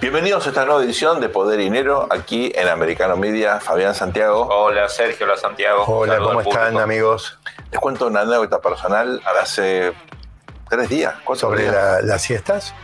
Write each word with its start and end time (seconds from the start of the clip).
Bienvenidos 0.00 0.46
a 0.46 0.48
esta 0.48 0.64
nueva 0.64 0.82
edición 0.82 1.20
de 1.20 1.28
Poder 1.28 1.60
y 1.60 1.64
Dinero 1.64 2.06
aquí 2.08 2.50
en 2.54 2.68
Americano 2.68 3.18
Media. 3.18 3.60
Fabián 3.60 3.94
Santiago. 3.94 4.48
Hola 4.50 4.88
Sergio, 4.88 5.26
hola 5.26 5.36
Santiago. 5.36 5.84
Hola, 5.86 6.16
¿cómo 6.16 6.40
están 6.40 6.78
amigos? 6.78 7.38
Les 7.70 7.78
cuento 7.78 8.06
una 8.06 8.22
anécdota 8.22 8.62
personal. 8.62 9.20
Hace 9.42 9.92
tres 10.70 10.88
días. 10.88 11.14
¿Sobre 11.34 11.64
días? 11.64 12.02
las 12.02 12.22
siestas? 12.22 12.74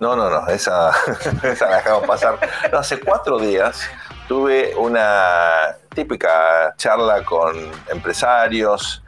No, 0.00 0.16
no, 0.16 0.28
no, 0.28 0.48
esa, 0.48 0.90
esa 1.44 1.70
la 1.70 1.76
dejamos 1.76 2.08
pasar. 2.08 2.40
No, 2.72 2.78
hace 2.78 2.98
cuatro 2.98 3.38
días 3.38 3.88
tuve 4.26 4.74
una 4.74 5.76
típica 5.94 6.74
charla 6.76 7.24
con 7.24 7.70
empresarios, 7.88 9.03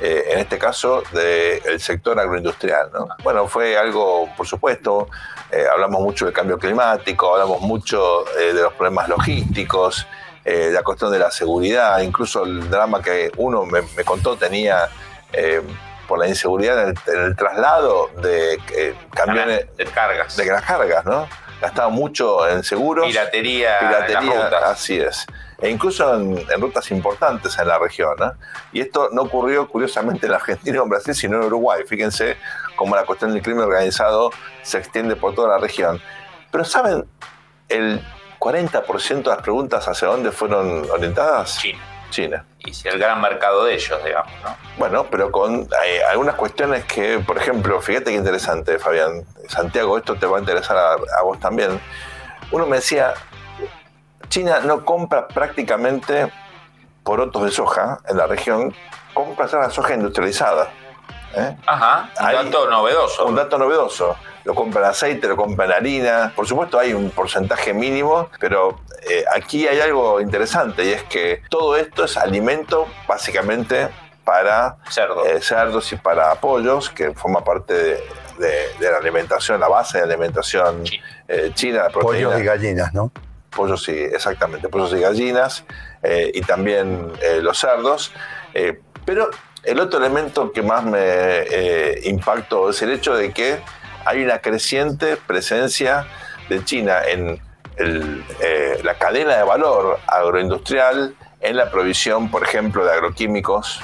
eh, 0.00 0.28
en 0.30 0.38
este 0.38 0.58
caso 0.58 1.02
del 1.12 1.80
sector 1.80 2.18
agroindustrial. 2.18 2.90
¿no? 2.92 3.08
Bueno, 3.22 3.48
fue 3.48 3.76
algo, 3.76 4.28
por 4.36 4.46
supuesto, 4.46 5.08
eh, 5.50 5.64
hablamos 5.72 6.00
mucho 6.00 6.24
del 6.24 6.34
cambio 6.34 6.58
climático, 6.58 7.32
hablamos 7.32 7.60
mucho 7.60 8.24
eh, 8.38 8.52
de 8.52 8.62
los 8.62 8.72
problemas 8.72 9.08
logísticos, 9.08 10.06
eh, 10.44 10.70
la 10.72 10.82
cuestión 10.82 11.12
de 11.12 11.18
la 11.18 11.30
seguridad, 11.30 12.00
incluso 12.00 12.44
el 12.44 12.68
drama 12.68 13.00
que 13.00 13.30
uno 13.36 13.64
me, 13.64 13.82
contó 14.04 14.36
tenía 14.36 14.88
por 16.08 16.18
la 16.18 16.28
inseguridad 16.28 16.88
en 16.88 16.96
el, 17.06 17.36
traslado 17.36 18.10
de 18.22 18.58
camiones 19.12 19.66
de 19.76 19.84
cargas. 19.86 20.36
De 20.36 20.46
las 20.46 20.62
cargas, 20.62 21.04
¿no? 21.04 21.28
Gastaba 21.60 21.88
mucho 21.88 22.48
en 22.48 22.62
seguros. 22.62 23.06
Piratería, 23.06 23.78
piratería 23.78 24.48
así 24.70 24.98
es 24.98 25.26
e 25.58 25.70
incluso 25.70 26.14
en, 26.14 26.60
rutas 26.60 26.90
importantes 26.90 27.58
en 27.58 27.68
la 27.68 27.78
región. 27.78 28.16
Y 28.72 28.80
esto 28.80 29.08
no 29.12 29.22
ocurrió 29.22 29.68
curiosamente 29.68 30.26
en 30.26 30.32
Argentina 30.32 30.80
o 30.80 30.84
en 30.84 30.90
Brasil, 30.90 31.14
sino 31.14 31.38
en 31.38 31.44
Uruguay. 31.44 31.82
Fíjense 31.86 32.36
cómo 32.76 32.94
la 32.94 33.04
cuestión 33.04 33.32
del 33.32 33.42
crimen 33.42 33.64
organizado 33.64 34.30
se 34.62 34.78
extiende 34.78 35.16
por 35.16 35.34
toda 35.34 35.48
la 35.48 35.58
región. 35.58 36.00
Pero 36.50 36.64
¿saben 36.64 37.06
el 37.68 38.00
40% 38.38 39.22
de 39.22 39.30
las 39.30 39.42
preguntas 39.42 39.88
hacia 39.88 40.08
dónde 40.08 40.30
fueron 40.30 40.88
orientadas? 40.90 41.58
China. 41.58 41.95
China. 42.16 42.46
Y 42.60 42.72
si 42.72 42.88
el 42.88 42.98
gran 42.98 43.20
mercado 43.20 43.64
de 43.64 43.74
ellos, 43.74 44.02
digamos, 44.02 44.32
¿no? 44.42 44.56
Bueno, 44.78 45.06
pero 45.10 45.30
con 45.30 45.68
eh, 45.84 46.02
algunas 46.08 46.34
cuestiones 46.34 46.86
que, 46.86 47.18
por 47.18 47.36
ejemplo, 47.36 47.78
fíjate 47.82 48.06
qué 48.06 48.16
interesante, 48.16 48.78
Fabián. 48.78 49.26
Santiago, 49.48 49.98
esto 49.98 50.14
te 50.14 50.24
va 50.24 50.38
a 50.38 50.40
interesar 50.40 50.78
a 50.78 51.22
vos 51.22 51.38
también. 51.38 51.78
Uno 52.52 52.64
me 52.64 52.76
decía, 52.76 53.12
China 54.30 54.60
no 54.60 54.82
compra 54.82 55.28
prácticamente 55.28 56.32
porotos 57.04 57.42
de 57.44 57.50
soja 57.50 57.98
en 58.08 58.16
la 58.16 58.26
región, 58.26 58.74
compra 59.12 59.46
la 59.52 59.68
soja 59.68 59.92
industrializada. 59.92 60.70
¿eh? 61.34 61.54
Ajá, 61.66 62.10
un 62.18 62.50
dato 62.50 62.70
novedoso. 62.70 63.26
Un 63.26 63.34
dato 63.34 63.58
novedoso. 63.58 64.16
Lo 64.46 64.54
compra 64.54 64.80
en 64.80 64.86
aceite, 64.88 65.28
lo 65.28 65.36
compra 65.36 65.66
en 65.66 65.72
harina. 65.72 66.32
Por 66.34 66.46
supuesto 66.46 66.78
hay 66.78 66.94
un 66.94 67.10
porcentaje 67.10 67.74
mínimo, 67.74 68.30
pero 68.40 68.80
eh, 69.10 69.24
aquí 69.34 69.68
hay 69.68 69.80
algo 69.80 70.20
interesante 70.20 70.84
y 70.84 70.92
es 70.92 71.02
que 71.02 71.42
todo 71.50 71.76
esto 71.76 72.04
es 72.04 72.16
alimento 72.16 72.86
básicamente 73.06 73.88
para 74.24 74.78
eh, 75.26 75.40
cerdos 75.42 75.92
y 75.92 75.96
para 75.96 76.34
pollos, 76.36 76.88
que 76.88 77.12
forma 77.12 77.44
parte 77.44 77.74
de, 78.38 78.70
la 78.80 78.96
alimentación, 78.96 79.60
la 79.60 79.68
base 79.68 79.98
de 79.98 80.04
alimentación 80.04 80.84
china. 81.54 81.88
Pollos 81.92 82.40
y 82.40 82.44
gallinas, 82.44 82.94
¿no? 82.94 83.12
pollos 83.56 83.82
sí, 83.82 83.92
exactamente, 83.92 84.68
pollos 84.68 84.92
y 84.92 85.00
gallinas, 85.00 85.64
eh, 86.02 86.30
y 86.34 86.42
también 86.42 87.12
eh, 87.22 87.40
los 87.42 87.58
cerdos. 87.58 88.12
Eh, 88.54 88.80
pero 89.04 89.30
el 89.64 89.80
otro 89.80 89.98
elemento 89.98 90.52
que 90.52 90.62
más 90.62 90.84
me 90.84 91.44
impactó 92.04 92.70
es 92.70 92.80
el 92.82 92.92
hecho 92.92 93.16
de 93.16 93.32
que 93.32 93.58
hay 94.06 94.24
una 94.24 94.38
creciente 94.38 95.16
presencia 95.16 96.06
de 96.48 96.64
China 96.64 96.98
en 97.06 97.40
la 98.82 98.94
cadena 98.94 99.36
de 99.36 99.42
valor 99.42 99.98
agroindustrial, 100.06 101.14
en 101.40 101.56
la 101.56 101.70
provisión, 101.70 102.30
por 102.30 102.42
ejemplo, 102.42 102.84
de 102.84 102.92
agroquímicos, 102.92 103.80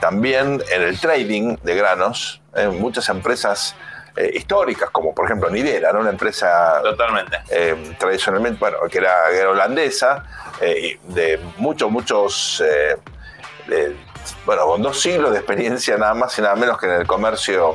también 0.00 0.62
en 0.70 0.82
el 0.82 1.00
trading 1.00 1.56
de 1.62 1.74
granos. 1.74 2.42
muchas 2.78 3.08
empresas 3.08 3.74
eh, 4.14 4.30
históricas, 4.34 4.90
como 4.90 5.14
por 5.14 5.24
ejemplo 5.24 5.48
Nidera, 5.48 5.90
¿no? 5.90 6.00
una 6.00 6.10
empresa 6.10 6.82
Totalmente. 6.82 7.38
Eh, 7.48 7.94
tradicionalmente, 7.98 8.58
bueno, 8.60 8.76
que 8.90 8.98
era, 8.98 9.14
holandesa, 9.48 10.24
eh, 10.60 10.98
de 11.04 11.40
muchos, 11.56 11.90
muchos, 11.90 12.62
bueno, 14.44 14.66
con 14.66 14.82
dos 14.82 15.00
siglos 15.00 15.32
de 15.32 15.38
experiencia 15.38 15.96
nada 15.96 16.12
más 16.12 16.38
y 16.38 16.42
nada 16.42 16.56
menos 16.56 16.76
que 16.76 16.86
en 16.86 16.92
el 16.92 17.06
comercio 17.06 17.74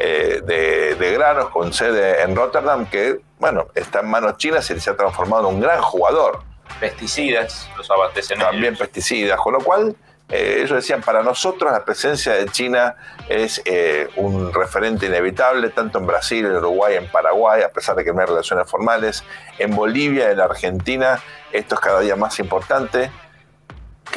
de, 0.00 1.12
granos, 1.12 1.50
con 1.50 1.72
sede 1.72 2.22
en 2.22 2.34
Rotterdam, 2.34 2.86
que, 2.86 3.20
bueno, 3.38 3.66
está 3.74 4.00
en 4.00 4.08
manos 4.08 4.36
chinas 4.38 4.70
y 4.70 4.80
se 4.80 4.90
ha 4.90 4.96
transformado 4.96 5.48
en 5.48 5.56
un 5.56 5.60
gran 5.60 5.80
jugador. 5.80 6.42
Pesticidas, 6.78 7.68
los 7.76 7.90
abastecen 7.90 8.38
También 8.38 8.76
pesticidas, 8.76 9.38
con 9.38 9.54
lo 9.54 9.60
cual 9.60 9.96
eh, 10.30 10.58
ellos 10.58 10.70
decían, 10.70 11.02
para 11.02 11.22
nosotros 11.22 11.72
la 11.72 11.84
presencia 11.84 12.34
de 12.34 12.46
China 12.48 12.94
es 13.28 13.60
eh, 13.64 14.08
un 14.16 14.52
referente 14.54 15.06
inevitable, 15.06 15.70
tanto 15.70 15.98
en 15.98 16.06
Brasil, 16.06 16.46
en 16.46 16.56
Uruguay, 16.56 16.94
en 16.94 17.08
Paraguay, 17.08 17.62
a 17.62 17.70
pesar 17.70 17.96
de 17.96 18.04
que 18.04 18.12
no 18.12 18.20
hay 18.20 18.26
relaciones 18.26 18.70
formales, 18.70 19.24
en 19.58 19.74
Bolivia, 19.74 20.30
en 20.30 20.38
la 20.38 20.44
Argentina, 20.44 21.20
esto 21.50 21.74
es 21.74 21.80
cada 21.80 22.00
día 22.00 22.14
más 22.14 22.38
importante. 22.38 23.10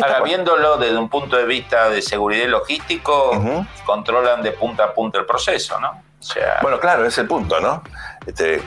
Ahora, 0.02 0.22
viéndolo 0.22 0.78
desde 0.78 0.98
un 0.98 1.10
punto 1.10 1.38
de 1.38 1.46
vista 1.46 1.90
de 1.90 2.02
seguridad 2.02 2.46
y 2.46 2.48
logístico, 2.48 3.32
controlan 3.86 4.42
de 4.42 4.52
punta 4.52 4.86
a 4.86 4.94
punta 4.94 5.20
el 5.20 5.26
proceso, 5.26 5.80
¿no? 5.80 6.02
bueno, 6.62 6.80
claro, 6.80 7.06
es 7.06 7.18
el 7.18 7.28
punto, 7.28 7.60
¿no? 7.60 7.84
Este, 8.26 8.62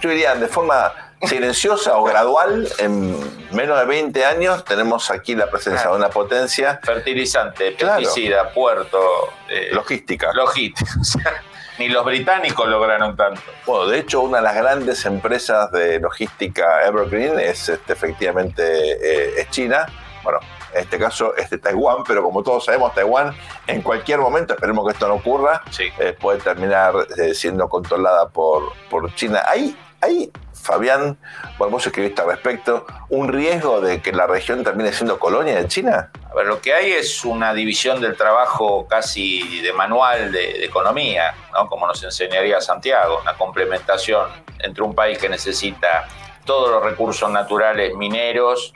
yo 0.00 0.10
diría, 0.10 0.34
de 0.36 0.46
forma 0.46 0.92
silenciosa 1.26 1.96
o 1.96 2.04
gradual, 2.04 2.68
en 2.78 3.16
menos 3.52 3.78
de 3.78 3.86
20 3.86 4.24
años 4.24 4.64
tenemos 4.64 5.10
aquí 5.10 5.34
la 5.34 5.50
presencia 5.50 5.90
de 5.90 5.96
una 5.96 6.10
potencia. 6.10 6.80
Fertilizante, 6.82 7.72
pesticida, 7.72 8.50
puerto. 8.50 9.32
Eh, 9.48 9.70
logística. 9.72 10.32
Logística. 10.32 10.92
Ni 11.78 11.88
los 11.88 12.04
británicos 12.04 12.68
lograron 12.68 13.16
tanto. 13.16 13.42
Bueno, 13.66 13.88
de 13.88 13.98
hecho, 13.98 14.20
una 14.20 14.38
de 14.38 14.44
las 14.44 14.54
grandes 14.54 15.04
empresas 15.06 15.72
de 15.72 15.98
logística 15.98 16.86
Evergreen 16.86 17.40
es 17.40 17.68
este, 17.68 17.94
efectivamente 17.94 18.62
eh, 18.62 19.40
es 19.40 19.50
China. 19.50 19.86
Bueno, 20.24 20.40
en 20.72 20.80
este 20.80 20.98
caso 20.98 21.36
es 21.36 21.50
de 21.50 21.58
Taiwán, 21.58 21.98
pero 22.06 22.22
como 22.22 22.42
todos 22.42 22.64
sabemos, 22.64 22.92
Taiwán 22.94 23.36
en 23.68 23.82
cualquier 23.82 24.18
momento, 24.18 24.54
esperemos 24.54 24.84
que 24.86 24.92
esto 24.92 25.06
no 25.06 25.14
ocurra, 25.14 25.62
eh, 25.78 26.16
puede 26.18 26.40
terminar 26.40 26.94
siendo 27.34 27.68
controlada 27.68 28.28
por, 28.28 28.72
por 28.90 29.14
China. 29.14 29.42
Hay, 29.46 29.76
hay 30.00 30.32
Fabián, 30.64 31.18
vos 31.58 31.86
escribiste 31.86 32.22
al 32.22 32.28
respecto, 32.28 32.86
un 33.10 33.28
riesgo 33.28 33.82
de 33.82 34.00
que 34.00 34.12
la 34.12 34.26
región 34.26 34.64
termine 34.64 34.92
siendo 34.92 35.18
colonia 35.18 35.56
de 35.56 35.68
China? 35.68 36.10
A 36.30 36.34
ver, 36.34 36.46
lo 36.46 36.62
que 36.62 36.72
hay 36.72 36.92
es 36.92 37.22
una 37.26 37.52
división 37.52 38.00
del 38.00 38.16
trabajo 38.16 38.86
casi 38.88 39.60
de 39.60 39.74
manual 39.74 40.32
de, 40.32 40.64
economía, 40.64 41.34
¿no? 41.52 41.68
como 41.68 41.86
nos 41.86 42.02
enseñaría 42.02 42.62
Santiago, 42.62 43.20
una 43.20 43.34
complementación 43.34 44.26
entre 44.58 44.82
un 44.82 44.94
país 44.94 45.18
que 45.18 45.28
necesita 45.28 46.08
todos 46.46 46.70
los 46.70 46.82
recursos 46.82 47.30
naturales 47.30 47.94
mineros, 47.94 48.72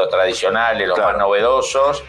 los 0.00 0.10
tradicionales, 0.10 0.88
los 0.88 0.98
más 0.98 1.16
novedosos, 1.16 2.02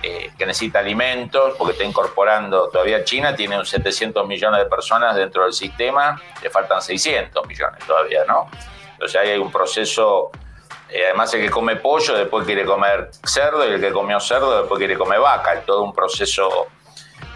eh, 0.00 0.30
que 0.38 0.46
necesita 0.46 0.78
alimentos, 0.78 1.54
porque 1.58 1.72
está 1.72 1.84
incorporando, 1.84 2.68
todavía 2.68 3.02
China 3.02 3.34
tiene 3.34 3.58
un 3.58 3.66
700 3.66 4.26
millones 4.28 4.60
de 4.60 4.66
personas 4.66 5.16
dentro 5.16 5.42
del 5.42 5.52
sistema, 5.52 6.20
le 6.40 6.50
faltan 6.50 6.80
600 6.80 7.44
millones 7.46 7.84
todavía, 7.84 8.24
¿no? 8.28 8.48
Entonces 8.92 9.20
ahí 9.20 9.30
hay 9.30 9.38
un 9.38 9.50
proceso, 9.50 10.30
eh, 10.88 11.06
además 11.06 11.34
el 11.34 11.42
que 11.42 11.50
come 11.50 11.74
pollo 11.74 12.16
después 12.16 12.46
quiere 12.46 12.64
comer 12.64 13.10
cerdo 13.24 13.68
y 13.68 13.72
el 13.72 13.80
que 13.80 13.90
comió 13.90 14.20
cerdo 14.20 14.60
después 14.60 14.78
quiere 14.78 14.96
comer 14.96 15.18
vaca, 15.18 15.50
hay 15.50 15.62
todo 15.66 15.82
un 15.82 15.92
proceso, 15.92 16.68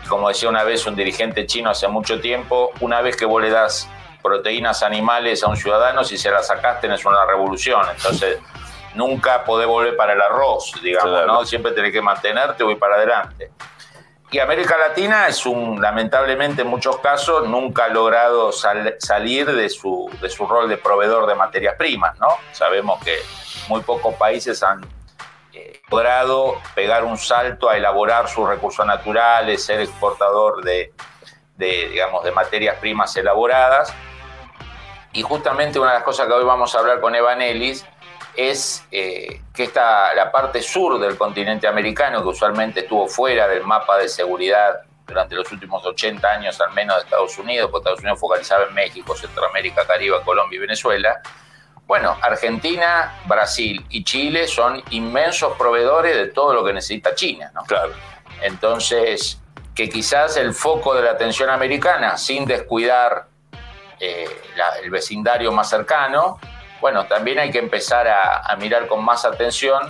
como 0.08 0.28
decía 0.28 0.48
una 0.48 0.62
vez 0.62 0.86
un 0.86 0.94
dirigente 0.94 1.46
chino 1.46 1.70
hace 1.70 1.88
mucho 1.88 2.20
tiempo, 2.20 2.70
una 2.78 3.00
vez 3.00 3.16
que 3.16 3.24
vos 3.24 3.42
le 3.42 3.50
das 3.50 3.88
proteínas 4.22 4.84
animales 4.84 5.42
a 5.42 5.48
un 5.48 5.56
ciudadano, 5.56 6.04
si 6.04 6.16
se 6.16 6.30
las 6.30 6.46
sacaste 6.46 6.92
es 6.94 7.04
una 7.04 7.26
revolución, 7.26 7.84
entonces 7.90 8.38
nunca 8.94 9.44
podés 9.44 9.66
volver 9.66 9.96
para 9.96 10.12
el 10.12 10.20
arroz, 10.20 10.72
digamos, 10.82 11.26
¿no? 11.26 11.44
Siempre 11.44 11.72
tenés 11.72 11.92
que 11.92 12.02
mantenerte 12.02 12.62
o 12.64 12.70
ir 12.70 12.78
para 12.78 12.96
adelante. 12.96 13.52
Y 14.32 14.38
América 14.38 14.78
Latina 14.78 15.28
es 15.28 15.44
un, 15.44 15.78
lamentablemente 15.80 16.62
en 16.62 16.68
muchos 16.68 16.98
casos, 17.00 17.46
nunca 17.46 17.84
ha 17.84 17.88
logrado 17.88 18.50
salir 18.50 19.52
de 19.52 19.68
su, 19.68 20.10
de 20.22 20.30
su 20.30 20.46
rol 20.46 20.70
de 20.70 20.78
proveedor 20.78 21.26
de 21.26 21.34
materias 21.34 21.74
primas, 21.76 22.18
¿no? 22.18 22.28
Sabemos 22.52 23.04
que 23.04 23.18
muy 23.68 23.82
pocos 23.82 24.14
países 24.14 24.62
han 24.62 24.80
eh, 25.52 25.82
logrado 25.90 26.56
pegar 26.74 27.04
un 27.04 27.18
salto 27.18 27.68
a 27.68 27.76
elaborar 27.76 28.26
sus 28.26 28.48
recursos 28.48 28.86
naturales, 28.86 29.62
ser 29.62 29.82
exportador 29.82 30.64
de, 30.64 30.94
de, 31.56 31.88
digamos, 31.90 32.24
de 32.24 32.32
materias 32.32 32.76
primas 32.80 33.14
elaboradas. 33.14 33.92
Y 35.12 35.20
justamente 35.20 35.78
una 35.78 35.90
de 35.90 35.96
las 35.96 36.04
cosas 36.04 36.26
que 36.26 36.32
hoy 36.32 36.44
vamos 36.44 36.74
a 36.74 36.78
hablar 36.78 37.02
con 37.02 37.14
Evanelis 37.14 37.84
es 38.36 38.84
eh, 38.90 39.42
que 39.54 39.64
esta, 39.64 40.14
la 40.14 40.30
parte 40.32 40.62
sur 40.62 40.98
del 40.98 41.16
continente 41.16 41.66
americano, 41.66 42.22
que 42.22 42.28
usualmente 42.28 42.80
estuvo 42.80 43.06
fuera 43.06 43.46
del 43.48 43.62
mapa 43.64 43.98
de 43.98 44.08
seguridad 44.08 44.80
durante 45.06 45.34
los 45.34 45.50
últimos 45.52 45.84
80 45.84 46.26
años 46.26 46.60
al 46.60 46.72
menos 46.72 46.96
de 46.96 47.02
Estados 47.02 47.38
Unidos, 47.38 47.70
porque 47.70 47.82
Estados 47.82 48.00
Unidos 48.00 48.20
focalizaba 48.20 48.64
en 48.64 48.74
México, 48.74 49.14
Centroamérica, 49.14 49.86
Caribe, 49.86 50.16
Colombia 50.24 50.56
y 50.56 50.60
Venezuela. 50.60 51.20
Bueno, 51.86 52.16
Argentina, 52.22 53.20
Brasil 53.26 53.84
y 53.90 54.04
Chile 54.04 54.46
son 54.46 54.82
inmensos 54.90 55.56
proveedores 55.58 56.16
de 56.16 56.28
todo 56.28 56.54
lo 56.54 56.64
que 56.64 56.72
necesita 56.72 57.14
China, 57.14 57.50
¿no? 57.54 57.64
Claro. 57.64 57.92
Entonces, 58.40 59.38
que 59.74 59.88
quizás 59.88 60.36
el 60.36 60.54
foco 60.54 60.94
de 60.94 61.02
la 61.02 61.10
atención 61.10 61.50
americana, 61.50 62.16
sin 62.16 62.46
descuidar 62.46 63.26
eh, 64.00 64.28
el 64.82 64.90
vecindario 64.90 65.52
más 65.52 65.68
cercano, 65.68 66.38
bueno, 66.82 67.06
también 67.06 67.38
hay 67.38 67.52
que 67.52 67.60
empezar 67.60 68.08
a, 68.08 68.54
mirar 68.56 68.88
con 68.88 69.04
más 69.04 69.24
atención 69.24 69.80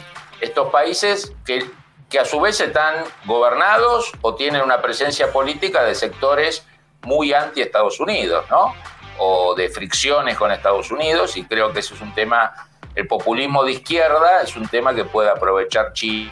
estos 0.43 0.71
países 0.71 1.33
que, 1.47 1.65
que 2.11 2.21
a 2.21 2.27
su 2.27 2.39
vez 2.39 2.61
están 2.61 3.03
gobernados 3.25 4.13
o 4.21 4.35
tienen 4.35 4.61
una 4.61 4.83
presencia 4.83 5.33
política 5.33 5.83
de 5.85 5.95
sectores 5.95 6.67
muy 7.01 7.33
anti-Estados 7.33 7.99
Unidos, 7.99 8.45
¿no? 8.51 8.75
O 9.19 9.55
de 9.55 9.71
fricciones 9.71 10.37
con 10.37 10.53
Estados 10.53 10.91
Unidos, 10.91 11.37
y 11.39 11.45
creo 11.45 11.73
que 11.73 11.81
ese 11.81 11.95
es 11.95 12.01
un 12.03 12.15
tema, 12.15 12.53
el 12.95 13.07
populismo 13.07 13.65
de 13.65 13.73
izquierda 13.73 14.43
es 14.43 14.55
un 14.55 14.69
tema 14.69 14.95
que 14.95 15.05
puede 15.07 15.31
aprovechar 15.31 15.95
Chile 15.95 16.31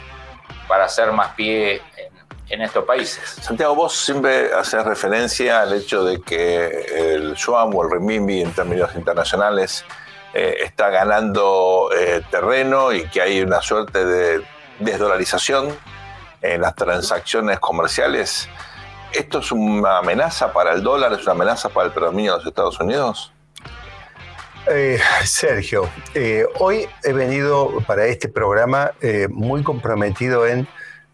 para 0.67 0.85
hacer 0.85 1.11
más 1.11 1.33
pie 1.33 1.81
en, 1.97 2.13
en 2.49 2.61
estos 2.61 2.85
países. 2.85 3.23
Santiago, 3.41 3.73
vos 3.73 3.95
siempre 3.95 4.53
haces 4.53 4.85
referencia 4.85 5.61
al 5.63 5.73
hecho 5.73 6.03
de 6.03 6.21
que 6.21 7.15
el 7.15 7.35
yuan 7.35 7.71
o 7.73 7.83
el 7.83 7.89
renminbi 7.89 8.41
en 8.41 8.51
términos 8.51 8.93
internacionales 8.95 9.83
eh, 10.33 10.57
está 10.63 10.89
ganando 10.89 11.89
eh, 11.95 12.21
terreno 12.29 12.93
y 12.93 13.07
que 13.09 13.21
hay 13.21 13.41
una 13.41 13.61
suerte 13.61 14.05
de 14.05 14.41
desdolarización 14.79 15.75
en 16.41 16.61
las 16.61 16.75
transacciones 16.75 17.59
comerciales. 17.59 18.49
¿Esto 19.13 19.39
es 19.39 19.51
una 19.51 19.97
amenaza 19.97 20.53
para 20.53 20.73
el 20.73 20.83
dólar? 20.83 21.13
¿Es 21.13 21.23
una 21.23 21.33
amenaza 21.33 21.69
para 21.69 21.87
el 21.87 21.93
predominio 21.93 22.31
de 22.33 22.37
los 22.39 22.47
Estados 22.47 22.79
Unidos? 22.79 23.33
Eh, 24.67 24.99
Sergio, 25.23 25.89
hoy 26.59 26.87
he 27.03 27.13
venido 27.13 27.81
para 27.85 28.05
este 28.05 28.29
programa 28.29 28.91
muy 29.29 29.63
comprometido 29.63 30.47
en 30.47 30.67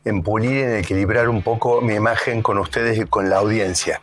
en 0.08 0.24
pulir, 0.24 0.64
en 0.64 0.78
equilibrar 0.78 1.30
un 1.30 1.42
poco 1.42 1.82
mi 1.82 1.94
imagen 1.96 2.42
con 2.42 2.58
ustedes 2.58 2.98
y 2.98 3.06
con 3.06 3.30
la 3.30 3.38
audiencia. 3.38 4.02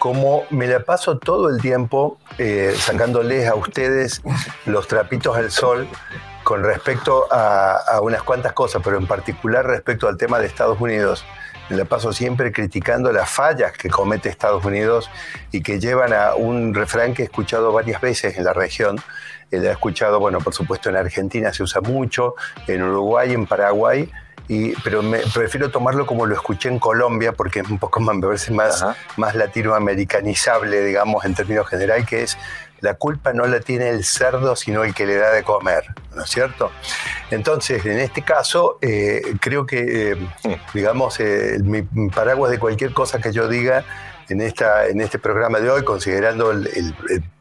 Como 0.00 0.44
me 0.48 0.66
la 0.66 0.80
paso 0.80 1.18
todo 1.18 1.50
el 1.50 1.60
tiempo 1.60 2.18
eh, 2.38 2.74
sacándoles 2.74 3.46
a 3.46 3.54
ustedes 3.54 4.22
los 4.64 4.88
trapitos 4.88 5.36
al 5.36 5.50
sol 5.50 5.86
con 6.42 6.64
respecto 6.64 7.28
a, 7.30 8.00
unas 8.00 8.22
cuantas 8.22 8.54
cosas, 8.54 8.80
pero 8.82 8.96
en 8.96 9.06
particular 9.06 9.66
respecto 9.66 10.08
al 10.08 10.16
tema 10.16 10.38
de 10.38 10.46
Estados 10.46 10.80
Unidos, 10.80 11.26
me 11.68 11.76
la 11.76 11.84
paso 11.84 12.14
siempre 12.14 12.50
criticando 12.50 13.12
las 13.12 13.28
fallas 13.28 13.72
que 13.72 13.90
comete 13.90 14.30
Estados 14.30 14.64
Unidos 14.64 15.10
y 15.52 15.62
que 15.62 15.78
llevan 15.78 16.14
a 16.14 16.34
un 16.34 16.72
refrán 16.72 17.12
que 17.12 17.20
he 17.20 17.26
escuchado 17.26 17.70
varias 17.70 18.00
veces 18.00 18.38
en 18.38 18.44
la 18.44 18.54
región. 18.54 18.96
He 19.50 19.58
escuchado, 19.58 20.18
bueno, 20.18 20.38
por 20.38 20.54
supuesto 20.54 20.88
en 20.88 20.96
Argentina 20.96 21.52
se 21.52 21.62
usa 21.62 21.82
mucho, 21.82 22.36
en 22.66 22.82
Uruguay, 22.82 23.34
en 23.34 23.46
Paraguay, 23.46 24.10
pero 24.82 25.02
me, 25.02 25.18
prefiero 25.32 25.70
tomarlo 25.70 26.06
como 26.06 26.26
lo 26.26 26.34
escuché 26.34 26.68
en 26.68 26.78
Colombia, 26.78 27.32
porque 27.32 27.60
es 27.60 27.68
un 27.68 27.78
poco 27.78 28.00
más, 28.00 28.16
me 28.16 28.26
parece 28.26 28.52
más, 28.52 28.84
más 29.16 29.34
latinoamericanizable, 29.36 30.84
digamos, 30.84 31.24
en 31.24 31.34
términos 31.34 31.68
generales, 31.68 32.06
que 32.06 32.22
es 32.24 32.36
la 32.80 32.94
culpa 32.94 33.32
no 33.32 33.46
la 33.46 33.60
tiene 33.60 33.90
el 33.90 34.04
cerdo, 34.04 34.56
sino 34.56 34.84
el 34.84 34.94
que 34.94 35.06
le 35.06 35.16
da 35.16 35.30
de 35.32 35.42
comer, 35.42 35.84
¿no 36.14 36.24
es 36.24 36.30
cierto? 36.30 36.70
Entonces, 37.30 37.84
en 37.84 38.00
este 38.00 38.22
caso, 38.22 38.78
eh, 38.80 39.34
creo 39.40 39.66
que, 39.66 40.12
eh, 40.12 40.28
digamos, 40.74 41.20
eh, 41.20 41.58
mi 41.62 41.82
paraguas 42.10 42.50
de 42.50 42.58
cualquier 42.58 42.92
cosa 42.92 43.20
que 43.20 43.32
yo 43.32 43.48
diga 43.48 43.84
en, 44.28 44.40
esta, 44.40 44.86
en 44.86 45.00
este 45.00 45.18
programa 45.18 45.60
de 45.60 45.70
hoy, 45.70 45.84
considerando 45.84 46.50
el, 46.50 46.66
el, 46.68 46.94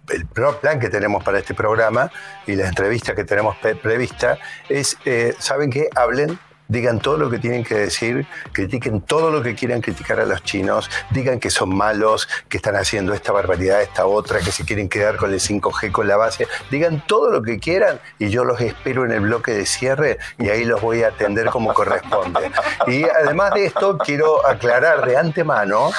el 0.10 0.26
plan 0.28 0.80
que 0.80 0.90
tenemos 0.90 1.24
para 1.24 1.40
este 1.40 1.54
programa 1.54 2.12
y 2.46 2.56
la 2.56 2.68
entrevista 2.68 3.16
que 3.16 3.24
tenemos 3.24 3.56
prevista, 3.82 4.38
es, 4.68 4.98
¿saben 5.40 5.70
qué? 5.70 5.88
Hablen 5.96 6.40
digan 6.70 7.00
todo 7.00 7.18
lo 7.18 7.30
que 7.30 7.40
tienen 7.40 7.64
que 7.64 7.76
decir, 7.76 8.26
critiquen 8.54 9.02
todo 9.02 9.32
lo 9.32 9.42
que 9.44 9.56
quieran 9.56 9.82
criticar 9.82 10.20
a 10.20 10.26
los 10.26 10.44
chinos, 10.44 10.90
digan 11.10 11.40
que 11.40 11.50
son 11.50 11.76
malos, 11.76 12.30
que 12.48 12.58
están 12.58 12.76
haciendo 12.76 13.14
esta 13.14 13.34
barbaridad, 13.34 13.82
esta 13.82 14.06
otra, 14.06 14.40
que 14.40 14.52
se 14.52 14.64
quieren 14.64 14.88
quedar 14.88 15.18
con 15.18 15.34
el 15.34 15.40
5G, 15.40 15.92
con 15.92 16.08
la 16.08 16.16
base, 16.16 16.48
digan 16.70 17.04
todo 17.08 17.32
lo 17.32 17.42
que 17.42 17.60
quieran 17.60 18.00
y 18.20 18.30
yo 18.30 18.46
los 18.46 18.62
espero 18.62 19.04
en 19.04 19.12
el 19.12 19.22
bloque 19.22 19.52
de 19.52 19.66
cierre 19.66 20.20
y 20.38 20.50
ahí 20.50 20.64
los 20.64 20.80
voy 20.80 21.04
a 21.04 21.08
atender 21.10 21.48
como 21.48 21.74
corresponde. 21.74 22.52
Y 22.88 23.04
además 23.04 23.54
de 23.56 23.66
esto, 23.66 23.98
quiero 23.98 24.46
aclarar 24.46 25.06
de 25.06 25.18
antemano, 25.18 25.92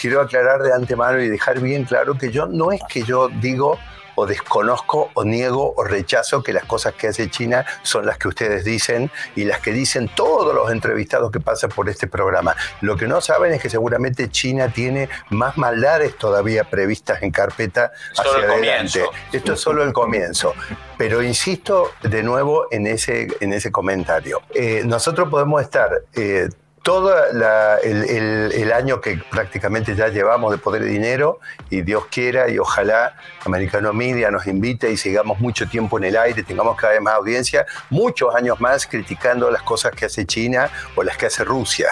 quiero 0.00 0.20
aclarar 0.20 0.62
de 0.62 0.72
antemano 0.72 1.20
y 1.20 1.28
dejar 1.28 1.60
bien 1.60 1.84
claro 1.84 2.18
que 2.18 2.32
yo 2.32 2.46
no 2.46 2.72
es 2.72 2.80
que 2.88 3.04
yo 3.04 3.28
digo 3.28 3.78
o 4.16 4.26
desconozco 4.26 5.10
o 5.14 5.24
niego 5.24 5.74
o 5.76 5.84
rechazo 5.84 6.42
que 6.42 6.52
las 6.52 6.64
cosas 6.64 6.94
que 6.94 7.08
hace 7.08 7.30
China 7.30 7.64
son 7.82 8.04
las 8.04 8.18
que 8.18 8.28
ustedes 8.28 8.64
dicen 8.64 9.10
y 9.36 9.44
las 9.44 9.60
que 9.60 9.72
dicen 9.72 10.10
todos 10.14 10.54
los 10.54 10.70
entrevistados 10.72 11.30
que 11.30 11.38
pasan 11.40 11.70
por 11.70 11.88
este 11.88 12.08
programa. 12.08 12.56
Lo 12.80 12.96
que 12.96 13.06
no 13.06 13.20
saben 13.20 13.52
es 13.52 13.62
que 13.62 13.70
seguramente 13.70 14.28
China 14.28 14.68
tiene 14.72 15.08
más 15.30 15.56
maldades 15.56 16.16
todavía 16.16 16.64
previstas 16.64 17.22
en 17.22 17.30
carpeta 17.30 17.92
hacia 18.16 18.48
adelante. 18.48 19.04
Esto 19.32 19.52
es 19.52 19.60
solo 19.60 19.84
el 19.84 19.92
comienzo. 19.92 20.54
Pero 20.98 21.22
insisto 21.22 21.92
de 22.02 22.22
nuevo 22.22 22.66
en 22.70 22.86
ese, 22.86 23.28
en 23.40 23.52
ese 23.52 23.70
comentario. 23.70 24.40
Eh, 24.54 24.82
nosotros 24.84 25.28
podemos 25.28 25.62
estar 25.62 25.90
eh, 26.14 26.48
todo 26.86 27.12
el, 27.82 28.72
año 28.72 29.00
que 29.00 29.20
prácticamente 29.28 29.96
ya 29.96 30.06
llevamos 30.06 30.52
de 30.52 30.58
Poder 30.58 30.82
y 30.82 30.86
Dinero, 30.86 31.40
y 31.68 31.82
Dios 31.82 32.04
quiera 32.12 32.48
y 32.48 32.60
ojalá 32.60 33.16
Americano 33.44 33.92
Media 33.92 34.30
nos 34.30 34.46
invite 34.46 34.92
y 34.92 34.96
sigamos 34.96 35.40
mucho 35.40 35.68
tiempo 35.68 35.98
en 35.98 36.04
el 36.04 36.16
aire, 36.16 36.44
tengamos 36.44 36.76
cada 36.76 36.92
vez 36.92 37.02
más 37.02 37.14
audiencia, 37.14 37.66
muchos 37.90 38.32
años 38.36 38.60
más 38.60 38.86
criticando 38.86 39.50
las 39.50 39.62
cosas 39.62 39.90
que 39.96 40.04
hace 40.04 40.26
China 40.26 40.70
o 40.94 41.02
las 41.02 41.16
que 41.16 41.26
hace 41.26 41.42
Rusia. 41.42 41.88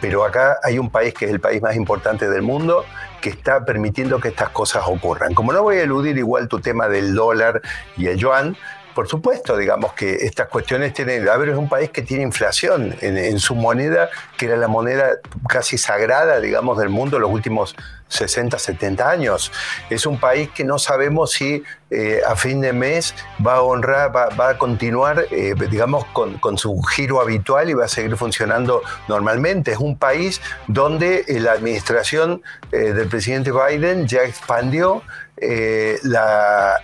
Pero 0.00 0.24
acá 0.24 0.58
hay 0.62 0.78
un 0.78 0.90
país 0.90 1.12
que 1.12 1.24
es 1.24 1.32
el 1.32 1.40
país 1.40 1.60
más 1.60 1.74
importante 1.74 2.30
del 2.30 2.42
mundo 2.42 2.84
que 3.20 3.30
está 3.30 3.64
permitiendo 3.64 4.20
que 4.20 4.28
estas 4.28 4.50
cosas 4.50 4.84
ocurran. 4.86 5.34
Como 5.34 5.52
no 5.52 5.64
voy 5.64 5.78
a 5.78 5.82
eludir 5.82 6.16
igual 6.18 6.46
tu 6.46 6.60
tema 6.60 6.86
del 6.86 7.16
dólar 7.16 7.62
y 7.96 8.06
el 8.06 8.16
yuan, 8.16 8.56
por 8.96 9.08
supuesto, 9.08 9.58
digamos 9.58 9.92
que 9.92 10.24
estas 10.24 10.48
cuestiones 10.48 10.94
tienen. 10.94 11.28
A 11.28 11.36
ver, 11.36 11.50
es 11.50 11.58
un 11.58 11.68
país 11.68 11.90
que 11.90 12.00
tiene 12.00 12.22
inflación 12.22 12.96
en, 13.02 13.38
su 13.38 13.54
moneda, 13.54 14.08
que 14.38 14.46
era 14.46 14.56
la 14.56 14.68
moneda 14.68 15.18
casi 15.46 15.76
sagrada, 15.76 16.40
digamos, 16.40 16.78
del 16.78 16.88
mundo 16.88 17.18
los 17.18 17.30
últimos 17.30 17.76
60, 18.08 18.58
70 18.58 19.10
años. 19.10 19.52
Es 19.90 20.06
un 20.06 20.18
país 20.18 20.48
que 20.48 20.64
no 20.64 20.78
sabemos 20.78 21.32
si 21.32 21.62
eh, 21.90 22.20
a 22.26 22.36
fin 22.36 22.62
de 22.62 22.72
mes 22.72 23.14
va 23.46 23.56
a 23.56 23.62
honrar, 23.62 24.16
va, 24.16 24.48
a 24.48 24.56
continuar, 24.56 25.26
eh, 25.30 25.54
digamos, 25.70 26.06
con, 26.06 26.56
su 26.56 26.80
giro 26.82 27.20
habitual 27.20 27.68
y 27.68 27.74
va 27.74 27.84
a 27.84 27.88
seguir 27.88 28.16
funcionando 28.16 28.80
normalmente. 29.08 29.72
Es 29.72 29.78
un 29.78 29.98
país 29.98 30.40
donde 30.68 31.26
eh, 31.28 31.38
la 31.38 31.52
administración 31.52 32.40
del 32.70 33.08
presidente 33.08 33.52
Biden 33.52 34.06
ya 34.06 34.22
expandió 34.22 35.02
eh, 35.38 35.98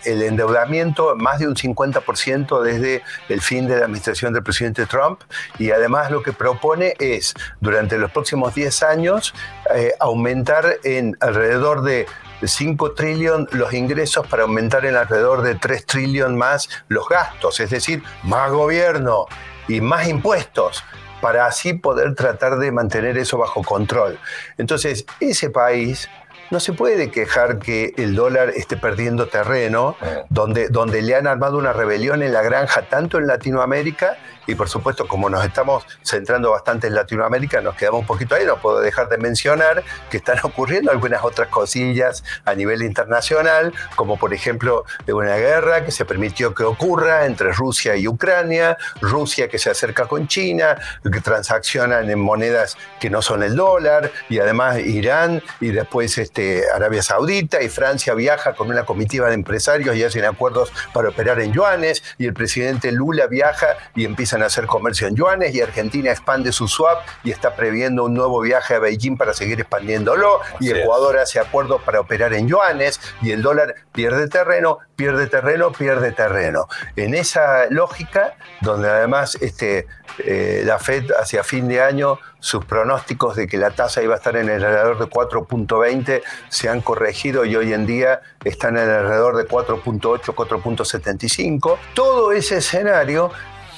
el 0.04 0.22
endeudamiento 0.22 1.16
más 1.16 1.38
de 1.38 1.48
un 1.48 1.54
50% 1.54 2.62
desde 2.62 3.02
el 3.28 3.40
fin 3.40 3.66
de 3.66 3.78
la 3.78 3.86
administración 3.86 4.32
del 4.32 4.42
presidente 4.42 4.86
Trump 4.86 5.20
y 5.58 5.70
además 5.70 6.10
lo 6.10 6.22
que 6.22 6.32
propone 6.32 6.94
es 6.98 7.34
durante 7.60 7.96
los 7.96 8.10
próximos 8.10 8.54
10 8.54 8.82
años 8.82 9.34
eh, 9.74 9.94
aumentar 10.00 10.76
en 10.84 11.16
alrededor 11.20 11.82
de 11.82 12.06
5 12.42 12.92
trillones 12.92 13.52
los 13.54 13.72
ingresos 13.72 14.26
para 14.26 14.42
aumentar 14.42 14.84
en 14.84 14.96
alrededor 14.96 15.42
de 15.42 15.54
3 15.54 15.86
trillones 15.86 16.36
más 16.36 16.68
los 16.88 17.08
gastos, 17.08 17.60
es 17.60 17.70
decir, 17.70 18.02
más 18.24 18.50
gobierno 18.50 19.26
y 19.68 19.80
más 19.80 20.08
impuestos 20.08 20.84
para 21.22 21.46
así 21.46 21.72
poder 21.72 22.14
tratar 22.16 22.58
de 22.58 22.72
mantener 22.72 23.16
eso 23.16 23.38
bajo 23.38 23.62
control. 23.62 24.18
Entonces, 24.58 25.06
ese 25.20 25.50
país 25.50 26.10
no 26.52 26.60
se 26.60 26.74
puede 26.74 27.10
quejar 27.10 27.58
que 27.58 27.94
el 27.96 28.14
dólar 28.14 28.50
esté 28.50 28.76
perdiendo 28.76 29.26
terreno, 29.26 29.96
donde, 30.28 30.68
donde 30.68 31.00
le 31.00 31.14
han 31.14 31.26
armado 31.26 31.56
una 31.56 31.72
rebelión 31.72 32.22
en 32.22 32.30
la 32.34 32.42
granja, 32.42 32.82
tanto 32.82 33.16
en 33.16 33.26
Latinoamérica 33.26 34.18
y 34.46 34.54
por 34.54 34.68
supuesto, 34.68 35.06
como 35.06 35.30
nos 35.30 35.44
estamos 35.44 35.84
centrando 36.02 36.50
bastante 36.50 36.86
en 36.86 36.94
Latinoamérica, 36.94 37.60
nos 37.60 37.76
quedamos 37.76 38.00
un 38.00 38.06
poquito 38.06 38.34
ahí, 38.34 38.44
no 38.44 38.60
puedo 38.60 38.80
dejar 38.80 39.08
de 39.08 39.18
mencionar 39.18 39.82
que 40.10 40.16
están 40.16 40.38
ocurriendo 40.42 40.90
algunas 40.90 41.24
otras 41.24 41.48
cosillas 41.48 42.24
a 42.44 42.54
nivel 42.54 42.82
internacional, 42.82 43.72
como 43.96 44.18
por 44.18 44.34
ejemplo 44.34 44.84
una 45.08 45.36
guerra 45.36 45.84
que 45.84 45.90
se 45.90 46.04
permitió 46.04 46.54
que 46.54 46.64
ocurra 46.64 47.26
entre 47.26 47.52
Rusia 47.52 47.96
y 47.96 48.08
Ucrania, 48.08 48.76
Rusia 49.00 49.48
que 49.48 49.58
se 49.58 49.70
acerca 49.70 50.06
con 50.06 50.26
China, 50.26 50.76
que 51.02 51.20
transaccionan 51.20 52.10
en 52.10 52.18
monedas 52.18 52.76
que 52.98 53.10
no 53.10 53.22
son 53.22 53.42
el 53.42 53.56
dólar, 53.56 54.10
y 54.28 54.38
además 54.38 54.78
Irán, 54.78 55.42
y 55.60 55.68
después 55.68 56.16
este, 56.18 56.64
Arabia 56.74 57.02
Saudita 57.02 57.62
y 57.62 57.68
Francia 57.68 58.14
viaja 58.14 58.54
con 58.54 58.70
una 58.70 58.84
comitiva 58.84 59.28
de 59.28 59.34
empresarios 59.34 59.96
y 59.96 60.04
hacen 60.04 60.24
acuerdos 60.24 60.72
para 60.92 61.10
operar 61.10 61.40
en 61.40 61.52
yuanes 61.52 62.02
y 62.18 62.26
el 62.26 62.34
presidente 62.34 62.92
Lula 62.92 63.26
viaja 63.26 63.76
y 63.94 64.04
empiezan 64.32 64.42
a 64.42 64.46
hacer 64.46 64.66
comercio 64.66 65.08
en 65.08 65.14
yuanes 65.14 65.54
y 65.54 65.60
Argentina 65.60 66.10
expande 66.10 66.52
su 66.52 66.66
swap 66.66 67.04
y 67.22 67.30
está 67.30 67.54
previendo 67.54 68.04
un 68.04 68.14
nuevo 68.14 68.40
viaje 68.40 68.74
a 68.74 68.78
Beijing 68.78 69.16
para 69.16 69.34
seguir 69.34 69.60
expandiéndolo 69.60 70.40
y 70.58 70.70
Ecuador 70.70 71.18
hace 71.18 71.38
acuerdos 71.38 71.82
para 71.82 72.00
operar 72.00 72.32
en 72.32 72.48
yuanes 72.48 72.98
y 73.20 73.32
el 73.32 73.42
dólar 73.42 73.74
pierde 73.92 74.28
terreno, 74.28 74.78
pierde 74.96 75.26
terreno, 75.26 75.70
pierde 75.72 76.12
terreno. 76.12 76.66
En 76.96 77.14
esa 77.14 77.66
lógica, 77.68 78.34
donde 78.62 78.88
además 78.88 79.36
este, 79.40 79.86
eh, 80.18 80.62
la 80.64 80.78
Fed 80.78 81.10
hacia 81.18 81.44
fin 81.44 81.68
de 81.68 81.82
año, 81.82 82.18
sus 82.40 82.64
pronósticos 82.64 83.36
de 83.36 83.46
que 83.46 83.56
la 83.56 83.70
tasa 83.70 84.02
iba 84.02 84.14
a 84.14 84.16
estar 84.16 84.36
en 84.36 84.48
el 84.48 84.64
alrededor 84.64 84.98
de 84.98 85.06
4.20 85.06 86.22
se 86.48 86.68
han 86.68 86.80
corregido 86.80 87.44
y 87.44 87.54
hoy 87.54 87.72
en 87.72 87.86
día 87.86 88.20
están 88.44 88.76
en 88.76 88.84
el 88.84 88.90
alrededor 88.90 89.36
de 89.36 89.46
4.8, 89.46 90.34
4.75. 90.34 91.78
Todo 91.94 92.32
ese 92.32 92.56
escenario 92.56 93.30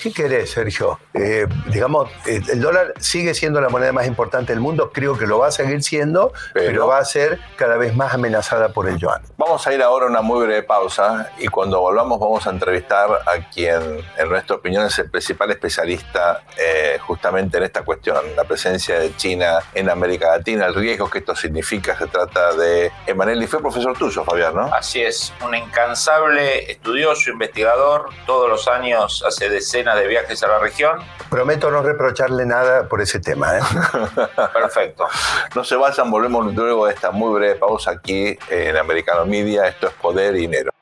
¿Qué 0.05 0.13
querés, 0.13 0.51
Sergio? 0.51 1.01
Eh, 1.15 1.47
digamos, 1.73 2.11
eh, 2.27 2.39
el 2.53 2.61
dólar 2.61 2.93
sigue 3.01 3.33
siendo 3.33 3.59
la 3.63 3.71
moneda 3.71 3.91
más 3.91 4.07
importante 4.07 4.53
del 4.53 4.61
mundo, 4.61 4.91
creo 4.93 5.17
que 5.17 5.27
lo 5.27 5.39
va 5.39 5.47
a 5.47 5.51
seguir 5.51 5.83
siendo, 5.83 6.31
pero, 6.53 6.87
va 6.87 6.99
a 6.99 7.05
ser 7.07 7.41
cada 7.57 7.79
vez 7.79 7.97
más 7.97 8.13
amenazada 8.13 8.69
por 8.69 8.87
el 8.87 8.99
yuan. 8.99 9.23
Vamos 9.39 9.67
a 9.67 9.73
ir 9.73 9.83
ahora 9.83 10.05
a 10.05 10.11
una 10.11 10.21
muy 10.21 10.45
breve 10.45 10.63
pausa 10.63 11.31
y 11.39 11.49
cuando 11.49 11.81
volvamos 11.81 12.21
vamos 12.21 12.47
a 12.47 12.51
entrevistar 12.51 13.09
a 13.25 13.49
quien, 13.51 14.05
en 14.19 14.29
nuestra 14.29 14.57
opinión, 14.57 14.85
es 14.85 14.99
el 14.99 15.11
principal 15.11 15.51
especialista 15.53 16.43
eh, 16.59 16.99
justamente 17.01 17.57
en 17.57 17.63
esta 17.63 17.81
cuestión, 17.81 18.19
la 18.37 18.45
presencia 18.45 18.99
de 18.99 19.17
China 19.17 19.61
en 19.73 19.89
América 19.89 20.37
Latina, 20.37 20.67
el 20.67 20.75
riesgo 20.75 21.09
que 21.09 21.21
esto 21.21 21.35
significa. 21.35 21.97
Se 21.97 22.09
trata 22.09 22.53
de 22.53 22.93
Emanuel 23.07 23.43
y 23.43 23.47
fue 23.47 23.63
profesor 23.63 23.97
tuyo, 23.97 24.23
Fabián, 24.23 24.55
¿no? 24.55 24.65
Así 24.65 25.01
es, 25.01 25.33
un 25.43 25.55
incansable 25.55 26.71
estudioso, 26.71 27.31
investigador, 27.31 28.11
todos 28.27 28.51
los 28.51 28.69
años 28.69 29.25
hace 29.27 29.49
decenas 29.49 29.94
de 29.95 30.07
viajes 30.07 30.43
a 30.43 30.49
la 30.49 30.59
región. 30.59 30.99
Prometo 31.31 31.71
no 31.71 31.83
reprocharle 31.83 32.45
nada 32.47 32.89
por 32.89 33.01
ese 33.01 33.21
tema. 33.21 33.59
¿eh? 33.59 33.63
Perfecto. 34.53 35.07
No 35.55 35.65
se 35.65 35.77
vayan, 35.77 36.11
volvemos 36.11 36.55
luego 36.55 36.87
de 36.87 36.95
esta 36.95 37.11
muy 37.11 37.35
breve 37.35 37.57
pausa 37.57 37.93
aquí 37.93 38.39
en 38.51 38.77
Americano 38.77 39.27
Media. 39.27 39.67
Esto 39.69 39.89
es 39.89 39.95
Poder 39.95 40.35
y 40.37 40.41
Dinero. 40.41 40.74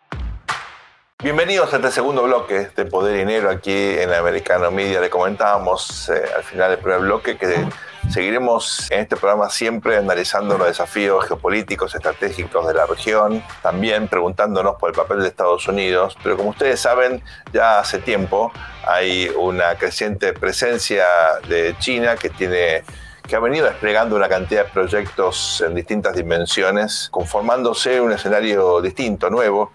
Bienvenidos 1.22 1.72
a 1.72 1.76
este 1.76 1.92
segundo 1.92 2.24
bloque 2.24 2.70
de 2.74 2.84
Poder 2.84 3.14
y 3.14 3.18
Dinero 3.20 3.48
aquí 3.48 3.72
en 3.72 4.12
Americano 4.12 4.72
Media. 4.72 5.00
Le 5.00 5.08
comentábamos 5.08 6.08
eh, 6.08 6.20
al 6.36 6.42
final 6.42 6.70
del 6.70 6.80
primer 6.80 6.98
bloque 6.98 7.36
que 7.36 7.68
Seguiremos 8.10 8.90
en 8.90 9.00
este 9.00 9.16
programa 9.16 9.48
siempre 9.48 9.96
analizando 9.96 10.58
los 10.58 10.66
desafíos 10.66 11.24
geopolíticos, 11.26 11.94
estratégicos 11.94 12.66
de 12.66 12.74
la 12.74 12.86
región, 12.86 13.44
también 13.62 14.08
preguntándonos 14.08 14.74
por 14.74 14.90
el 14.90 14.96
papel 14.96 15.20
de 15.20 15.28
Estados 15.28 15.68
Unidos, 15.68 16.16
pero 16.24 16.36
como 16.36 16.50
ustedes 16.50 16.80
saben, 16.80 17.22
ya 17.52 17.78
hace 17.78 18.00
tiempo 18.00 18.52
hay 18.84 19.30
una 19.38 19.76
creciente 19.76 20.32
presencia 20.32 21.04
de 21.48 21.76
China 21.78 22.16
que 22.16 22.28
tiene 22.30 22.82
que 23.26 23.36
ha 23.36 23.40
venido 23.40 23.66
desplegando 23.66 24.16
una 24.16 24.28
cantidad 24.28 24.64
de 24.64 24.70
proyectos 24.70 25.62
en 25.66 25.74
distintas 25.74 26.14
dimensiones, 26.14 27.08
conformándose 27.10 28.00
un 28.00 28.12
escenario 28.12 28.80
distinto, 28.80 29.30
nuevo, 29.30 29.72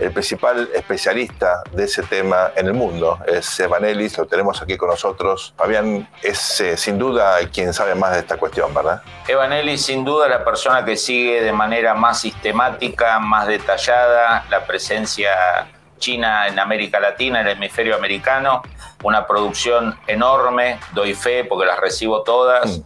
el 0.00 0.12
principal 0.12 0.68
especialista 0.74 1.62
de 1.72 1.84
ese 1.84 2.02
tema 2.02 2.50
en 2.56 2.66
el 2.66 2.74
mundo 2.74 3.18
es 3.26 3.58
Evan 3.60 3.84
Ellis, 3.84 4.18
lo 4.18 4.26
tenemos 4.26 4.60
aquí 4.62 4.76
con 4.76 4.88
nosotros. 4.88 5.54
Fabián 5.56 6.08
es 6.22 6.60
eh, 6.60 6.76
sin 6.76 6.98
duda 6.98 7.38
quien 7.52 7.72
sabe 7.72 7.94
más 7.94 8.12
de 8.12 8.20
esta 8.20 8.36
cuestión, 8.36 8.72
¿verdad? 8.74 9.02
Evan 9.26 9.52
Ellis 9.52 9.84
sin 9.84 10.04
duda 10.04 10.28
la 10.28 10.44
persona 10.44 10.84
que 10.84 10.96
sigue 10.96 11.42
de 11.42 11.52
manera 11.52 11.94
más 11.94 12.20
sistemática, 12.20 13.18
más 13.18 13.46
detallada 13.46 14.44
la 14.50 14.66
presencia 14.66 15.68
china 15.98 16.46
en 16.48 16.58
América 16.58 17.00
Latina, 17.00 17.40
en 17.40 17.48
el 17.48 17.52
hemisferio 17.54 17.96
americano, 17.96 18.62
una 19.02 19.26
producción 19.26 19.98
enorme, 20.06 20.78
doy 20.92 21.14
fe 21.14 21.44
porque 21.44 21.66
las 21.66 21.78
recibo 21.78 22.22
todas, 22.22 22.78
mm. 22.78 22.82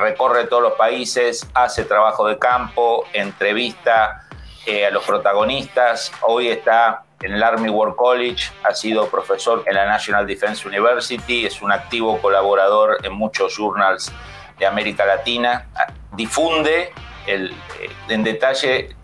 recorre 0.00 0.46
todos 0.46 0.62
los 0.62 0.72
países, 0.74 1.46
hace 1.54 1.84
trabajo 1.84 2.26
de 2.26 2.38
campo, 2.38 3.06
entrevista 3.12 4.26
eh, 4.66 4.86
a 4.86 4.90
los 4.90 5.04
protagonistas. 5.04 6.12
Hoy 6.22 6.48
está 6.48 7.04
en 7.22 7.32
el 7.32 7.42
Army 7.42 7.70
War 7.70 7.94
College, 7.96 8.52
ha 8.62 8.74
sido 8.74 9.08
profesor 9.08 9.62
en 9.66 9.74
la 9.74 9.86
National 9.86 10.26
Defense 10.26 10.66
University, 10.66 11.46
es 11.46 11.62
un 11.62 11.72
activo 11.72 12.20
colaborador 12.20 12.98
en 13.02 13.12
muchos 13.14 13.56
journals 13.56 14.12
de 14.58 14.66
América 14.66 15.06
Latina, 15.06 15.66
difunde 16.12 16.92
el, 17.26 17.50
eh, 17.80 17.90
en 18.08 18.24
detalle 18.24 18.94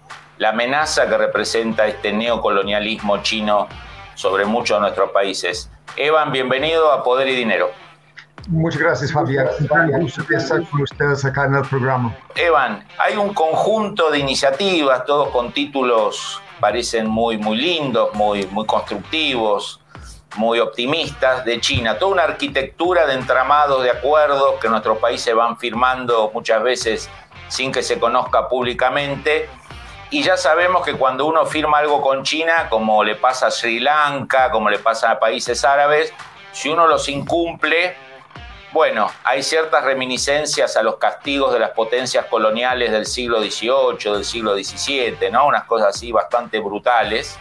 la 0.41 0.49
amenaza 0.49 1.07
que 1.07 1.19
representa 1.19 1.87
este 1.87 2.15
neocolonialismo 2.15 3.19
chino 3.19 3.69
sobre 4.15 4.47
muchos 4.47 4.79
de 4.79 4.81
nuestros 4.81 5.11
países. 5.11 5.71
Evan, 5.97 6.33
bienvenido 6.33 6.91
a 6.93 7.05
Poder 7.05 7.29
y 7.29 7.37
Dinero. 7.37 7.71
Muchas 8.49 8.81
gracias, 8.81 9.13
Fabián. 9.13 9.49
Un 9.71 10.01
gusto 10.01 10.23
estar 10.35 10.67
con 10.71 10.81
ustedes 10.81 11.27
acá 11.27 11.45
en 11.45 11.57
el 11.57 11.63
programa. 11.67 12.17
Evan, 12.35 12.83
hay 12.99 13.19
un 13.19 13.35
conjunto 13.35 14.11
de 14.11 14.19
iniciativas, 14.19 15.05
todos 15.05 15.29
con 15.29 15.53
títulos 15.53 16.41
parecen 16.59 17.07
muy, 17.07 17.37
muy 17.37 17.59
lindos, 17.59 18.15
muy, 18.15 18.47
muy 18.47 18.65
constructivos, 18.65 19.83
muy 20.37 20.59
optimistas 20.59 21.45
de 21.45 21.61
China. 21.61 21.99
Toda 21.99 22.13
una 22.13 22.23
arquitectura 22.23 23.07
de 23.07 23.13
entramados 23.13 23.83
de 23.83 23.91
acuerdos 23.91 24.55
que 24.59 24.71
nuestros 24.71 24.97
países 24.97 25.35
van 25.35 25.59
firmando 25.59 26.31
muchas 26.33 26.63
veces 26.63 27.11
sin 27.49 27.71
que 27.71 27.83
se 27.83 28.01
conozca 28.01 28.49
públicamente. 28.49 29.51
Y 30.13 30.25
ya 30.25 30.37
sabemos 30.37 30.85
que 30.85 30.95
cuando 30.95 31.25
uno 31.27 31.47
firma 31.47 31.79
algo 31.79 32.03
con 32.03 32.25
China, 32.25 32.67
como 32.69 33.05
le 33.05 33.15
pasa 33.15 33.47
a 33.47 33.51
Sri 33.51 33.79
Lanka, 33.79 34.51
como 34.51 34.69
le 34.69 34.81
pasa 34.81 35.13
a 35.13 35.21
países 35.21 35.65
árabes, 35.65 36.13
si 36.51 36.69
uno 36.69 36.89
los 36.89 37.09
incumple, 37.09 37.95
bueno, 38.73 39.11
hay 39.23 39.45
ciertas 39.45 39.85
reminiscencias 39.85 40.77
a 40.77 40.83
los 40.83 40.97
castigos 40.97 41.53
de 41.53 41.61
las 41.61 41.71
potencias 41.71 42.27
coloniales 42.27 42.91
del 42.91 43.07
siglo 43.07 43.41
XVIII, 43.41 44.13
del 44.13 44.25
siglo 44.25 44.55
XVII, 44.55 45.31
¿no? 45.31 45.47
Unas 45.47 45.65
cosas 45.65 45.95
así 45.95 46.11
bastante 46.11 46.59
brutales. 46.59 47.39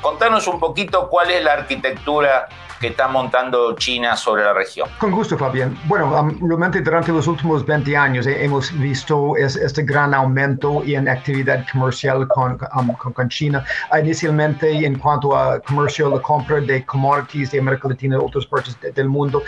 Contanos 0.00 0.46
un 0.46 0.60
poquito 0.60 1.08
cuál 1.08 1.32
es 1.32 1.42
la 1.42 1.54
arquitectura 1.54 2.48
que 2.80 2.88
está 2.88 3.08
montando 3.08 3.74
China 3.76 4.16
sobre 4.16 4.44
la 4.44 4.52
región. 4.52 4.88
Con 4.98 5.10
gusto, 5.10 5.36
Fabián. 5.38 5.76
Bueno, 5.86 6.30
realmente 6.40 6.80
durante 6.80 7.12
los 7.12 7.26
últimos 7.26 7.64
20 7.64 7.96
años 7.96 8.26
eh, 8.26 8.44
hemos 8.44 8.72
visto 8.78 9.36
este 9.36 9.82
gran 9.82 10.14
aumento 10.14 10.82
en 10.86 11.08
actividad 11.08 11.64
comercial 11.70 12.26
con, 12.28 12.58
con, 12.58 13.28
China. 13.28 13.64
Inicialmente 13.98 14.70
en 14.84 14.98
cuanto 14.98 15.36
a 15.36 15.60
comercio, 15.60 16.10
la 16.10 16.20
compra 16.20 16.60
de 16.60 16.84
commodities 16.84 17.50
de 17.50 17.58
América 17.58 17.88
Latina 17.88 18.16
y 18.16 18.24
otras 18.24 18.46
partes 18.46 18.76
del 18.94 19.08
mundo. 19.08 19.42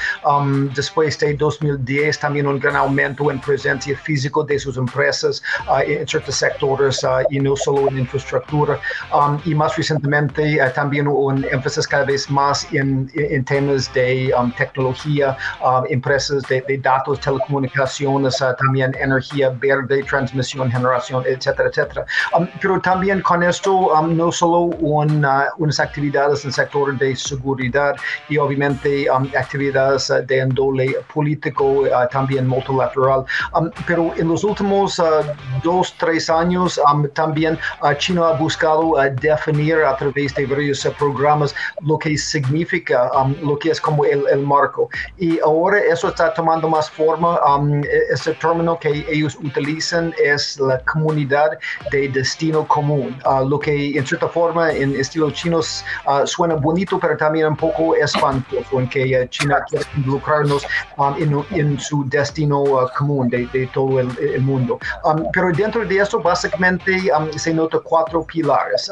después 0.75 1.19
de 1.19 1.35
2010 1.35 2.19
también 2.19 2.47
un 2.47 2.59
gran 2.59 2.77
aumento 2.77 3.31
en 3.31 3.41
presencia 3.41 3.97
física 3.99 4.41
de 4.47 4.59
sus 4.59 4.77
empresas 4.77 5.43
uh, 5.69 5.81
en 5.81 6.07
ciertos 6.07 6.35
sectores 6.37 7.03
uh, 7.05 7.25
y 7.31 7.41
no 7.41 7.57
solo 7.57 7.89
en 7.89 7.99
infraestructura. 7.99 8.79
y 9.45 9.55
más 9.55 9.77
recientemente 9.77 10.59
uh, 10.63 10.73
también 10.73 11.07
un 11.09 11.45
énfasis 11.51 11.87
cada 11.87 12.05
vez 12.05 12.31
más 12.31 12.67
en 12.73 13.11
en 13.17 13.45
temas 13.45 13.93
de 13.95 14.33
um, 14.39 14.51
tecnología, 14.53 15.37
um, 15.63 15.85
empresas 15.89 16.43
de, 16.45 16.63
datos, 16.79 17.21
telecomunicaciones, 17.21 18.41
uh, 18.41 18.55
también 18.59 18.95
energía 19.01 19.51
verde, 19.51 20.03
transmisión, 20.03 20.71
generación, 20.71 21.25
etcétera, 21.27 21.69
etcétera. 21.69 22.07
Um, 22.37 22.47
pero 22.61 22.81
también 22.81 23.21
con 23.23 23.43
esto 23.43 23.91
no 24.07 24.31
solo 24.31 24.71
unas 24.81 25.81
actividades 25.81 26.45
en 26.45 26.49
el 26.49 26.55
sector 26.55 26.97
de 26.99 27.17
seguridad 27.17 27.97
y 28.29 28.39
obviamente 28.39 29.07
actividades 29.37 30.11
uh, 30.11 30.25
de 30.27 30.39
índole 30.39 30.97
político, 31.13 31.83
uh, 31.83 32.09
también 32.11 32.47
multilateral, 32.47 33.25
pero 33.87 34.13
en 34.17 34.29
los 34.29 34.45
últimos 34.45 35.01
dos, 35.63 35.95
tres 35.99 36.29
años 36.31 36.81
también 37.15 37.59
China 37.99 38.29
ha 38.29 38.33
buscado 38.33 38.95
definir 39.21 39.77
a 39.77 39.97
través 39.97 40.35
de 40.35 40.47
varios 40.47 40.87
programas 40.99 41.55
lo 41.81 41.99
que 41.99 42.17
significa 42.17 43.06
Um, 43.15 43.35
lo 43.43 43.59
que 43.59 43.71
es 43.71 43.81
como 43.81 44.05
el, 44.05 44.25
el, 44.31 44.41
marco. 44.41 44.89
Y 45.19 45.39
ahora 45.41 45.79
eso 45.79 46.09
está 46.09 46.33
tomando 46.35 46.69
más 46.69 46.91
forma. 46.91 47.39
Um, 47.45 47.83
e, 47.85 47.89
ese 48.11 48.33
término 48.35 48.79
que 48.79 49.05
ellos 49.09 49.37
utilizan 49.37 50.15
es 50.23 50.59
la 50.59 50.79
comunidad 50.81 51.59
de 51.91 52.09
destino 52.09 52.67
común, 52.67 53.17
uh, 53.25 53.49
lo 53.49 53.59
que 53.59 53.97
en 53.97 54.07
cierta 54.07 54.29
forma 54.29 54.73
en 54.73 54.95
estilo 54.97 55.31
chinos 55.31 55.85
uh, 56.07 56.27
suena 56.27 56.55
bonito, 56.55 56.99
pero 56.99 57.17
también 57.17 57.47
un 57.47 57.57
poco 57.57 57.95
espantoso, 57.95 58.81
en 58.81 58.89
que 58.89 59.21
uh, 59.21 59.27
China 59.29 59.63
quiere 59.69 59.85
involucrarnos 59.97 60.67
um, 60.97 61.15
en, 61.19 61.45
en, 61.51 61.79
su 61.79 62.05
destino 62.09 62.65
común 62.97 63.29
de, 63.29 63.47
de, 63.53 63.67
todo 63.69 64.01
el, 64.01 64.11
el 64.19 64.41
mundo. 64.41 64.79
pero 65.33 65.53
dentro 65.53 65.85
de 65.85 65.99
eso 65.99 66.21
básicamente 66.21 67.11
se 67.37 67.53
nota 67.53 67.79
cuatro 67.81 68.25
pilares 68.25 68.91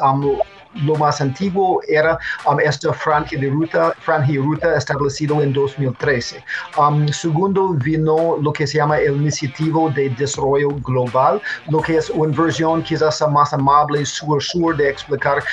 lo 0.83 0.95
más 0.95 1.21
antiguo 1.21 1.81
era 1.87 2.17
esta 2.63 2.93
franja 2.93 3.37
de 3.37 3.49
ruta, 3.49 3.93
franja 3.99 4.31
y 4.31 4.37
ruta 4.37 4.75
establecido 4.75 5.41
en 5.41 5.53
2013. 5.53 6.43
segundo, 7.11 7.69
vino 7.73 8.37
lo 8.41 8.51
que 8.53 8.67
se 8.67 8.77
llama 8.77 8.97
el 8.99 9.15
Iniciativo 9.15 9.89
de 9.89 10.09
Desarrollo 10.09 10.69
Global, 10.83 11.41
lo 11.69 11.81
que 11.81 11.97
es 11.97 12.09
una 12.09 12.35
versión 12.35 12.83
quizás 12.83 13.23
más 13.29 13.53
amable 13.53 14.05
sur-sur 14.05 14.75
de 14.75 14.89
explicar 14.89 15.43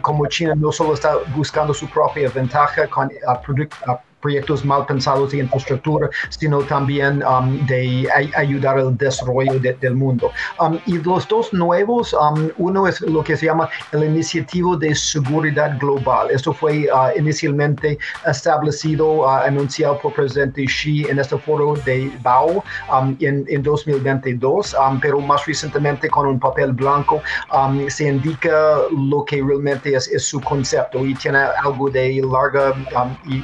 cómo 0.00 0.26
China 0.26 0.54
no 0.54 0.72
solo 0.72 0.94
está 0.94 1.16
buscando 1.34 1.72
su 1.74 1.88
propia 1.88 2.28
ventaja 2.30 2.86
con 2.88 3.06
uh, 3.06 4.11
proyectos 4.22 4.64
mal 4.64 4.86
pensados 4.86 5.32
de 5.32 5.38
infraestructura, 5.38 6.08
sino 6.30 6.60
también 6.60 7.22
um, 7.24 7.66
de 7.66 8.08
ayudar 8.34 8.78
al 8.78 8.96
desarrollo 8.96 9.58
del 9.58 9.94
mundo. 9.94 10.30
Um, 10.58 10.78
y 10.86 10.98
los 10.98 11.28
dos 11.28 11.52
nuevos, 11.52 12.14
um, 12.14 12.48
uno 12.56 12.86
es 12.86 13.00
lo 13.02 13.22
que 13.22 13.36
se 13.36 13.46
llama 13.46 13.68
el 13.90 14.04
Iniciativo 14.04 14.76
de 14.76 14.94
Seguridad 14.94 15.78
Global. 15.78 16.30
Esto 16.30 16.52
fue 16.54 16.88
uh, 16.92 17.18
inicialmente 17.18 17.98
establecido, 18.26 19.06
uh, 19.22 19.42
anunciado 19.46 19.98
por 19.98 20.14
presidente 20.14 20.64
Xi 20.64 21.04
en 21.10 21.18
este 21.18 21.36
foro 21.38 21.74
de 21.84 22.10
Bao 22.22 22.62
en, 23.18 23.44
en, 23.48 23.62
2022, 23.62 24.76
pero 25.00 25.20
más 25.20 25.44
recientemente 25.46 26.08
con 26.08 26.26
un 26.26 26.38
papel 26.38 26.72
blanco 26.72 27.22
se 27.88 28.08
indica 28.08 28.76
lo 29.10 29.24
que 29.24 29.42
realmente 29.42 29.94
es, 29.94 30.10
su 30.22 30.40
concepto 30.40 31.04
y 31.04 31.14
tiene 31.14 31.38
algo 31.64 31.90
de 31.90 32.22
larga 32.30 32.74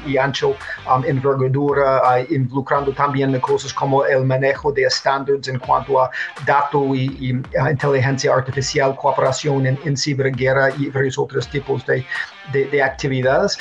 y 0.06 0.16
ancho 0.16 0.54
um, 0.87 1.04
envergadura, 1.04 2.02
uh, 2.02 2.34
involucrando 2.34 2.92
también 2.92 3.38
cosas 3.40 3.72
como 3.72 4.04
el 4.04 4.25
manejo 4.25 4.72
de 4.72 4.82
estándares 4.82 5.48
en 5.48 5.58
cuanto 5.58 6.00
a 6.00 6.10
datos 6.46 6.82
y, 6.94 7.40
inteligencia 7.70 8.32
artificial, 8.32 8.96
cooperación 8.96 9.66
en, 9.66 9.96
ciberguerra 9.96 10.70
y 10.78 10.88
varios 10.90 11.18
otros 11.18 11.48
tipos 11.48 11.84
de, 11.87 12.04
de, 12.52 12.82
actividades. 12.82 13.58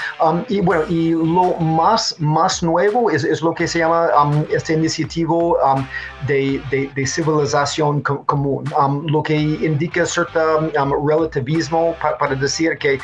Y 0.49 0.61
bueno, 0.61 0.83
y 0.87 1.11
lo 1.11 1.55
más, 1.55 2.15
más 2.19 2.63
nuevo 2.63 3.09
es, 3.11 3.41
lo 3.41 3.53
que 3.53 3.67
se 3.67 3.79
llama 3.79 4.09
um, 4.21 4.45
iniciativo 4.69 5.57
um, 5.63 5.85
de, 6.27 6.61
civilización 7.05 8.01
común, 8.01 8.63
lo 9.07 9.23
que 9.23 9.35
indica 9.35 10.05
cierto 10.05 10.71
relativismo 11.07 11.95
para 12.19 12.35
decir 12.35 12.77
que 12.77 12.99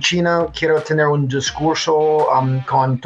China 0.00 0.46
quiere 0.58 0.80
tener 0.80 1.06
un 1.06 1.28
discurso 1.28 2.26
con 2.66 2.98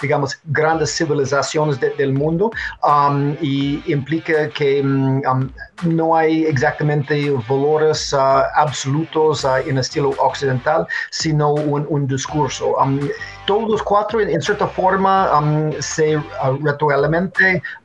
digamos, 0.00 0.38
grandes 0.44 0.94
civilizaciones 0.96 1.80
del 1.80 2.12
mundo 2.12 2.50
y 3.40 3.82
implica 3.92 4.48
que 4.50 4.82
no 5.82 6.16
hay 6.16 6.44
exactamente 6.44 7.30
valores 7.48 8.12
uh, 8.12 8.42
absolutos 8.54 9.44
uh, 9.44 9.56
en 9.66 9.78
estilo 9.78 10.10
occidental, 10.18 10.86
sino 11.10 11.54
un, 11.54 12.06
discurso. 12.06 12.76
Um, 12.76 13.00
todos 13.46 13.68
los 13.68 13.82
cuatro, 13.82 14.20
en, 14.20 14.40
cierta 14.40 14.66
forma, 14.66 15.38
um, 15.38 15.72
se 15.80 16.16
uh, 16.16 16.22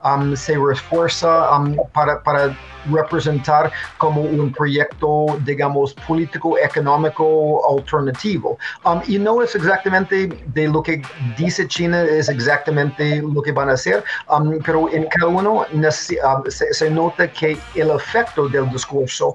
um, 0.03 0.36
se 0.36 0.57
refuerza 0.57 1.57
um, 1.57 1.75
para, 1.93 2.21
para 2.24 2.55
representar 2.89 3.71
como 3.98 4.21
un 4.21 4.51
proyecto, 4.51 5.38
digamos, 5.45 5.93
político, 5.93 6.57
económico 6.57 7.62
alternativo. 7.69 8.57
Um, 8.86 9.01
y 9.07 9.17
no 9.19 9.41
es 9.41 9.55
exactamente 9.55 10.29
de 10.48 10.67
lo 10.67 10.81
que 10.81 11.01
dice 11.38 11.67
China, 11.67 12.03
es 12.03 12.29
exactamente 12.29 13.21
lo 13.21 13.41
que 13.41 13.51
van 13.51 13.69
a 13.69 13.74
hacer, 13.74 14.03
um, 14.29 14.60
pero 14.65 14.91
en 14.91 15.05
cada 15.07 15.27
uno 15.27 15.65
se, 15.89 16.89
nota 16.89 17.31
que 17.31 17.57
el 17.81 17.91
efecto 17.91 18.47
del 18.47 18.69
discurso 18.69 19.33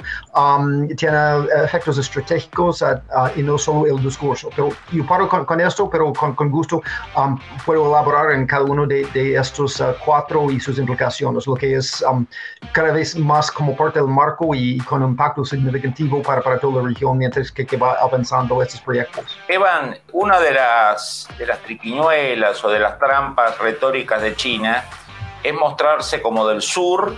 tiene 0.97 1.19
efectos 1.65 1.99
estratégicos 1.99 2.85
y 3.35 3.43
no 3.43 3.59
solo 3.59 3.87
el 3.87 4.03
discurso. 4.03 4.51
Pero 4.55 4.71
yo 4.93 5.07
paro 5.07 5.29
con 5.29 5.61
esto, 5.61 5.89
pero 5.91 6.13
con, 6.13 6.51
gusto 6.51 6.83
um, 7.17 7.39
puedo 7.65 7.89
elaborar 7.89 8.33
en 8.33 8.47
cada 8.47 8.65
uno 8.65 8.87
de, 8.87 9.07
estos 9.37 9.81
uh, 9.81 9.95
cuatro 10.05 10.51
y 10.51 10.61
sus 10.61 10.79
implicaciones, 10.79 11.47
lo 11.47 11.55
que 11.55 11.75
es 11.75 12.03
um, 12.03 12.27
cada 12.73 12.93
vez 12.93 13.17
más 13.17 13.51
como 13.51 13.77
parte 13.77 13.99
del 13.99 14.09
marco 14.09 14.55
y 14.55 14.79
con 14.79 15.03
impacto 15.03 15.45
significativo 15.45 16.23
para, 16.23 16.43
para 16.43 16.59
toda 16.59 16.83
la 16.83 16.89
región 16.89 17.19
mientras 17.19 17.51
que, 17.51 17.67
que 17.67 17.77
va 17.77 17.95
avanzando 17.95 18.63
estos 18.63 18.81
proyectos. 18.81 19.39
Evan, 19.49 19.97
una 20.13 20.41
de 20.41 20.53
las, 20.53 21.29
de 21.39 21.47
las 21.47 21.59
triquiñuelas 21.61 22.65
o 22.65 22.69
de 22.69 22.79
las 22.79 22.99
trampas 22.99 23.59
retóricas 23.59 24.23
de 24.23 24.35
China 24.35 24.85
es 25.43 25.55
mostrarse 25.55 26.23
como 26.23 26.47
del 26.47 26.63
sur 26.63 27.15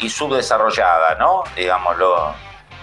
y 0.00 0.08
subdesarrollada, 0.08 1.16
¿no? 1.16 1.44
Digámoslo. 1.54 2.34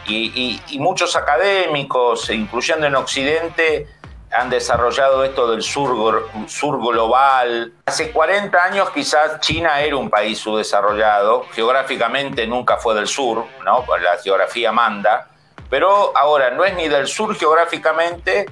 Y, 0.05 0.31
y, 0.35 0.75
y, 0.75 0.79
muchos 0.79 1.15
académicos, 1.15 2.29
incluyendo 2.29 2.85
en 2.87 2.95
Occidente, 2.95 3.87
han 4.33 4.49
desarrollado 4.49 5.23
esto 5.23 5.49
del 5.49 5.61
sur, 5.61 6.29
sur 6.47 6.79
global. 6.79 7.73
Hace 7.85 8.11
40 8.11 8.63
años 8.63 8.89
quizás 8.89 9.39
China 9.39 9.79
era 9.81 9.95
un 9.95 10.09
país 10.09 10.39
subdesarrollado, 10.39 11.45
geográficamente 11.53 12.47
nunca 12.47 12.77
fue 12.77 12.95
del 12.95 13.07
sur, 13.07 13.45
¿no? 13.63 13.85
la 14.01 14.17
geografía 14.21 14.71
manda, 14.71 15.29
pero 15.69 16.15
ahora 16.17 16.49
no 16.51 16.65
es 16.65 16.75
ni 16.75 16.87
del 16.87 17.07
sur 17.07 17.35
geográficamente, 17.35 18.47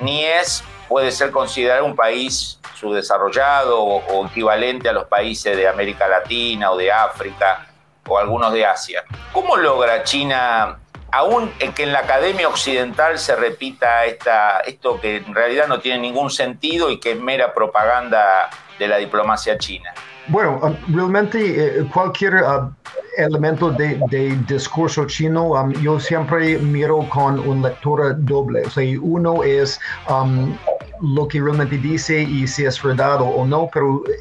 ni 0.00 0.24
es, 0.24 0.62
puede 0.88 1.10
ser 1.10 1.30
considerado 1.30 1.84
un 1.86 1.96
país 1.96 2.60
subdesarrollado 2.74 3.82
o, 3.82 4.04
o 4.06 4.26
equivalente 4.26 4.88
a 4.88 4.92
los 4.92 5.06
países 5.06 5.56
de 5.56 5.66
América 5.66 6.06
Latina 6.06 6.70
o 6.70 6.76
de 6.76 6.92
África 6.92 7.66
o 8.08 8.18
algunos 8.18 8.52
de 8.52 8.66
Asia. 8.66 9.04
¿Cómo 9.32 9.56
logra 9.56 10.02
China 10.04 10.78
aún 11.14 11.50
que 11.76 11.84
en 11.84 11.92
la 11.92 12.00
academia 12.00 12.48
occidental 12.48 13.18
se 13.18 13.36
repita 13.36 14.04
esta, 14.04 14.60
esto 14.60 15.00
que 15.00 15.18
en 15.18 15.32
realidad 15.32 15.68
no 15.68 15.78
tiene 15.78 16.00
ningún 16.00 16.28
sentido 16.28 16.90
y 16.90 16.98
que 16.98 17.12
es 17.12 17.20
mera 17.20 17.54
propaganda 17.54 18.50
de 18.80 18.88
la 18.88 18.96
diplomacia 18.96 19.56
china. 19.56 19.92
Bueno, 20.26 20.58
um, 20.62 20.74
realmente 20.94 21.38
eh, 21.38 21.84
cualquier 21.92 22.34
uh, 22.36 22.72
elemento 23.16 23.70
de, 23.70 24.00
discurso 24.48 25.06
chino 25.06 25.52
um, 25.52 25.70
yo 25.74 26.00
siempre 26.00 26.58
miro 26.58 27.06
con 27.10 27.38
una 27.38 27.68
lectura 27.68 28.14
doble. 28.14 28.62
O 28.62 28.70
sea, 28.70 28.84
uno 29.00 29.44
es 29.44 29.78
um, 30.08 30.56
lo 31.00 31.28
que 31.28 31.40
realmente 31.40 31.76
dice 31.76 32.22
y 32.22 32.46
si 32.46 32.64
es 32.64 32.82
verdad 32.82 33.18
o, 33.20 33.44
no, 33.46 33.68
pero 33.72 34.02
eh, 34.08 34.18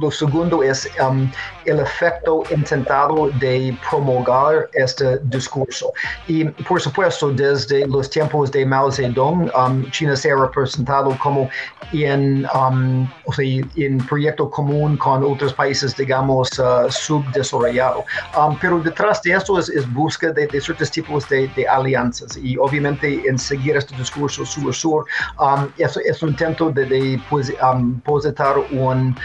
lo 0.00 0.10
segundo 0.10 0.62
es 0.62 0.88
um, 1.00 1.30
el 1.64 1.80
efecto 1.80 2.42
intentado 2.50 3.30
de 3.40 3.76
promulgar 3.88 4.68
este 4.74 5.18
discurso. 5.24 5.92
Y 6.26 6.44
por 6.44 6.80
supuesto, 6.80 7.30
desde 7.30 7.86
los 7.86 8.08
tiempos 8.10 8.50
de 8.52 8.64
Mao 8.64 8.90
Zedong, 8.90 9.50
um, 9.54 9.90
China 9.90 10.16
se 10.16 10.30
ha 10.30 10.36
representado 10.36 11.16
como 11.18 11.48
en, 11.92 12.46
um, 12.54 13.08
o 13.24 13.32
sea, 13.32 13.62
en 13.76 13.98
proyecto 14.06 14.50
común 14.50 14.96
con 14.96 15.24
otros 15.24 15.52
países, 15.52 15.96
digamos, 15.96 16.58
uh, 16.58 16.90
subdesarrollados. 16.90 18.04
pero 18.60 18.78
detrás 18.80 19.22
de 19.22 19.32
esto 19.32 19.58
es, 19.58 19.68
es 19.68 19.90
búsqueda 19.92 20.32
de, 20.32 20.60
ciertos 20.60 20.90
tipos 20.90 21.28
de, 21.28 21.48
alianzas 21.68 22.36
y 22.36 22.56
obviamente 22.56 23.22
en 23.26 23.38
seguir 23.38 23.76
este 23.76 23.96
discurso 23.96 24.44
sur-sur 24.44 25.04
es, 25.76 25.96
es, 25.96 26.22
un 26.22 26.30
intento 26.30 26.70
de, 26.70 26.84
de 26.86 27.20
pues, 27.28 27.52
positar 28.04 28.58
un 28.70 29.16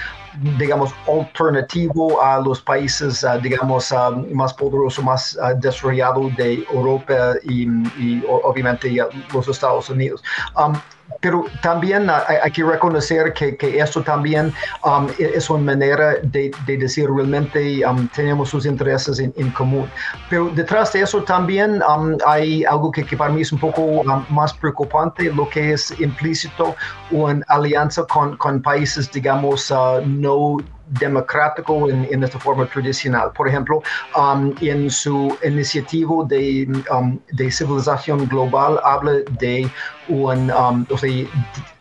digamos, 0.57 0.93
alternativo 1.07 2.21
a 2.21 2.39
los 2.39 2.61
países, 2.61 3.23
uh, 3.23 3.39
digamos, 3.41 3.91
uh, 3.91 4.15
más 4.33 4.53
poderosos, 4.53 5.03
más 5.03 5.37
uh, 5.41 5.59
desarrollados 5.59 6.35
de 6.35 6.65
Europa 6.71 7.35
y, 7.43 7.63
y 7.97 8.23
obviamente 8.27 8.95
los 9.33 9.47
Estados 9.47 9.89
Unidos. 9.89 10.23
Pero 11.23 11.45
también 11.61 12.09
hay, 12.09 12.51
que 12.51 12.63
reconocer 12.63 13.33
que, 13.33 13.55
que 13.55 13.79
esto 13.79 14.03
también 14.03 14.53
um, 14.83 15.07
e, 15.17 15.31
es 15.35 15.49
una 15.49 15.63
manera 15.63 16.15
de, 16.21 16.51
de 16.65 16.77
decir 16.77 17.09
realmente 17.09 17.85
um, 17.85 18.07
tenemos 18.09 18.49
sus 18.49 18.65
intereses 18.65 19.19
en, 19.19 19.33
en, 19.37 19.49
común. 19.51 19.89
Pero 20.29 20.49
detrás 20.49 20.91
de 20.91 21.01
eso 21.01 21.23
también 21.23 21.81
um, 21.83 22.17
hay 22.25 22.65
algo 22.65 22.91
que, 22.91 23.05
que, 23.05 23.15
para 23.15 23.31
mí 23.31 23.41
es 23.41 23.51
un 23.53 23.59
poco 23.59 24.03
más 24.29 24.53
preocupante, 24.53 25.31
lo 25.31 25.47
que 25.49 25.73
es 25.73 25.97
implícito 25.99 26.75
una 27.11 27.43
alianza 27.47 28.05
con, 28.05 28.35
con 28.35 28.61
países, 28.61 29.09
digamos, 29.09 29.71
uh, 29.71 30.01
no 30.05 30.57
democrático 30.99 31.89
en, 31.89 32.07
en, 32.11 32.23
esta 32.23 32.39
forma 32.39 32.65
tradicional. 32.65 33.31
Por 33.35 33.47
ejemplo, 33.47 33.81
en 34.61 34.89
su 34.89 35.35
iniciativa 35.43 36.25
de, 36.27 36.67
de 37.31 37.51
civilización 37.51 38.27
global 38.27 38.79
habla 38.83 39.13
de 39.39 39.69
un 40.07 40.51
um, 40.51 40.85
o 40.89 40.97
sea, 40.97 41.25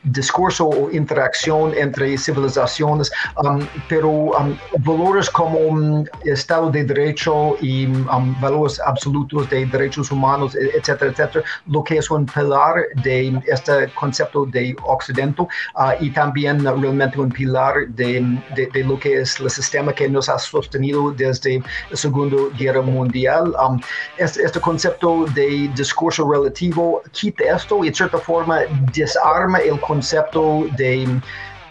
discurso 0.04 0.68
o 0.68 0.90
interacción 0.90 1.72
entre 1.76 2.18
civilizaciones, 2.18 3.11
um, 3.42 3.61
pero 3.88 4.11
um, 4.11 4.56
valores 4.78 5.30
como 5.30 5.58
um, 5.58 6.04
Estado 6.24 6.70
de 6.70 6.85
Derecho 6.85 7.56
y 7.61 7.87
valores 8.40 8.80
absolutos 8.80 9.48
de 9.50 9.66
derechos 9.66 10.11
humanos, 10.11 10.54
e, 10.54 10.78
etcétera, 10.78 11.11
etcétera, 11.12 11.44
lo 11.66 11.85
que 11.85 11.98
es 11.98 12.11
un 12.11 12.26
pilar 12.26 12.74
de 13.02 13.40
este 13.46 13.88
concepto 13.94 14.46
de 14.46 14.74
Occidente 14.85 15.42
uh, 15.42 15.92
y 16.00 16.11
también 16.11 16.64
realmente 16.64 17.20
un 17.20 17.30
pilar 17.30 17.87
de, 17.88 18.38
de, 18.56 18.85
lo 18.85 18.98
que 18.98 19.20
es 19.20 19.38
el 19.38 19.50
sistema 19.50 19.92
que 19.92 20.08
nos 20.08 20.28
ha 20.28 20.38
sostenido 20.38 21.12
desde 21.12 21.62
la 21.90 21.96
Segunda 21.96 22.37
Guerra 22.58 22.82
Mundial. 22.82 23.54
Este, 24.18 24.42
este, 24.42 24.61
concepto 24.61 25.26
de 25.35 25.70
discurso 25.74 26.28
relativo 26.30 27.02
quita 27.12 27.44
esto 27.56 27.85
y 27.85 27.90
de 27.90 28.12
cierta 28.12 28.18
forma 28.18 28.61
desarma 28.92 29.59
el 29.59 29.81
concepto 29.81 30.66
de, 30.77 31.20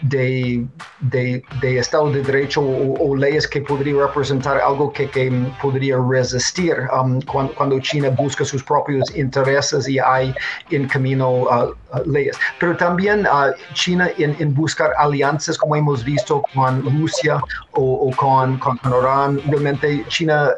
de, 0.02 0.66
de, 1.00 1.78
Estado 1.78 2.10
de 2.10 2.22
Derecho 2.22 2.60
o, 2.60 3.14
leyes 3.14 3.46
que 3.46 3.60
podría 3.60 4.06
representar 4.06 4.58
algo 4.58 4.92
que, 4.92 5.08
que 5.08 5.30
podría 5.60 5.96
resistir 5.98 6.76
um, 6.92 7.20
cuando, 7.22 7.78
China 7.80 8.10
busca 8.10 8.44
sus 8.44 8.62
propios 8.62 9.04
intereses 9.14 9.88
y 9.88 9.98
hay 9.98 10.34
en 10.70 10.88
camino 10.88 11.30
uh, 11.30 11.74
uh, 11.94 12.02
leyes. 12.06 12.36
Pero 12.58 12.76
también 12.76 13.26
uh, 13.26 13.52
China 13.74 14.10
en, 14.18 14.54
buscar 14.54 14.92
alianzas, 14.98 15.56
como 15.56 15.76
hemos 15.76 16.04
visto 16.04 16.42
con 16.54 16.82
Rusia 16.82 17.40
o, 17.72 18.10
con, 18.16 18.58
con, 18.58 18.76
con 18.78 18.92
Irán, 19.00 19.40
realmente 19.46 20.04
China 20.08 20.50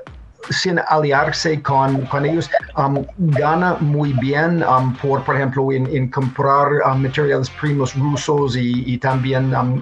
sin 0.50 0.80
aliarse 0.88 1.62
con, 1.62 2.02
con 2.06 2.24
ellos, 2.26 2.50
um, 2.76 3.04
gana 3.18 3.76
muy 3.80 4.12
bien 4.14 4.62
um, 4.64 4.94
por, 4.96 5.22
por 5.24 5.36
ejemplo, 5.36 5.72
en, 5.72 6.08
comprar 6.10 6.68
um, 6.86 7.02
materiales 7.02 7.50
primos 7.50 7.94
rusos 7.94 8.56
y, 8.56 8.98
también 8.98 9.54
uh, 9.54 9.80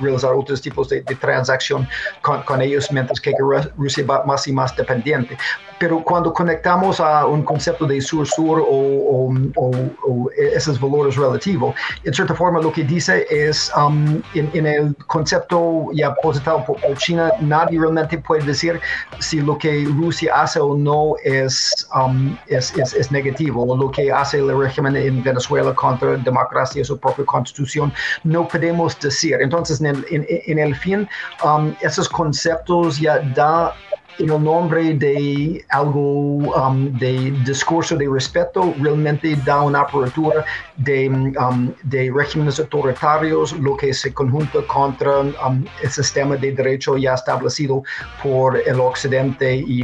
realizar 0.00 0.32
otros 0.32 0.60
tipos 0.60 0.88
de, 0.88 1.02
transacción 1.20 1.86
con, 2.22 2.42
con, 2.42 2.62
ellos, 2.62 2.90
mientras 2.90 3.20
que 3.20 3.32
Rusia 3.76 4.04
va 4.08 4.24
más 4.24 4.46
y 4.46 4.52
más 4.52 4.74
dependiente. 4.76 5.36
Pero 5.82 6.00
cuando 6.04 6.32
conectamos 6.32 7.00
a 7.00 7.26
un 7.26 7.42
concepto 7.42 7.86
de 7.86 8.00
sur-sur 8.00 8.60
o, 8.60 9.34
o, 9.56 10.30
esos 10.54 10.80
valores 10.80 11.16
relativos, 11.16 11.74
en 12.04 12.14
cierta 12.14 12.34
forma 12.34 12.60
lo 12.60 12.72
que 12.72 12.84
dice 12.84 13.26
es, 13.28 13.72
um, 13.76 14.22
en, 14.34 14.64
el 14.64 14.94
concepto 15.08 15.88
ya 15.92 16.14
positado 16.14 16.64
por, 16.64 16.78
China, 16.98 17.32
nadie 17.40 17.80
realmente 17.80 18.16
puede 18.18 18.44
decir 18.44 18.80
si 19.18 19.40
lo 19.40 19.58
que 19.58 19.84
Rusia 19.96 20.42
hace 20.42 20.60
o 20.60 20.76
no 20.76 21.14
es, 21.24 21.88
um, 21.94 22.36
es, 22.46 22.72
es, 22.76 22.94
es, 22.94 23.10
negativo, 23.10 23.64
o 23.64 23.76
lo 23.76 23.90
que 23.90 24.12
hace 24.12 24.38
el 24.38 24.56
régimen 24.56 24.94
en 24.94 25.20
Venezuela 25.24 25.74
contra 25.74 26.16
democracia 26.16 26.82
y 26.82 26.84
su 26.84 26.96
propia 26.96 27.24
constitución, 27.24 27.92
no 28.22 28.46
podemos 28.46 28.96
decir. 29.02 29.38
Entonces, 29.40 29.80
en 29.80 29.86
el, 29.86 30.04
en, 30.10 30.58
el 30.58 30.74
fin, 30.74 31.08
um, 31.44 31.74
esos 31.80 32.08
conceptos 32.08 32.98
ya 32.98 33.18
da 33.34 33.74
el 34.18 34.26
nombre 34.26 34.94
de 34.94 35.64
algo 35.70 36.38
um, 36.54 36.92
de 36.98 37.30
discurso 37.44 37.96
de 37.96 38.08
respeto, 38.08 38.74
realmente 38.78 39.36
da 39.44 39.62
una 39.62 39.80
apertura 39.80 40.44
de, 40.76 41.08
um, 41.08 41.72
de 41.84 42.10
regímenes 42.14 42.58
autoritarios, 42.60 43.52
lo 43.52 43.76
que 43.76 43.92
se 43.94 44.12
conjunta 44.12 44.60
contra 44.66 45.20
um, 45.20 45.64
el 45.82 45.90
sistema 45.90 46.36
de 46.36 46.52
derecho 46.52 46.96
ya 46.96 47.14
establecido 47.14 47.82
por 48.22 48.56
el 48.56 48.80
Occidente 48.80 49.56
y, 49.66 49.82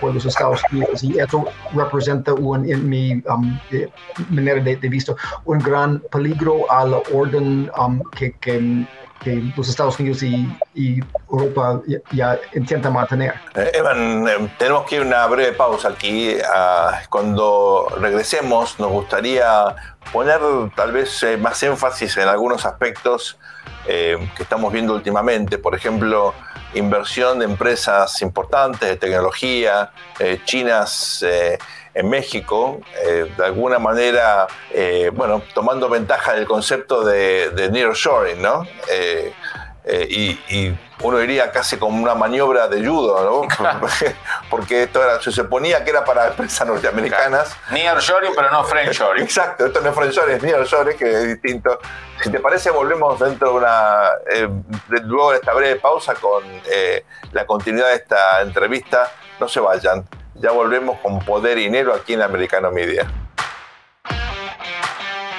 por 0.00 0.14
los 0.14 0.26
Estados 0.26 0.60
Unidos. 0.72 1.02
Y 1.02 1.18
eso 1.18 1.46
representa, 1.74 2.34
un, 2.34 2.68
en 2.68 2.88
mi 2.88 3.22
manera 4.30 4.60
de, 4.62 4.76
de, 4.76 4.88
vista, 4.88 5.14
un 5.44 5.58
gran 5.58 6.00
peligro 6.10 6.70
al 6.70 6.94
orden 7.12 7.70
que 8.40 8.86
que 9.22 9.52
los 9.56 9.68
Estados 9.68 9.98
Unidos 9.98 10.22
y, 10.22 11.02
Europa 11.30 11.80
ya, 12.12 12.38
intentan 12.54 12.92
mantener. 12.92 13.34
Eh, 13.54 13.72
Evan, 13.74 14.26
eh, 14.26 14.50
tenemos 14.58 14.86
que 14.86 14.96
ir 14.96 15.02
a 15.02 15.04
una 15.04 15.26
breve 15.26 15.52
pausa 15.52 15.88
aquí. 15.88 16.36
Ah, 16.54 17.00
cuando 17.10 17.88
regresemos 18.00 18.78
nos 18.78 18.90
gustaría 18.90 19.74
poner 20.12 20.40
tal 20.74 20.92
vez 20.92 21.22
eh, 21.22 21.36
más 21.36 21.62
énfasis 21.62 22.16
en 22.16 22.28
algunos 22.28 22.64
aspectos 22.66 23.38
que 23.86 24.42
estamos 24.42 24.70
viendo 24.70 24.92
últimamente. 24.92 25.56
Por 25.56 25.74
ejemplo, 25.74 26.34
inversión 26.74 27.38
de 27.38 27.46
empresas 27.46 28.20
importantes 28.20 28.86
de 28.86 28.96
tecnología, 28.96 29.92
chinas 30.44 31.24
en 31.98 32.08
México, 32.08 32.80
eh, 33.04 33.32
de 33.36 33.44
alguna 33.44 33.80
manera, 33.80 34.46
eh, 34.72 35.10
bueno, 35.12 35.42
tomando 35.52 35.88
ventaja 35.88 36.32
del 36.34 36.46
concepto 36.46 37.04
de, 37.04 37.50
de 37.50 37.70
nearshoring, 37.70 38.40
¿no? 38.40 38.64
Eh, 39.90 40.36
y, 40.50 40.76
uno 41.00 41.18
diría 41.18 41.50
casi 41.50 41.78
como 41.78 42.02
una 42.02 42.14
maniobra 42.14 42.68
de 42.68 42.86
judo, 42.86 43.46
¿no? 43.48 43.48
Porque 44.50 44.82
esto 44.82 45.02
era, 45.02 45.22
se 45.22 45.32
suponía 45.32 45.82
que 45.82 45.90
era 45.90 46.04
para 46.04 46.26
empresas 46.26 46.66
norteamericanas. 46.66 47.56
Nearshoring, 47.70 48.32
pero 48.36 48.50
no 48.50 48.64
friendshoring. 48.64 49.22
Exacto, 49.22 49.66
esto 49.66 49.80
no 49.80 49.88
es 49.88 49.94
friendshoring, 49.94 50.36
es 50.36 50.42
nearshoring, 50.42 50.98
que 50.98 51.10
es 51.10 51.26
distinto. 51.28 51.78
Si 52.22 52.30
te 52.30 52.38
parece, 52.38 52.70
volvemos 52.70 53.18
dentro 53.18 53.50
de 53.50 53.54
una. 53.54 54.10
luego 55.04 55.30
de 55.30 55.36
esta 55.36 55.54
breve 55.54 55.76
pausa 55.76 56.14
con 56.14 56.42
la 57.32 57.46
continuidad 57.46 57.88
de 57.88 57.94
esta 57.94 58.42
entrevista. 58.42 59.10
No 59.40 59.48
se 59.48 59.60
vayan. 59.60 60.04
Ya 60.34 60.50
volvemos 60.50 60.98
con 61.00 61.20
Poder 61.20 61.56
y 61.58 61.62
Dinero 61.62 61.94
aquí 61.94 62.12
en 62.12 62.22
Americano 62.22 62.70
Media. 62.70 63.06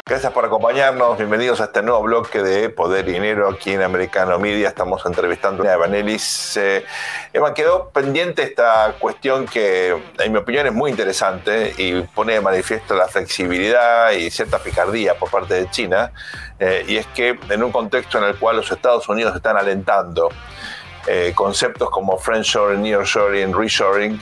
Gracias 0.09 0.33
por 0.33 0.43
acompañarnos. 0.43 1.19
Bienvenidos 1.19 1.61
a 1.61 1.65
este 1.65 1.83
nuevo 1.83 2.01
bloque 2.01 2.41
de 2.41 2.71
Poder 2.71 3.07
y 3.07 3.11
Dinero 3.11 3.47
aquí 3.47 3.73
en 3.73 3.83
Americano 3.83 4.39
Media. 4.39 4.69
Estamos 4.69 5.05
entrevistando 5.05 5.61
a 5.69 5.73
Evanelis. 5.73 6.57
Eh, 6.57 6.83
Eva, 7.31 7.53
quedó 7.53 7.89
pendiente 7.91 8.41
esta 8.41 8.95
cuestión 8.97 9.45
que, 9.45 9.95
en 10.17 10.31
mi 10.31 10.39
opinión, 10.39 10.65
es 10.65 10.73
muy 10.73 10.89
interesante 10.89 11.75
y 11.77 12.01
pone 12.01 12.33
de 12.33 12.41
manifiesto 12.41 12.95
la 12.95 13.07
flexibilidad 13.07 14.09
y 14.13 14.31
cierta 14.31 14.57
picardía 14.57 15.13
por 15.13 15.29
parte 15.29 15.53
de 15.53 15.69
China. 15.69 16.11
Eh, 16.57 16.85
y 16.87 16.97
es 16.97 17.05
que 17.05 17.37
en 17.47 17.61
un 17.61 17.71
contexto 17.71 18.17
en 18.17 18.23
el 18.23 18.35
cual 18.35 18.55
los 18.55 18.71
Estados 18.71 19.07
Unidos 19.09 19.35
están 19.35 19.57
alentando 19.57 20.29
eh, 21.05 21.33
conceptos 21.35 21.91
como 21.91 22.17
friendshoring, 22.17 22.81
nearshoring, 22.81 23.53
reshoring, 23.55 24.19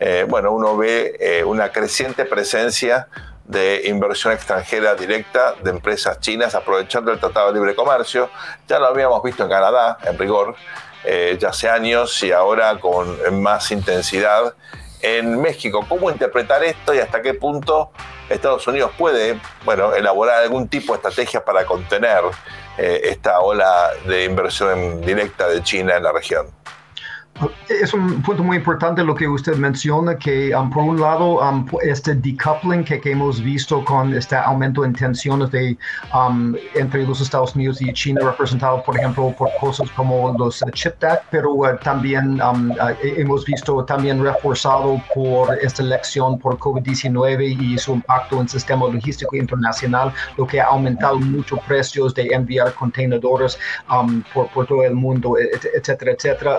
eh, 0.00 0.26
bueno, 0.28 0.50
uno 0.50 0.76
ve 0.76 1.44
una 1.46 1.70
creciente 1.70 2.24
presencia 2.24 3.06
de 3.48 3.82
inversión 3.86 4.34
extranjera 4.34 4.94
directa 4.94 5.54
de 5.62 5.70
empresas 5.70 6.20
chinas 6.20 6.54
aprovechando 6.54 7.10
el 7.10 7.18
Tratado 7.18 7.48
de 7.48 7.54
Libre 7.54 7.74
Comercio. 7.74 8.30
Ya 8.68 8.78
lo 8.78 8.86
habíamos 8.86 9.22
visto 9.22 9.42
en 9.42 9.48
Canadá, 9.48 9.98
en 10.04 10.18
rigor, 10.18 10.54
eh, 11.02 11.36
ya 11.40 11.48
hace 11.48 11.68
años 11.68 12.22
y 12.22 12.30
ahora 12.30 12.78
con 12.78 13.42
más 13.42 13.70
intensidad 13.72 14.54
en 15.00 15.40
México. 15.40 15.84
¿Cómo 15.88 16.10
interpretar 16.10 16.62
esto 16.62 16.94
y 16.94 16.98
hasta 16.98 17.22
qué 17.22 17.32
punto 17.32 17.90
Estados 18.28 18.66
Unidos 18.66 18.92
puede 18.98 19.40
bueno, 19.64 19.94
elaborar 19.94 20.42
algún 20.42 20.68
tipo 20.68 20.92
de 20.92 20.98
estrategia 20.98 21.42
para 21.42 21.64
contener 21.64 22.24
esta 22.76 23.40
ola 23.40 23.90
de 24.06 24.24
inversión 24.24 25.00
directa 25.00 25.48
de 25.48 25.62
China 25.62 25.96
en 25.96 26.02
la 26.02 26.12
región? 26.12 26.57
Es 27.68 27.94
un 27.94 28.20
punto 28.22 28.42
muy 28.42 28.56
importante 28.56 29.04
lo 29.04 29.14
que 29.14 29.28
usted 29.28 29.56
menciona, 29.56 30.16
que 30.16 30.54
um, 30.54 30.70
por 30.70 30.82
un 30.82 31.00
lado 31.00 31.38
um, 31.38 31.66
este 31.82 32.14
decoupling 32.14 32.82
que, 32.84 33.00
hemos 33.04 33.40
visto 33.40 33.84
con 33.84 34.12
este 34.12 34.34
aumento 34.36 34.84
en 34.84 34.92
tensiones 34.92 35.50
de, 35.52 35.76
um, 36.12 36.54
entre 36.74 37.04
los 37.04 37.20
Estados 37.20 37.54
Unidos 37.54 37.80
y 37.80 37.92
China, 37.92 38.20
representado 38.24 38.82
por 38.82 38.98
ejemplo 38.98 39.32
por 39.38 39.50
cosas 39.60 39.88
como 39.90 40.34
los 40.36 40.62
uh, 40.62 40.70
Chip 40.72 41.02
Act, 41.04 41.26
pero 41.30 41.52
uh, 41.52 41.76
también 41.82 42.40
uh, 42.40 42.74
hemos 43.02 43.44
visto 43.44 43.84
también 43.84 44.22
reforzado 44.22 45.00
por 45.14 45.56
esta 45.62 45.82
elección 45.82 46.38
por 46.38 46.58
COVID-19 46.58 47.60
y 47.60 47.78
su 47.78 47.94
impacto 47.94 48.36
en 48.36 48.42
el 48.42 48.48
sistema 48.48 48.86
logístico 48.88 49.36
internacional, 49.36 50.12
lo 50.36 50.46
que 50.46 50.60
ha 50.60 50.66
aumentado 50.66 51.20
mucho 51.20 51.56
precios 51.68 52.14
de 52.14 52.26
enviar 52.32 52.72
contenedores 52.74 53.58
por, 54.34 54.66
todo 54.66 54.82
el 54.82 54.94
mundo, 54.94 55.36
etcétera, 55.38 56.12
etcétera. 56.12 56.58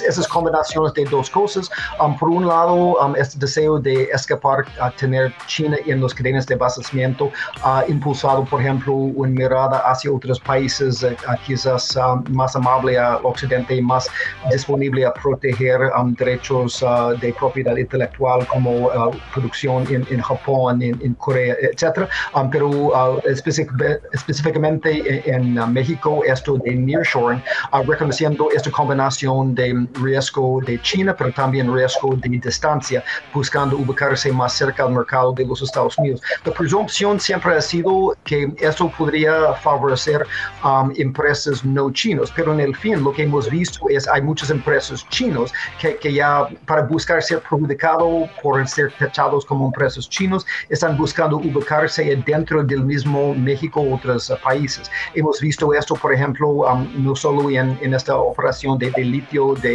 Esas 0.00 0.26
combinaciones 0.26 0.94
de 0.94 1.04
dos 1.04 1.28
cosas. 1.28 1.70
Um, 2.00 2.16
por 2.16 2.30
un 2.30 2.46
lado, 2.46 2.96
um, 3.04 3.14
este 3.16 3.38
deseo 3.38 3.78
de 3.78 4.04
escapar 4.04 4.64
a 4.80 4.90
tener 4.90 5.34
China 5.46 5.76
en 5.86 6.00
los 6.00 6.14
cadenas 6.14 6.46
de 6.46 6.54
abastecimiento 6.54 7.30
ha 7.62 7.84
impulsado, 7.88 8.44
por 8.44 8.60
ejemplo, 8.60 8.94
una 8.94 9.32
mirada 9.32 9.78
hacia 9.80 10.10
otros 10.10 10.40
países 10.40 11.02
eh, 11.02 11.16
quizás 11.46 11.96
um, 11.96 12.24
más 12.30 12.56
amable 12.56 12.98
al 12.98 13.24
occidente 13.24 13.76
y 13.76 13.82
más 13.82 14.08
disponible 14.50 15.04
a 15.04 15.12
proteger 15.12 15.80
derechos 16.18 16.82
uh, 16.82 17.16
de 17.20 17.32
propiedad 17.32 17.76
intelectual 17.76 18.46
como 18.46 18.86
uh, 18.86 19.10
producción 19.32 19.86
en, 19.90 20.20
Japón, 20.20 20.82
en, 20.82 21.14
Corea, 21.14 21.56
etc. 21.60 22.08
pero 22.50 22.68
uh, 22.68 23.20
específicamente 23.24 25.30
en, 25.30 25.54
México, 25.72 26.22
esto 26.24 26.58
de 26.58 26.74
nearshoring, 26.74 27.42
reconociendo 27.86 28.48
esta 28.54 28.70
combinación 28.70 29.54
de 29.54 29.81
riesgo 29.94 30.60
de 30.64 30.80
China, 30.82 31.14
pero 31.16 31.32
también 31.32 31.72
riesgo 31.72 32.16
de 32.16 32.28
distancia, 32.28 33.02
buscando 33.32 33.76
ubicarse 33.76 34.32
más 34.32 34.52
cerca 34.54 34.84
al 34.84 34.92
mercado 34.92 35.32
de 35.32 35.46
los 35.46 35.62
Estados 35.62 35.96
Unidos. 35.98 36.20
La 36.44 36.52
presunción 36.52 37.18
siempre 37.20 37.54
ha 37.54 37.60
sido 37.60 38.14
que 38.24 38.52
esto 38.58 38.90
podría 38.96 39.54
favorecer 39.54 40.26
um, 40.64 40.92
empresas 40.96 41.64
no 41.64 41.90
chinos, 41.90 42.32
pero 42.34 42.52
en 42.52 42.60
el 42.60 42.76
fin 42.76 43.02
lo 43.02 43.12
que 43.12 43.22
hemos 43.22 43.48
visto 43.48 43.88
es 43.88 44.08
hay 44.08 44.22
muchas 44.22 44.50
empresas 44.50 45.06
chinos 45.08 45.52
que, 45.80 45.96
que 45.96 46.12
ya 46.12 46.46
para 46.66 46.82
buscar 46.82 47.22
ser 47.22 47.40
perjudicado 47.40 48.28
por 48.42 48.66
ser 48.66 48.92
tachados 48.98 49.44
como 49.44 49.66
empresas 49.66 50.08
chinos 50.08 50.46
están 50.68 50.96
buscando 50.96 51.36
ubicarse 51.36 52.16
dentro 52.26 52.62
del 52.62 52.84
mismo 52.84 53.34
México 53.34 53.80
u 53.80 53.94
otros 53.94 54.32
países. 54.42 54.90
Hemos 55.14 55.40
visto 55.40 55.72
esto, 55.74 55.94
por 55.94 56.12
ejemplo, 56.12 56.48
um, 56.48 56.88
no 57.04 57.14
solo 57.16 57.50
en, 57.50 57.78
en, 57.80 57.94
esta 57.94 58.16
operación 58.16 58.78
de, 58.78 58.90
de 58.90 59.04
litio 59.04 59.54
de, 59.54 59.71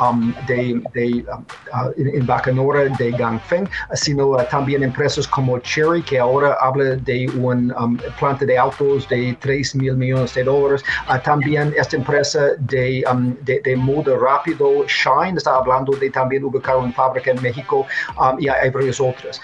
um, 0.00 0.34
de, 0.46 0.80
de 0.94 1.24
um, 1.32 1.44
uh, 1.72 1.92
en 1.96 2.26
Bacanora 2.26 2.88
de 2.98 3.10
Gangfeng, 3.12 3.68
sino 3.94 4.28
uh, 4.28 4.44
también 4.50 4.82
empresas 4.82 5.26
como 5.26 5.58
Cherry, 5.60 6.02
que 6.02 6.18
ahora 6.18 6.56
habla 6.60 6.96
de 6.96 7.28
un 7.36 7.72
um, 7.72 7.96
planta 8.18 8.44
de 8.44 8.58
autos 8.58 9.08
de 9.08 9.36
3 9.40 9.74
mil 9.76 9.96
millones 9.96 10.34
de 10.34 10.44
dólares. 10.44 10.84
Uh, 11.08 11.18
también 11.22 11.74
esta 11.76 11.96
empresa 11.96 12.54
de, 12.58 13.04
um, 13.10 13.34
de, 13.42 13.60
de, 13.64 13.76
rápido, 14.20 14.84
Shine, 14.86 15.36
está 15.36 15.56
hablando 15.56 15.92
de 15.96 16.10
también 16.10 16.44
ubicar 16.44 16.76
una 16.76 16.92
fábrica 16.92 17.30
en 17.30 17.42
México 17.42 17.86
um, 18.18 18.38
y 18.38 18.48
hay 18.48 18.70
varias 18.70 19.00
otras. 19.00 19.40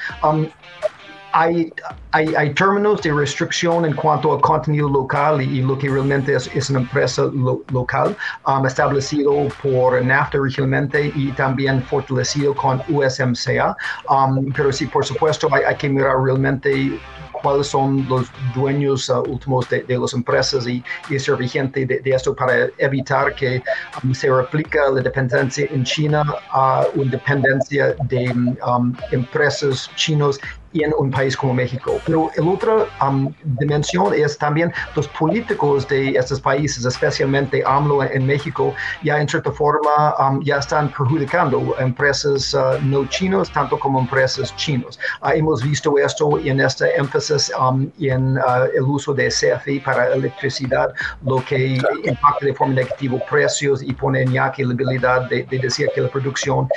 Hay, 1.36 1.72
hay, 2.12 2.54
términos 2.54 3.02
de 3.02 3.12
restricción 3.12 3.84
en 3.84 3.94
cuanto 3.94 4.32
al 4.32 4.40
contenido 4.40 4.88
local 4.88 5.42
y, 5.42 5.62
lo 5.62 5.76
que 5.76 5.88
realmente 5.88 6.32
es, 6.32 6.48
es 6.54 6.70
una 6.70 6.78
empresa 6.78 7.24
lo, 7.34 7.60
local 7.72 8.16
um, 8.46 8.64
establecido 8.64 9.48
por 9.60 10.00
NAFTA 10.00 10.38
regionalmente 10.40 11.12
y 11.16 11.32
también 11.32 11.82
fortalecido 11.82 12.54
con 12.54 12.80
USMCA. 12.88 13.76
Um, 14.08 14.52
pero 14.52 14.72
sí, 14.72 14.86
por 14.86 15.04
supuesto, 15.04 15.48
hay, 15.52 15.64
hay 15.64 15.74
que 15.74 15.88
mirar 15.88 16.22
realmente 16.22 17.00
cuáles 17.44 17.66
son 17.66 18.06
los 18.08 18.26
dueños 18.54 19.10
uh, 19.10 19.20
últimos 19.22 19.68
de, 19.68 19.82
de, 19.82 19.98
las 19.98 20.14
empresas 20.14 20.66
y, 20.66 20.82
y 21.10 21.18
ser 21.18 21.36
vigente 21.36 21.84
de, 21.84 21.98
de, 22.00 22.10
esto 22.12 22.34
para 22.34 22.68
evitar 22.78 23.34
que 23.34 23.62
um, 24.02 24.14
se 24.14 24.30
replica 24.30 24.88
la 24.90 25.02
dependencia 25.02 25.66
en 25.70 25.84
China 25.84 26.24
a 26.50 26.86
uh, 26.94 27.00
una 27.00 27.10
dependencia 27.10 27.94
de 28.04 28.30
um, 28.30 28.94
empresas 29.10 29.90
chinos 29.96 30.40
en 30.82 30.92
un 30.98 31.10
país 31.10 31.36
como 31.36 31.54
México. 31.54 32.00
Pero 32.04 32.30
la 32.36 32.50
otra 32.50 32.86
um, 33.06 33.32
dimensión 33.60 34.12
es 34.14 34.36
también 34.36 34.72
los 34.96 35.06
políticos 35.08 35.86
de 35.88 36.10
estos 36.10 36.40
países, 36.40 36.84
especialmente 36.84 37.62
AMLO 37.66 38.02
en 38.02 38.26
México, 38.26 38.74
ya 39.02 39.20
en 39.20 39.28
cierta 39.28 39.52
forma 39.52 40.14
um, 40.18 40.42
ya 40.42 40.58
están 40.58 40.88
perjudicando 40.88 41.74
empresas 41.78 42.54
uh, 42.54 42.78
no 42.82 43.06
chinos 43.06 43.50
tanto 43.50 43.78
como 43.78 44.00
empresas 44.00 44.54
chinos. 44.56 44.98
Uh, 45.22 45.30
hemos 45.34 45.62
visto 45.62 45.96
esto 45.98 46.38
en 46.38 46.60
este 46.60 46.96
énfasis 46.96 47.52
um, 47.58 47.90
en 48.00 48.38
uh, 48.38 48.64
el 48.74 48.82
uso 48.82 49.14
de 49.14 49.28
CFE 49.28 49.80
para 49.84 50.12
electricidad, 50.12 50.92
lo 51.24 51.44
que 51.44 51.80
impacta 52.04 52.46
de 52.46 52.54
forma 52.54 52.74
negativa 52.74 53.18
precios 53.30 53.82
y 53.82 53.92
pone 53.92 54.22
en 54.22 54.34
jaque 54.34 54.64
la 54.64 54.72
habilidad 54.72 55.28
de, 55.28 55.44
de 55.44 55.58
decir 55.58 55.88
que 55.94 56.00
la 56.00 56.08
producción 56.08 56.68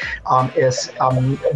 es 0.56 0.92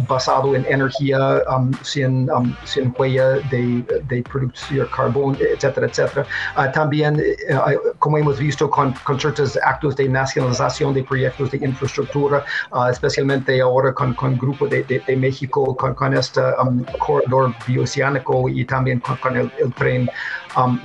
basado 0.08 0.54
en 0.54 0.64
energía 0.68 1.42
sin 1.82 2.28
um, 2.32 2.54
sin 2.64 2.94
huella 2.96 3.38
de, 3.50 3.84
de 4.08 4.22
producir 4.22 4.86
carbón, 4.88 5.36
etcétera, 5.40 5.86
etcétera. 5.86 6.26
Uh, 6.56 6.72
también, 6.72 7.16
uh, 7.50 7.96
como 7.98 8.18
hemos 8.18 8.38
visto 8.38 8.68
con, 8.70 8.92
con, 9.04 9.18
ciertos 9.18 9.58
actos 9.62 9.96
de 9.96 10.08
nacionalización 10.08 10.94
de 10.94 11.04
proyectos 11.04 11.50
de 11.50 11.58
infraestructura, 11.58 12.44
uh, 12.72 12.86
especialmente 12.86 13.60
ahora 13.60 13.92
con, 13.92 14.14
con 14.14 14.36
Grupo 14.36 14.66
de, 14.66 14.82
de, 14.84 15.00
de 15.00 15.16
México, 15.16 15.76
con, 15.76 15.94
con 15.94 16.14
este 16.14 16.40
um, 16.62 16.84
corredor 16.98 17.54
bioceánico 17.66 18.48
y 18.48 18.64
también 18.64 19.00
con, 19.00 19.16
con 19.16 19.36
el, 19.36 19.52
el, 19.58 19.72
tren 19.74 20.08
um, 20.56 20.78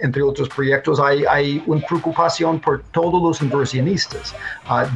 entre 0.00 0.22
otros 0.22 0.48
proyectos, 0.48 1.00
hay, 1.00 1.24
hay 1.24 1.62
una 1.66 1.84
preocupación 1.86 2.60
por 2.60 2.82
todos 2.92 3.22
los 3.22 3.42
inversionistas, 3.42 4.34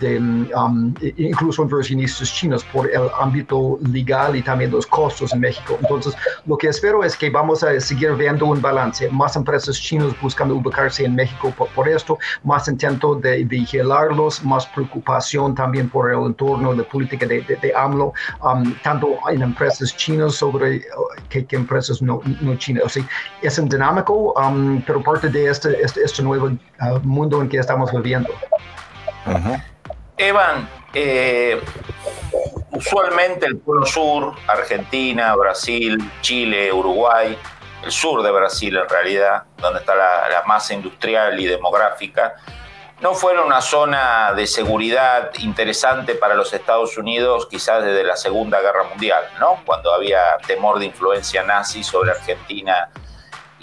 de, 0.00 0.18
um, 0.18 0.94
incluso 1.16 1.62
inversionistas 1.62 2.32
chinos, 2.32 2.64
por 2.64 2.90
el 2.90 3.08
ámbito 3.18 3.78
legal 3.90 4.36
y 4.36 4.42
también 4.42 4.70
los 4.70 4.86
costos 4.86 5.32
en 5.32 5.40
México. 5.40 5.78
Entonces, 5.80 6.14
lo 6.46 6.56
que 6.56 6.68
espero 6.68 7.04
es 7.04 7.16
que 7.16 7.30
vamos 7.30 7.62
a 7.62 7.78
seguir 7.80 8.12
viendo 8.14 8.46
un 8.46 8.60
balance, 8.60 9.08
más 9.10 9.36
empresas 9.36 9.80
chinas 9.80 10.12
buscando 10.20 10.54
ubicarse 10.54 11.04
en 11.04 11.14
México 11.14 11.52
por, 11.56 11.68
por 11.68 11.88
esto, 11.88 12.18
más 12.44 12.68
intento 12.68 13.14
de 13.14 13.44
vigilarlos, 13.44 14.42
más 14.44 14.66
preocupación 14.66 15.54
también 15.54 15.88
por 15.88 16.10
el 16.10 16.20
entorno 16.26 16.74
de 16.74 16.82
política 16.84 17.26
de, 17.26 17.42
de, 17.42 17.56
de 17.56 17.72
AMLO, 17.74 18.12
um, 18.42 18.74
tanto 18.82 19.18
en 19.30 19.42
empresas 19.42 19.96
chinas 19.96 20.34
sobre 20.34 20.76
uh, 20.76 21.22
que, 21.28 21.44
que, 21.44 21.56
empresas 21.56 22.02
no, 22.02 22.20
no 22.40 22.56
chinas. 22.56 22.84
O 22.84 22.88
sea, 22.88 23.04
es 23.42 23.58
un 23.58 23.68
um, 24.10 24.82
pero 24.82 25.02
parte 25.02 25.28
de 25.28 25.48
este, 25.48 25.80
este, 25.82 26.02
este 26.02 26.22
nuevo 26.22 26.46
uh, 26.46 26.98
mundo 27.02 27.40
en 27.40 27.48
que 27.48 27.58
estamos 27.58 27.92
viviendo. 27.92 28.30
Uh 29.26 29.30
-huh. 29.30 29.64
Evan, 30.16 30.68
eh, 30.94 31.60
usualmente 32.72 33.46
el 33.46 33.58
Polo 33.58 33.86
Sur, 33.86 34.34
Argentina, 34.46 35.34
Brasil, 35.36 35.98
Chile, 36.20 36.72
Uruguay, 36.72 37.36
el 37.84 37.90
sur 37.90 38.22
de 38.22 38.30
Brasil 38.30 38.76
en 38.76 38.88
realidad, 38.88 39.44
donde 39.58 39.80
está 39.80 39.94
la, 39.94 40.28
la 40.28 40.42
masa 40.44 40.74
industrial 40.74 41.38
y 41.40 41.46
demográfica, 41.46 42.34
no 43.02 43.14
fueron 43.14 43.46
una 43.46 43.60
zona 43.60 44.32
de 44.32 44.46
seguridad 44.46 45.32
interesante 45.40 46.14
para 46.14 46.36
los 46.36 46.52
Estados 46.52 46.96
Unidos 46.96 47.48
quizás 47.50 47.82
desde 47.84 48.04
la 48.04 48.16
Segunda 48.16 48.60
Guerra 48.60 48.84
Mundial, 48.84 49.24
¿no? 49.40 49.60
cuando 49.66 49.92
había 49.92 50.38
temor 50.46 50.78
de 50.78 50.86
influencia 50.86 51.42
nazi 51.42 51.82
sobre 51.82 52.12
Argentina 52.12 52.90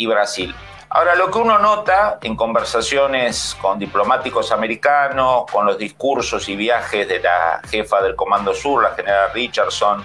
Brasil. 0.06 0.54
Ahora, 0.92 1.16
lo 1.16 1.30
que 1.30 1.38
uno 1.38 1.60
nota 1.60 2.18
en 2.22 2.36
conversaciones 2.36 3.56
con 3.62 3.78
diplomáticos 3.78 4.52
americanos, 4.52 5.44
con 5.52 5.66
los 5.66 5.78
discursos 5.78 6.50
y 6.50 6.56
viajes 6.56 7.08
de 7.08 7.20
la 7.20 7.62
jefa 7.70 8.02
del 8.02 8.16
Comando 8.16 8.54
Sur, 8.56 8.82
la 8.82 8.96
general 8.96 9.30
Richardson, 9.32 10.04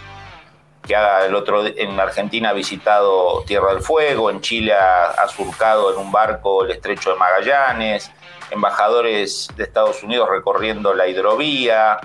que 0.86 0.94
el 0.94 1.34
otro 1.34 1.64
en 1.66 1.98
Argentina 1.98 2.50
ha 2.50 2.52
visitado 2.52 3.42
Tierra 3.46 3.72
del 3.72 3.80
Fuego, 3.80 4.30
en 4.30 4.42
Chile 4.42 4.74
ha 4.74 5.26
surcado 5.28 5.90
en 5.90 5.98
un 5.98 6.12
barco 6.12 6.64
el 6.64 6.72
estrecho 6.72 7.12
de 7.12 7.16
Magallanes, 7.16 8.12
embajadores 8.50 9.48
de 9.56 9.64
Estados 9.64 10.02
Unidos 10.02 10.28
recorriendo 10.30 10.92
la 10.92 11.06
hidrovía, 11.06 11.98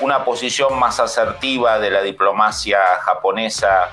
una 0.00 0.24
posición 0.24 0.78
más 0.78 1.00
asertiva 1.00 1.78
de 1.78 1.90
la 1.90 2.02
diplomacia 2.02 2.78
japonesa 3.00 3.88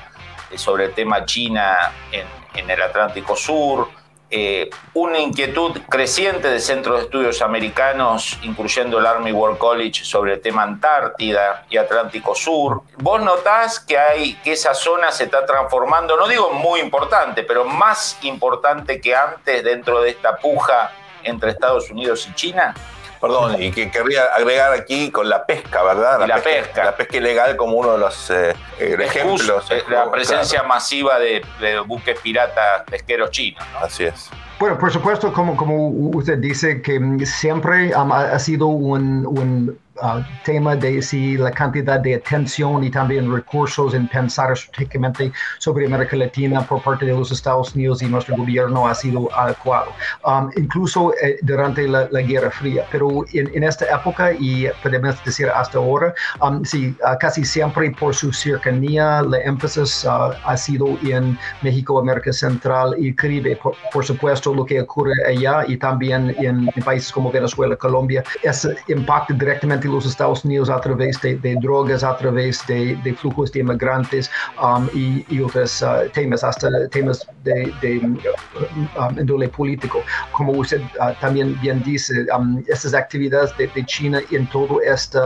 sobre 0.55 0.86
el 0.86 0.93
tema 0.93 1.25
China 1.25 1.91
en, 2.12 2.25
en 2.56 2.70
el 2.70 2.82
Atlántico 2.82 3.36
Sur, 3.36 3.89
eh, 4.36 4.68
una 4.96 5.20
inquietud 5.20 5.80
creciente 5.88 6.50
de 6.50 6.60
centros 6.60 6.98
de 6.98 7.04
estudios 7.04 7.42
americanos, 7.44 8.39
incluyendo 8.42 8.98
el 8.98 9.06
Army 9.06 9.32
War 9.32 9.60
College, 9.60 10.04
sobre 10.04 10.34
el 10.34 10.42
tema 10.42 10.63
Antártida 10.63 11.68
y 11.70 11.78
Atlántico 11.78 12.34
Sur. 12.34 12.82
¿Vos 12.98 13.22
notás 13.22 13.80
que, 13.80 13.96
hay, 13.96 14.34
que 14.44 14.54
esa 14.54 14.74
zona 14.74 15.12
se 15.12 15.26
está 15.26 15.46
transformando, 15.46 16.18
no 16.18 16.28
digo 16.28 16.52
muy 16.52 16.80
importante, 16.80 17.44
pero 17.44 17.63
más 17.63 18.18
importante 18.24 19.00
que 19.00 19.16
antes 19.16 19.63
dentro 19.63 20.02
de 20.02 20.10
esta 20.10 20.36
puja 20.38 20.92
entre 21.22 21.52
Estados 21.52 21.92
Unidos 21.92 22.28
y 22.28 22.34
China? 22.34 22.74
Perdón, 23.23 23.63
y 23.63 23.71
que 23.71 23.89
querría 23.89 24.25
agregar 24.36 24.73
aquí 24.73 25.09
con 25.09 25.29
la 25.29 25.45
pesca, 25.45 25.81
¿verdad? 25.81 26.19
La, 26.19 26.27
la 26.27 26.36
pesca, 26.41 26.62
pesca, 26.65 26.83
La 26.83 26.97
pesca 26.97 27.15
ilegal 27.15 27.55
como 27.55 27.77
uno 27.77 27.93
de 27.93 27.97
los 27.99 28.29
eh, 28.29 28.53
ejemplos. 28.77 29.69
La 29.88 30.12
presencia 30.12 30.59
claro. 30.59 30.67
masiva 30.67 31.19
de, 31.19 31.41
de, 31.62 31.79
buques 31.79 32.19
piratas 32.19 32.83
pesqueros 32.91 33.31
chinos. 33.31 33.63
¿no? 33.71 33.79
Así 33.79 34.03
es. 34.03 34.29
Bueno, 34.59 34.77
por 34.77 34.91
supuesto, 34.91 35.31
como, 35.31 35.55
como 35.55 35.88
usted 36.17 36.38
dice, 36.39 36.81
que 36.81 36.99
siempre 37.25 37.95
um, 37.95 38.12
ha, 38.12 38.38
sido 38.39 38.67
un, 38.67 39.25
un 39.25 39.79
uh, 40.01 40.21
tema 40.43 40.75
de 40.75 41.01
si 41.01 41.38
la 41.38 41.51
cantidad 41.51 41.99
de 41.99 42.15
atención 42.15 42.84
y 42.84 42.89
también 42.89 43.32
recursos 43.32 43.93
en 43.93 44.08
pensar 44.08 44.51
estratégicamente 44.53 45.32
sobre 45.60 45.86
América 45.86 46.15
Latina 46.15 46.62
por 46.62 46.82
parte 46.82 47.06
de 47.06 47.13
los 47.13 47.32
Estados 47.32 47.75
Unidos 47.75 48.01
y 48.01 48.08
nuestro 48.08 48.36
gobierno 48.36 48.88
ha 48.88 48.95
sido 48.95 49.34
adecuado, 49.36 49.91
um, 50.25 50.49
incluso 50.56 51.13
eh, 51.21 51.38
durante 51.41 51.88
la, 51.88 52.08
la, 52.12 52.21
Guerra 52.21 52.51
Fría. 52.51 52.86
Pero 52.91 53.25
en, 53.34 53.51
en, 53.53 53.63
esta 53.63 53.86
época 53.86 54.32
y 54.34 54.67
podemos 54.82 55.23
decir 55.23 55.47
hasta 55.49 55.77
ahora, 55.77 56.13
um, 56.41 56.63
sí, 56.63 56.95
uh, 57.01 57.17
casi 57.19 57.45
siempre 57.45 57.91
por 57.91 58.15
su 58.15 58.32
cercanía, 58.32 59.21
la 59.21 59.39
énfasis 59.39 60.06
uh, 60.06 60.34
ha 60.45 60.58
sido 60.58 60.97
en 61.03 61.38
México, 61.62 61.99
América 61.99 62.32
Central 62.32 62.95
y 62.97 63.13
Caribe. 63.13 63.58
Por, 63.58 63.75
por, 63.91 64.06
supuesto, 64.06 64.53
lo 64.53 64.65
que 64.65 64.82
ocurre 64.82 65.13
allá 65.27 65.63
y 65.67 65.77
también 65.77 66.36
en, 66.39 66.69
en 66.75 66.84
países 66.84 67.12
como 67.12 67.32
Venezuela, 67.32 67.75
Colombia, 67.75 68.23
es 68.41 68.67
impacta 68.88 69.34
directamente 69.34 69.88
los 69.93 70.06
Estados 70.06 70.43
Unidos 70.43 70.69
a 70.69 70.79
través 70.82 71.19
de, 71.21 71.58
drogas, 71.62 72.03
a 72.03 72.17
través 72.17 72.65
de, 72.67 73.15
flujos 73.19 73.51
de 73.51 73.60
inmigrantes 73.60 74.29
um, 74.62 74.88
y, 74.93 75.39
otros 75.41 75.82
uh, 75.82 76.10
temas, 76.13 76.43
hasta 76.43 76.67
temas 76.89 77.27
de, 77.43 77.73
de 77.82 77.99
um, 77.99 79.49
político. 79.51 80.01
Como 80.32 80.53
usted 80.53 80.82
uh, 80.99 81.13
también 81.19 81.60
bien 81.62 81.82
dice, 81.84 82.25
um, 82.36 82.63
estas 82.67 82.93
actividades 82.93 83.56
de, 83.58 83.71
China 83.86 84.21
en 84.32 84.47
todo 84.47 84.82
este 84.82 85.19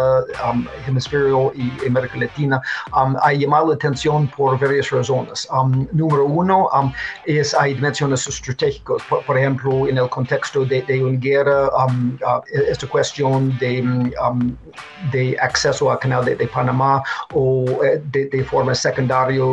hemisferio 0.88 1.52
y 1.56 1.72
América 1.86 2.18
Latina 2.18 2.62
ha 2.92 3.34
llamado 3.34 3.68
la 3.68 3.76
atención 3.76 4.28
por 4.36 4.60
varias 4.60 4.90
razones. 4.90 5.48
número 5.92 6.26
uno 6.26 6.70
es 7.26 7.54
hay 7.54 7.76
dimensiones 7.76 8.28
estratégicas, 8.28 8.98
por, 9.28 9.38
ejemplo, 9.38 9.88
en 9.88 9.98
el 9.98 10.10
contexto 10.10 10.66
de, 10.66 10.84
una 11.04 11.20
guerra, 11.20 11.68
uh, 11.68 12.42
esta 12.68 12.88
cuestión 12.88 13.58
de, 13.60 13.84
de 15.12 15.38
acceso 15.40 15.92
al 15.92 16.00
canal 16.00 16.26
de, 16.26 16.48
Panamá 16.48 17.04
o 17.34 17.66
eh, 17.84 18.02
de, 18.12 18.44
forma 18.44 18.74
secundaria 18.74 19.44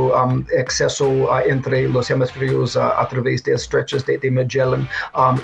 acceso 0.59 1.07
entre 1.44 1.88
los 1.88 2.11
hemisferios 2.11 2.76
a 2.76 3.07
través 3.09 3.42
de 3.44 3.54
estrechas 3.54 4.04
de, 4.07 4.30
Magellan 4.30 4.88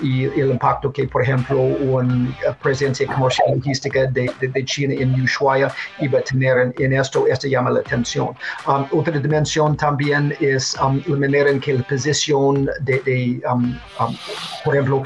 y 0.01 0.25
el 0.25 0.51
impacto 0.51 0.91
que, 0.91 1.07
por 1.07 1.21
ejemplo, 1.21 1.59
una 1.59 2.33
presencia 2.61 3.07
comercial 3.07 3.55
logística 3.55 4.05
de, 4.07 4.31
China 4.65 4.93
en 4.93 5.21
Ushuaia 5.21 5.73
iba 5.99 6.19
a 6.19 6.21
tener 6.21 6.73
en, 6.77 6.93
esto, 6.93 7.27
esto 7.27 7.47
llama 7.47 7.71
la 7.71 7.79
atención. 7.79 8.29
otra 8.91 9.19
dimensión 9.19 9.75
también 9.75 10.35
es 10.39 10.75
la 11.07 11.15
manera 11.15 11.49
en 11.49 11.59
que 11.59 11.73
la 11.73 11.83
posición 11.83 12.69
de, 12.81 13.41
por 14.63 14.75
ejemplo, 14.75 15.03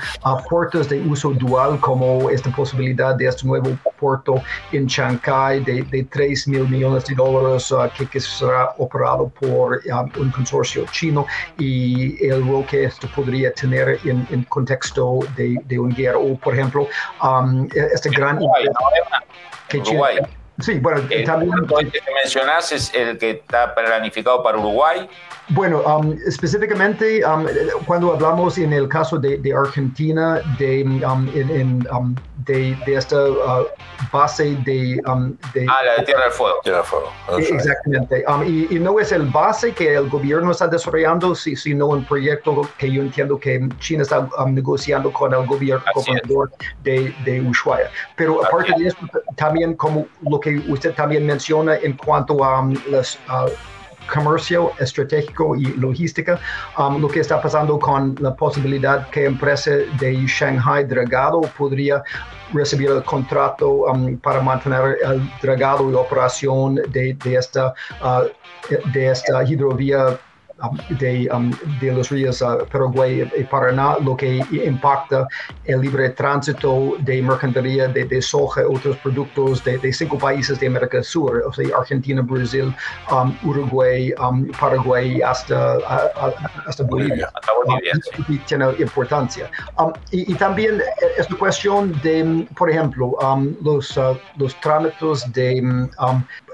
puertos 0.49 0.89
de 0.89 0.99
uso 1.01 1.31
dual 1.31 1.79
como 1.79 2.29
esta 2.29 2.49
posibilidad 2.51 3.15
de 3.15 3.27
este 3.27 3.45
nuevo 3.47 3.77
puerto 3.99 4.34
en 4.71 4.87
Shanghai 4.87 5.59
de, 5.59 5.83
de 5.83 6.03
3 6.03 6.47
mil 6.47 6.67
millones 6.67 7.05
de 7.05 7.15
dólares 7.15 7.71
uh, 7.71 7.89
que, 7.95 8.05
que, 8.07 8.19
será 8.19 8.73
operado 8.77 9.29
por 9.29 9.81
um, 9.85 10.21
un 10.21 10.31
consorcio 10.31 10.85
chino 10.91 11.25
y 11.57 12.23
el 12.25 12.45
rol 12.47 12.65
que 12.65 12.85
esto 12.85 13.07
podría 13.15 13.53
tener 13.53 13.99
en, 14.03 14.27
en 14.31 14.43
contexto 14.43 15.19
de, 15.35 15.57
de 15.65 15.79
un 15.79 15.89
guerra 15.93 16.17
o 16.17 16.37
por 16.37 16.53
ejemplo 16.53 16.87
um, 17.23 17.67
este 17.73 18.09
gran 18.09 18.37
Uruguay, 18.37 18.65
que 19.69 19.77
Uruguay. 19.79 20.19
Sí, 20.59 20.79
bueno, 20.79 21.01
el 21.09 21.25
también... 21.25 21.51
que 21.91 22.01
mencionás 22.23 22.71
es 22.71 22.93
el 22.93 23.17
que 23.17 23.31
está 23.31 23.75
planificado 23.75 24.41
para 24.41 24.57
Uruguay. 24.57 25.07
Bueno, 25.49 25.81
um, 25.81 26.17
específicamente 26.25 27.23
um, 27.25 27.45
cuando 27.85 28.13
hablamos 28.13 28.57
en 28.57 28.73
el 28.73 28.87
caso 28.87 29.19
de, 29.19 29.37
de 29.37 29.53
Argentina, 29.53 30.41
de, 30.57 30.83
um, 30.83 31.29
en, 31.35 31.87
um, 31.91 32.15
de, 32.45 32.75
de, 32.85 32.95
esta 32.95 33.29
uh, 33.29 33.67
base 34.11 34.55
de, 34.65 34.99
de, 35.53 35.65
Ah, 35.67 35.83
la 35.85 35.95
de 35.97 36.03
Tierra 36.05 36.23
del 36.23 36.31
Fuego. 36.31 36.57
Tierra 36.63 36.79
del 36.79 36.87
Fuego. 36.87 37.11
Exactamente. 37.37 38.25
Y, 38.47 38.75
y, 38.75 38.79
no 38.79 38.99
es 38.99 39.11
el 39.11 39.23
base 39.23 39.71
que 39.73 39.95
el 39.95 40.09
gobierno 40.09 40.51
está 40.51 40.67
desarrollando, 40.67 41.35
sino 41.35 41.87
un 41.87 42.05
proyecto 42.05 42.67
que 42.77 42.91
yo 42.91 43.01
entiendo 43.01 43.39
que 43.39 43.67
China 43.79 44.01
está 44.03 44.27
negociando 44.47 45.11
con 45.11 45.33
el 45.33 45.45
gobierno 45.45 45.85
de, 46.83 47.13
de 47.23 47.41
Ushuaia. 47.41 47.89
Pero 48.15 48.43
aparte 48.43 48.73
de 48.79 48.87
eso, 48.87 48.97
también 49.35 49.75
como 49.75 50.07
lo 50.27 50.39
que 50.39 50.44
usted 50.67 50.93
también 50.93 51.25
menciona 51.25 51.75
en 51.75 51.93
cuanto 51.93 52.43
a 52.43 52.67
las... 52.89 53.19
Uh, 53.29 53.49
comercio 54.13 54.71
estratégico 54.79 55.55
y 55.55 55.65
logística, 55.77 56.39
um, 56.77 57.01
lo 57.01 57.07
que 57.07 57.19
está 57.21 57.41
pasando 57.41 57.79
con 57.79 58.15
la 58.19 58.35
posibilidad 58.35 59.09
que 59.09 59.25
empresa 59.25 59.71
de 59.99 60.25
Shanghai 60.27 60.85
Dragado 60.85 61.41
podría 61.57 62.03
recibir 62.53 62.89
el 62.89 63.03
contrato 63.03 63.85
um, 63.85 64.17
para 64.17 64.41
mantener 64.41 64.97
el 65.03 65.27
dragado 65.41 65.89
y 65.89 65.93
operación 65.93 66.75
de, 66.89 67.17
esta, 67.25 67.73
uh, 68.01 68.25
de 68.93 69.07
esta 69.07 69.43
hidrovía 69.43 70.19
de, 70.99 71.29
um, 71.33 71.51
de, 71.81 71.91
los 71.91 72.09
ríos 72.09 72.41
uh, 72.41 72.65
Paraguay 72.71 73.29
y 73.37 73.43
Paraná, 73.43 73.97
lo 73.99 74.15
que 74.15 74.41
impacta 74.51 75.27
el 75.65 75.81
libre 75.81 76.09
tránsito 76.11 76.95
de 76.99 77.21
mercadería 77.21 77.87
de, 77.87 78.05
de 78.05 78.21
soja, 78.21 78.61
otros 78.67 78.95
productos 78.97 79.63
de, 79.63 79.77
de, 79.77 79.91
cinco 79.91 80.17
países 80.17 80.59
de 80.59 80.67
América 80.67 80.97
del 80.97 81.03
Sur, 81.03 81.43
o 81.45 81.53
sea, 81.53 81.77
Argentina, 81.77 82.21
Brasil, 82.21 82.73
um, 83.11 83.35
Uruguay, 83.43 84.13
um, 84.19 84.47
Paraguay, 84.59 85.21
hasta, 85.21 85.77
hasta 86.67 86.83
Bolivia. 86.83 87.29
Hasta 87.33 87.51
Bolivia 87.53 87.93
y 88.29 88.37
tiene 88.39 88.65
importancia. 88.79 89.49
Y, 90.11 90.31
y, 90.31 90.35
también 90.35 90.81
esta 91.17 91.35
cuestión 91.35 91.99
de, 92.01 92.47
por 92.57 92.69
ejemplo, 92.69 93.17
los, 93.61 93.97
uh, 93.97 94.17
los 94.37 94.59
trámites 94.61 95.31
de 95.33 95.61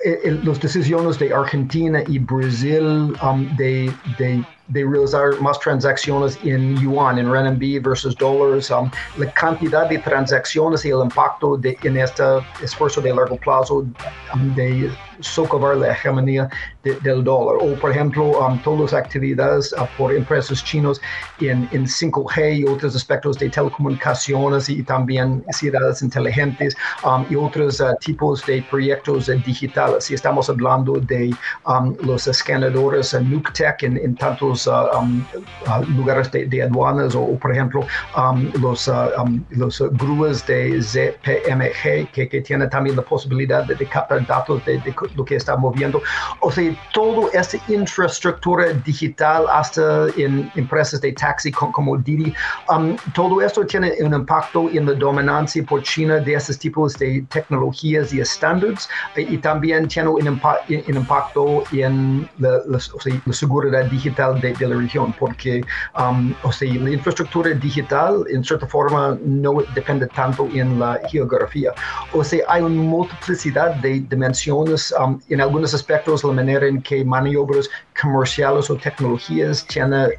eh, 0.03 0.39
las 0.43 0.59
decisiones 0.59 1.19
de 1.19 1.31
Argentina 1.31 2.01
y 2.07 2.17
Brasil 2.17 3.13
de, 3.55 3.90
de 4.17 4.43
de 4.67 4.83
realizar 4.83 5.39
más 5.41 5.59
transacciones 5.59 6.37
en 6.43 6.77
yuan, 6.77 7.19
en 7.19 7.31
renminbi 7.31 7.79
versus 7.79 8.15
dólares, 8.15 8.69
um, 8.71 8.89
la 9.17 9.31
cantidad 9.33 9.87
de 9.89 9.97
transacciones 9.99 10.85
y 10.85 10.89
el 10.89 11.01
impacto 11.01 11.57
de, 11.57 11.77
en 11.83 11.97
este 11.97 12.23
esfuerzo 12.61 13.01
de 13.01 13.13
largo 13.13 13.37
plazo 13.37 13.85
um, 14.33 14.55
de 14.55 14.91
socavar 15.21 15.77
la 15.77 15.91
hegemonía 15.91 16.49
del 16.83 17.23
dólar. 17.23 17.57
O, 17.61 17.75
por 17.79 17.91
ejemplo, 17.91 18.39
um, 18.39 18.57
todas 18.63 18.91
las 18.91 18.93
actividades 18.93 19.73
uh, 19.73 19.85
por 19.97 20.13
empresas 20.13 20.63
chinas 20.63 20.99
en, 21.39 21.69
en 21.71 21.85
5G 21.85 22.59
y 22.59 22.63
otros 22.65 22.95
aspectos 22.95 23.37
de 23.37 23.49
telecomunicaciones 23.49 24.67
y 24.69 24.83
también 24.83 25.43
ciudades 25.51 26.01
inteligentes 26.01 26.75
um, 27.03 27.25
y 27.29 27.35
otros 27.35 27.79
uh, 27.79 27.95
tipos 27.99 28.45
de 28.45 28.63
proyectos 28.69 29.29
uh, 29.29 29.33
digitales. 29.45 30.05
Si 30.05 30.15
estamos 30.15 30.49
hablando 30.49 30.93
de 30.93 31.33
um, 31.65 31.95
los 32.03 32.27
escaneadores 32.27 33.13
NUCTEC 33.13 33.83
en, 33.83 33.97
en 33.97 34.15
tantos 34.51 34.67
Um, 34.67 35.23
uh, 35.67 35.83
lugares 35.95 36.29
de, 36.31 36.61
aduanas 36.61 37.15
o, 37.15 37.37
por 37.37 37.51
ejemplo, 37.51 37.85
um, 38.15 38.51
los, 38.61 38.87
uh, 38.87 39.09
um, 39.21 39.43
los 39.51 39.81
grúas 39.93 40.45
de 40.45 40.81
ZPMG 40.81 42.11
que, 42.11 42.27
que 42.27 42.41
tienen 42.41 42.69
también 42.69 42.95
la 42.95 43.01
posibilidad 43.01 43.63
de, 43.63 43.85
captar 43.85 44.25
datos 44.25 44.63
de, 44.65 44.81
lo 45.15 45.25
que 45.25 45.35
está 45.35 45.55
moviendo. 45.55 46.01
O 46.41 46.51
sea, 46.51 46.75
toda 46.93 47.29
esta 47.33 47.57
infraestructura 47.67 48.73
digital 48.85 49.45
hasta 49.51 50.07
en 50.17 50.51
empresas 50.55 51.01
de 51.01 51.13
taxi 51.13 51.51
como, 51.51 51.97
Didi, 51.97 52.33
todo 53.13 53.41
esto 53.41 53.65
tiene 53.65 53.93
un 54.01 54.13
impacto 54.13 54.69
en 54.69 54.85
la 54.85 54.93
dominancia 54.93 55.63
por 55.63 55.83
China 55.83 56.17
de 56.17 56.33
estos 56.33 56.57
tipos 56.57 56.97
de 56.97 57.25
tecnologías 57.29 58.13
y 58.13 58.19
estándares 58.19 58.89
y 59.15 59.37
también 59.37 59.87
tiene 59.87 60.09
un, 60.09 60.27
impacto 60.87 61.63
en 61.71 62.29
la, 62.39 62.61
la 62.67 63.33
seguridad 63.33 63.85
digital 63.85 64.40
de, 64.41 64.53
de, 64.53 64.67
la 64.67 64.75
región, 64.75 65.13
porque 65.17 65.63
um, 65.97 66.33
o 66.43 66.51
sea, 66.51 66.73
la 66.73 66.91
infraestructura 66.91 67.51
digital 67.51 68.25
en 68.29 68.43
cierta 68.43 68.67
forma 68.67 69.17
no 69.23 69.63
depende 69.73 70.07
tanto 70.07 70.47
en 70.53 70.79
la 70.79 70.99
geografía. 71.09 71.73
O 72.13 72.23
sea, 72.23 72.43
hay 72.47 72.61
una 72.61 72.81
multiplicidad 72.81 73.75
de 73.75 74.01
dimensiones 74.01 74.93
um, 74.99 75.19
en 75.29 75.41
algunos 75.41 75.73
aspectos, 75.73 76.23
la 76.23 76.33
manera 76.33 76.67
en 76.67 76.81
que 76.81 77.03
maniobras 77.03 77.69
comerciales 77.99 78.69
o 78.69 78.75
tecnologías 78.75 79.65
tienen 79.67 80.09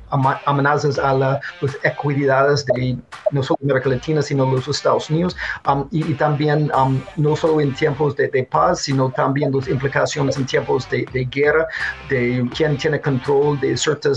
amenazas 0.47 0.99
a 0.99 1.15
las 1.15 1.41
equidades 1.83 2.65
de 2.67 2.99
no 3.31 3.43
solo 3.43 3.59
América 3.63 3.89
Latina, 3.89 4.23
sino 4.23 4.47
los 4.47 4.69
Estados 4.69 5.11
Unidos, 5.11 5.37
um, 5.67 5.87
y, 5.91 6.15
también 6.15 6.71
no 7.17 7.37
solo 7.37 7.61
en 7.61 7.75
tiempos 7.75 8.15
de, 8.17 8.49
paz, 8.51 8.81
sino 8.81 9.11
también 9.11 9.51
las 9.53 9.67
implicaciones 9.69 10.37
en 10.37 10.47
tiempos 10.47 10.89
de, 10.91 11.07
de 11.13 11.25
guerra, 11.25 11.67
de 12.09 12.49
quién 12.55 12.77
tiene 12.77 13.01
control 13.01 13.59
de 13.61 13.77
ciertas 13.77 14.12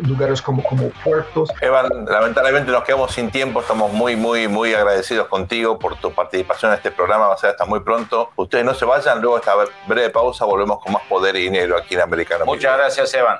lugares 0.00 0.42
como, 0.42 0.62
como 0.62 0.90
puertos. 1.04 1.50
Evan, 1.60 1.88
lamentablemente 2.06 2.70
nos 2.70 2.84
quedamos 2.84 3.12
sin 3.12 3.30
tiempo, 3.30 3.60
estamos 3.60 3.92
muy, 3.92 4.16
muy, 4.16 4.48
muy 4.48 4.74
agradecidos 4.74 5.28
contigo 5.28 5.78
por 5.78 5.96
tu 5.96 6.12
participación 6.12 6.72
en 6.72 6.76
este 6.76 6.90
programa, 6.90 7.28
va 7.28 7.34
a 7.34 7.38
ser 7.38 7.50
hasta 7.50 7.64
muy 7.64 7.80
pronto. 7.80 8.30
Ustedes 8.36 8.64
no 8.64 8.74
se 8.74 8.84
vayan, 8.84 9.20
luego 9.20 9.36
de 9.36 9.40
esta 9.40 9.54
breve 9.86 10.10
pausa 10.10 10.44
volvemos 10.44 10.82
con 10.82 10.92
más 10.92 11.02
poder 11.08 11.36
y 11.36 11.42
dinero 11.42 11.76
aquí 11.76 11.94
en 11.94 12.00
Americano. 12.02 12.44
Muchas 12.44 12.76
gracias, 12.76 13.14
Evan. 13.14 13.38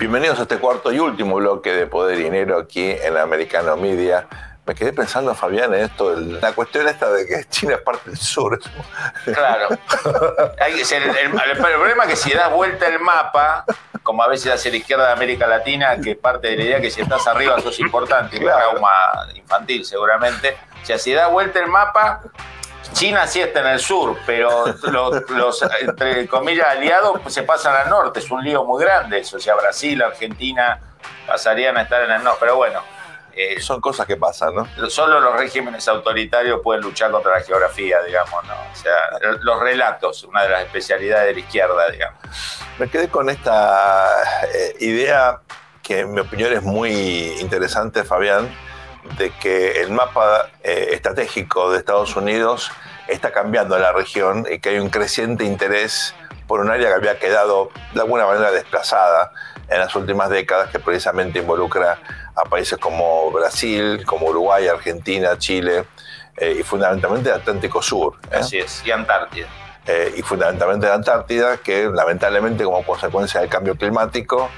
Bienvenidos 0.00 0.38
a 0.38 0.42
este 0.42 0.56
cuarto 0.56 0.90
y 0.92 0.98
último 0.98 1.36
bloque 1.36 1.74
de 1.74 1.86
Poder 1.86 2.18
y 2.18 2.22
Dinero 2.22 2.58
aquí 2.58 2.90
en 2.90 3.18
Americano 3.18 3.76
Media 3.76 4.26
me 4.70 4.76
quedé 4.76 4.92
pensando, 4.92 5.34
Fabián, 5.34 5.74
en 5.74 5.80
esto, 5.80 6.14
la 6.14 6.52
cuestión 6.52 6.86
esta 6.86 7.10
de 7.10 7.26
que 7.26 7.44
China 7.48 7.74
es 7.74 7.80
parte 7.80 8.10
del 8.10 8.16
sur. 8.16 8.56
Claro. 9.24 9.68
el, 9.70 11.58
problema 11.58 12.04
es 12.04 12.10
que 12.10 12.16
si 12.16 12.30
das 12.30 12.52
vuelta 12.52 12.86
el 12.86 13.00
mapa, 13.00 13.64
como 14.04 14.22
a 14.22 14.28
veces 14.28 14.52
hace 14.52 14.70
la 14.70 14.76
izquierda 14.76 15.06
de 15.06 15.12
América 15.12 15.48
Latina, 15.48 16.00
que 16.00 16.14
parte 16.14 16.50
de 16.50 16.56
la 16.56 16.62
idea 16.62 16.80
que 16.80 16.88
si 16.88 17.00
estás 17.00 17.26
arriba 17.26 17.60
sos 17.60 17.80
importante, 17.80 18.38
claro. 18.38 18.70
trauma 18.70 18.90
infantil 19.34 19.84
seguramente. 19.84 20.56
O 20.80 20.86
sea, 20.86 20.98
si 20.98 21.12
das 21.14 21.28
vuelta 21.28 21.58
el 21.58 21.66
mapa, 21.66 22.20
China 22.92 23.26
sí 23.26 23.40
está 23.40 23.62
en 23.62 23.66
el 23.66 23.80
sur, 23.80 24.18
pero 24.24 24.66
los, 24.84 25.62
entre 25.80 26.28
comillas, 26.28 26.68
aliados 26.68 27.20
se 27.26 27.42
pasan 27.42 27.74
al 27.74 27.90
norte. 27.90 28.20
Es 28.20 28.30
un 28.30 28.44
lío 28.44 28.64
muy 28.64 28.84
grande 28.84 29.18
eso. 29.18 29.36
O 29.36 29.40
sea, 29.40 29.56
Brasil, 29.56 30.00
Argentina 30.00 30.78
pasarían 31.26 31.76
a 31.76 31.82
estar 31.82 32.04
en 32.04 32.12
el 32.12 32.22
norte. 32.22 32.38
Pero 32.38 32.54
bueno, 32.54 32.82
Eh, 33.34 33.60
Son 33.60 33.80
cosas 33.80 34.06
que 34.06 34.16
pasan, 34.16 34.54
¿no? 34.54 34.90
solo 34.90 35.20
los 35.20 35.34
regímenes 35.36 35.86
autoritarios 35.88 36.60
pueden 36.62 36.82
luchar 36.82 37.10
contra 37.10 37.38
la 37.38 37.40
geografía, 37.40 38.02
digamos, 38.02 38.44
¿no? 38.44 38.54
O 38.54 38.74
sea, 38.74 38.94
los 39.42 39.60
relatos, 39.60 40.24
una 40.24 40.42
de 40.42 40.48
las 40.50 40.64
especialidades 40.64 41.28
de 41.28 41.34
la 41.34 41.40
izquierda, 41.40 41.90
digamos. 41.90 42.18
Me 42.78 42.88
quedé 42.88 43.08
con 43.08 43.28
esta 43.30 44.08
eh, 44.54 44.76
idea 44.80 45.40
que 45.82 46.00
en 46.00 46.12
mi 46.12 46.20
opinión 46.20 46.52
es 46.52 46.62
muy 46.62 46.92
interesante, 47.40 48.04
Fabián, 48.04 48.48
de 49.18 49.30
que 49.30 49.80
el 49.80 49.90
mapa 49.90 50.48
eh, 50.62 50.88
estratégico 50.92 51.70
de 51.72 51.78
Estados 51.78 52.14
Unidos 52.16 52.70
está 53.08 53.32
cambiando 53.32 53.76
en 53.76 53.82
la 53.82 53.92
región 53.92 54.46
y 54.50 54.60
que 54.60 54.70
hay 54.70 54.78
un 54.78 54.88
creciente 54.90 55.44
interés 55.44 56.14
por 56.46 56.60
un 56.60 56.70
área 56.70 56.88
que 56.88 56.94
había 56.94 57.18
quedado 57.18 57.70
de 57.94 58.00
alguna 58.00 58.26
manera 58.26 58.50
desplazada 58.50 59.32
en 59.70 59.78
las 59.78 59.94
últimas 59.94 60.28
décadas, 60.28 60.70
que 60.70 60.80
precisamente 60.80 61.38
involucra 61.38 61.98
a 62.34 62.44
países 62.44 62.78
como 62.78 63.30
Brasil, 63.30 64.04
como 64.04 64.26
Uruguay, 64.26 64.66
Argentina, 64.66 65.38
Chile 65.38 65.84
eh, 66.36 66.56
y 66.58 66.62
fundamentalmente 66.62 67.28
el 67.28 67.36
Atlántico 67.36 67.80
Sur. 67.80 68.16
¿eh? 68.30 68.36
Así 68.36 68.58
es, 68.58 68.82
y 68.84 68.90
Antártida. 68.90 69.46
Eh, 69.86 70.14
y 70.16 70.22
fundamentalmente 70.22 70.86
la 70.86 70.94
Antártida, 70.94 71.56
que 71.58 71.88
lamentablemente 71.88 72.64
como 72.64 72.84
consecuencia 72.84 73.40
del 73.40 73.48
cambio 73.48 73.76
climático, 73.76 74.50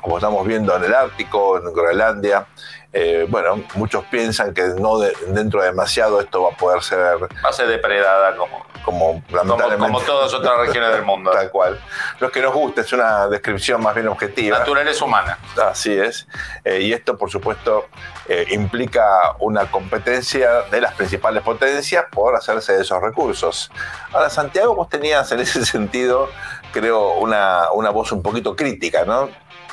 como 0.00 0.16
estamos 0.16 0.46
viendo 0.46 0.74
en 0.76 0.84
el 0.84 0.94
Ártico, 0.94 1.58
en 1.58 1.72
Groenlandia, 1.74 2.46
eh, 2.92 3.26
bueno, 3.28 3.62
muchos 3.74 4.04
piensan 4.06 4.52
que 4.52 4.62
no 4.78 4.98
de- 4.98 5.14
dentro 5.28 5.60
de 5.60 5.68
demasiado 5.68 6.20
esto 6.20 6.42
va 6.42 6.50
a 6.50 6.56
poder 6.56 6.82
ser 6.82 6.98
Va 7.44 7.48
a 7.48 7.52
ser 7.52 7.68
depredada 7.68 8.36
como, 8.36 8.66
como 8.84 9.00
como, 9.00 9.22
lamentablemente 9.30 9.92
como 9.92 10.00
todas 10.00 10.34
otras 10.34 10.58
regiones 10.58 10.92
del 10.92 11.02
mundo. 11.04 11.30
tal 11.34 11.50
cual. 11.50 11.80
Lo 12.18 12.30
que 12.32 12.40
nos 12.42 12.52
gusta 12.52 12.80
es 12.80 12.92
una 12.92 13.28
descripción 13.28 13.82
más 13.82 13.94
bien 13.94 14.08
objetiva. 14.08 14.58
Naturaleza 14.58 15.04
humana. 15.04 15.38
Así 15.64 15.92
es. 15.96 16.26
Eh, 16.64 16.80
y 16.80 16.92
esto, 16.92 17.16
por 17.16 17.30
supuesto, 17.30 17.86
eh, 18.26 18.46
implica 18.50 19.36
una 19.38 19.70
competencia 19.70 20.62
de 20.70 20.80
las 20.80 20.94
principales 20.94 21.42
potencias 21.42 22.06
por 22.10 22.34
hacerse 22.34 22.72
de 22.74 22.82
esos 22.82 23.00
recursos. 23.00 23.70
Ahora, 24.12 24.30
Santiago, 24.30 24.74
vos 24.74 24.88
tenías 24.88 25.30
en 25.32 25.40
ese 25.40 25.64
sentido, 25.64 26.28
creo, 26.72 27.12
una, 27.14 27.70
una 27.72 27.90
voz 27.90 28.10
un 28.12 28.22
poquito 28.22 28.56
crítica, 28.56 29.04
¿no? 29.04 29.28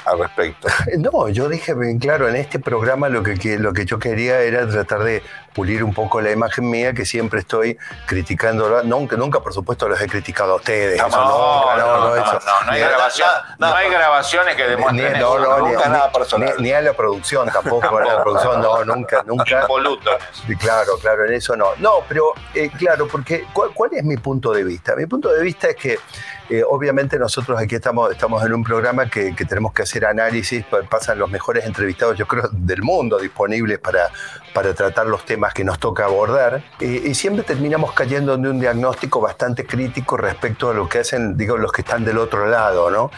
Al 0.07 0.19
respecto. 0.19 0.67
No, 0.97 1.29
yo 1.29 1.49
dije 1.49 1.73
bien 1.73 1.99
claro, 1.99 2.27
en 2.27 2.35
este 2.35 2.59
programa 2.59 3.09
lo 3.09 3.21
que, 3.23 3.35
lo 3.59 3.73
que 3.73 3.85
yo 3.85 3.99
quería 3.99 4.39
era 4.41 4.67
tratar 4.67 5.03
de 5.03 5.21
pulir 5.53 5.83
un 5.83 5.93
poco 5.93 6.21
la 6.21 6.31
imagen 6.31 6.69
mía, 6.69 6.93
que 6.93 7.05
siempre 7.05 7.39
estoy 7.39 7.77
criticando, 8.05 8.83
nunca, 8.83 9.15
nunca 9.15 9.39
por 9.41 9.53
supuesto 9.53 9.87
los 9.89 9.99
he 10.01 10.07
criticado 10.07 10.53
a 10.53 10.55
ustedes. 10.55 10.95
eso 10.95 11.05
nunca, 11.07 11.77
no, 11.77 11.97
no, 11.99 12.15
eso. 12.15 12.33
no, 12.45 12.65
no 12.65 12.71
hay 12.71 12.81
Ni 12.81 12.87
grabación- 12.87 13.29
no, 13.59 13.69
no 13.69 13.75
hay 13.75 13.89
grabaciones 13.89 14.55
que 14.55 14.63
ni- 14.63 14.69
demuestren 14.69 15.19
no, 15.19 15.37
eso. 15.37 15.39
no, 15.39 15.57
ni- 15.67 15.73
nunca 15.73 15.85
ni- 15.87 15.91
nada 15.93 16.11
personal. 16.11 16.53
ni- 16.57 16.63
ni 16.63 16.71
a 16.71 16.81
la 16.81 16.93
producción 16.93 17.49
tampoco, 17.51 17.97
a 17.97 18.03
la 18.05 18.23
producción 18.23 18.61
no, 18.61 18.85
nunca, 18.85 19.23
nunca. 19.25 19.61
Involuto 19.61 20.11
Claro, 20.59 20.93
claro, 21.01 21.25
en 21.25 21.33
eso 21.33 21.55
no. 21.55 21.67
No, 21.79 21.99
pero 22.07 22.33
eh, 22.53 22.69
claro, 22.77 23.07
porque 23.07 23.45
¿cuál, 23.53 23.71
cuál 23.73 23.91
es 23.93 24.03
mi 24.03 24.17
punto 24.17 24.51
de 24.53 24.63
vista? 24.63 24.95
Mi 24.95 25.05
punto 25.05 25.29
de 25.29 25.41
vista 25.41 25.67
es 25.69 25.75
que 25.75 25.99
eh, 26.49 26.63
obviamente 26.67 27.19
nosotros 27.19 27.59
aquí 27.59 27.75
estamos, 27.75 28.09
estamos 28.11 28.43
en 28.45 28.53
un 28.53 28.63
programa 28.63 29.09
que, 29.09 29.35
que 29.35 29.43
tenemos 29.45 29.73
que 29.73 29.81
hacer 29.81 29.96
análisis, 30.05 30.65
pa- 30.65 30.81
pasan 30.83 31.19
los 31.19 31.29
mejores 31.29 31.65
entrevistados, 31.65 32.17
yo 32.17 32.27
creo, 32.27 32.49
del 32.51 32.81
mundo 32.81 33.17
disponibles 33.17 33.79
para, 33.79 34.09
para 34.53 34.73
tratar 34.73 35.07
los 35.07 35.25
temas 35.25 35.53
que 35.53 35.63
nos 35.63 35.79
toca 35.79 36.05
abordar. 36.05 36.63
Eh, 36.79 37.03
y 37.05 37.13
siempre 37.15 37.43
terminamos 37.43 37.93
cayendo 37.93 38.33
en 38.35 38.45
un 38.47 38.59
diagnóstico 38.59 39.19
bastante 39.21 39.65
crítico 39.65 40.17
respecto 40.17 40.69
a 40.69 40.73
lo 40.73 40.87
que 40.87 40.99
hacen, 40.99 41.37
digo, 41.37 41.57
los 41.57 41.71
que 41.71 41.81
están 41.81 42.03
del 42.05 42.17
otro 42.17 42.47
lado, 42.47 42.89
¿no? 42.91 43.11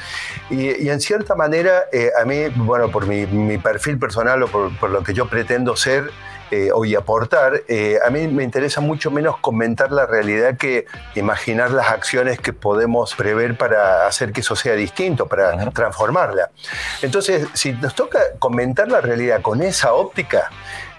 Y, 0.49 0.83
y 0.83 0.89
en 0.89 0.99
cierta 1.01 1.35
manera, 1.35 1.83
eh, 1.91 2.11
a 2.19 2.25
mí, 2.25 2.47
bueno, 2.55 2.89
por 2.89 3.05
mi, 3.07 3.25
mi 3.25 3.57
perfil 3.57 3.97
personal 3.99 4.43
o 4.43 4.47
por, 4.47 4.77
por 4.77 4.89
lo 4.89 5.03
que 5.03 5.13
yo 5.13 5.27
pretendo 5.27 5.75
ser, 5.75 6.09
eh, 6.51 6.71
o 6.73 6.85
y 6.85 6.95
aportar, 6.95 7.63
eh, 7.67 7.99
a 8.05 8.09
mí 8.09 8.27
me 8.27 8.43
interesa 8.43 8.81
mucho 8.81 9.11
menos 9.11 9.37
comentar 9.37 9.91
la 9.91 10.05
realidad 10.05 10.57
que 10.57 10.85
imaginar 11.15 11.71
las 11.71 11.89
acciones 11.89 12.39
que 12.39 12.53
podemos 12.53 13.13
prever 13.15 13.57
para 13.57 14.07
hacer 14.07 14.31
que 14.31 14.41
eso 14.41 14.55
sea 14.55 14.73
distinto, 14.73 15.27
para 15.27 15.69
transformarla. 15.71 16.49
Entonces, 17.01 17.47
si 17.53 17.73
nos 17.73 17.93
toca 17.93 18.19
comentar 18.39 18.87
la 18.89 19.01
realidad 19.01 19.41
con 19.41 19.61
esa 19.61 19.93
óptica, 19.93 20.49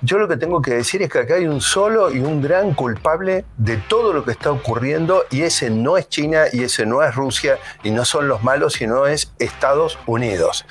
yo 0.03 0.19
lo 0.19 0.29
que 0.29 0.37
tengo 0.37 0.63
que 0.63 0.73
decir 0.75 1.03
es 1.03 1.11
que 1.11 1.19
acá 1.19 1.35
hay 1.35 1.47
un 1.47 1.61
solo 1.61 2.11
y 2.11 2.21
un 2.21 2.41
gran 2.41 2.73
culpable 2.73 3.45
de 3.59 3.77
todo 3.77 4.13
lo 4.13 4.25
que 4.25 4.31
está 4.31 4.51
ocurriendo 4.51 5.25
y 5.31 5.43
ese 5.43 5.69
no 5.69 5.99
es 5.99 6.09
China 6.09 6.45
y 6.53 6.63
ese 6.63 6.87
no 6.87 7.03
es 7.03 7.15
Rusia 7.15 7.59
y 7.83 7.91
no 7.91 8.05
son 8.05 8.27
los 8.27 8.43
malos, 8.43 8.75
sino 8.75 9.07
es 9.07 9.33
Estados 9.39 9.99
Unidos. 10.07 10.65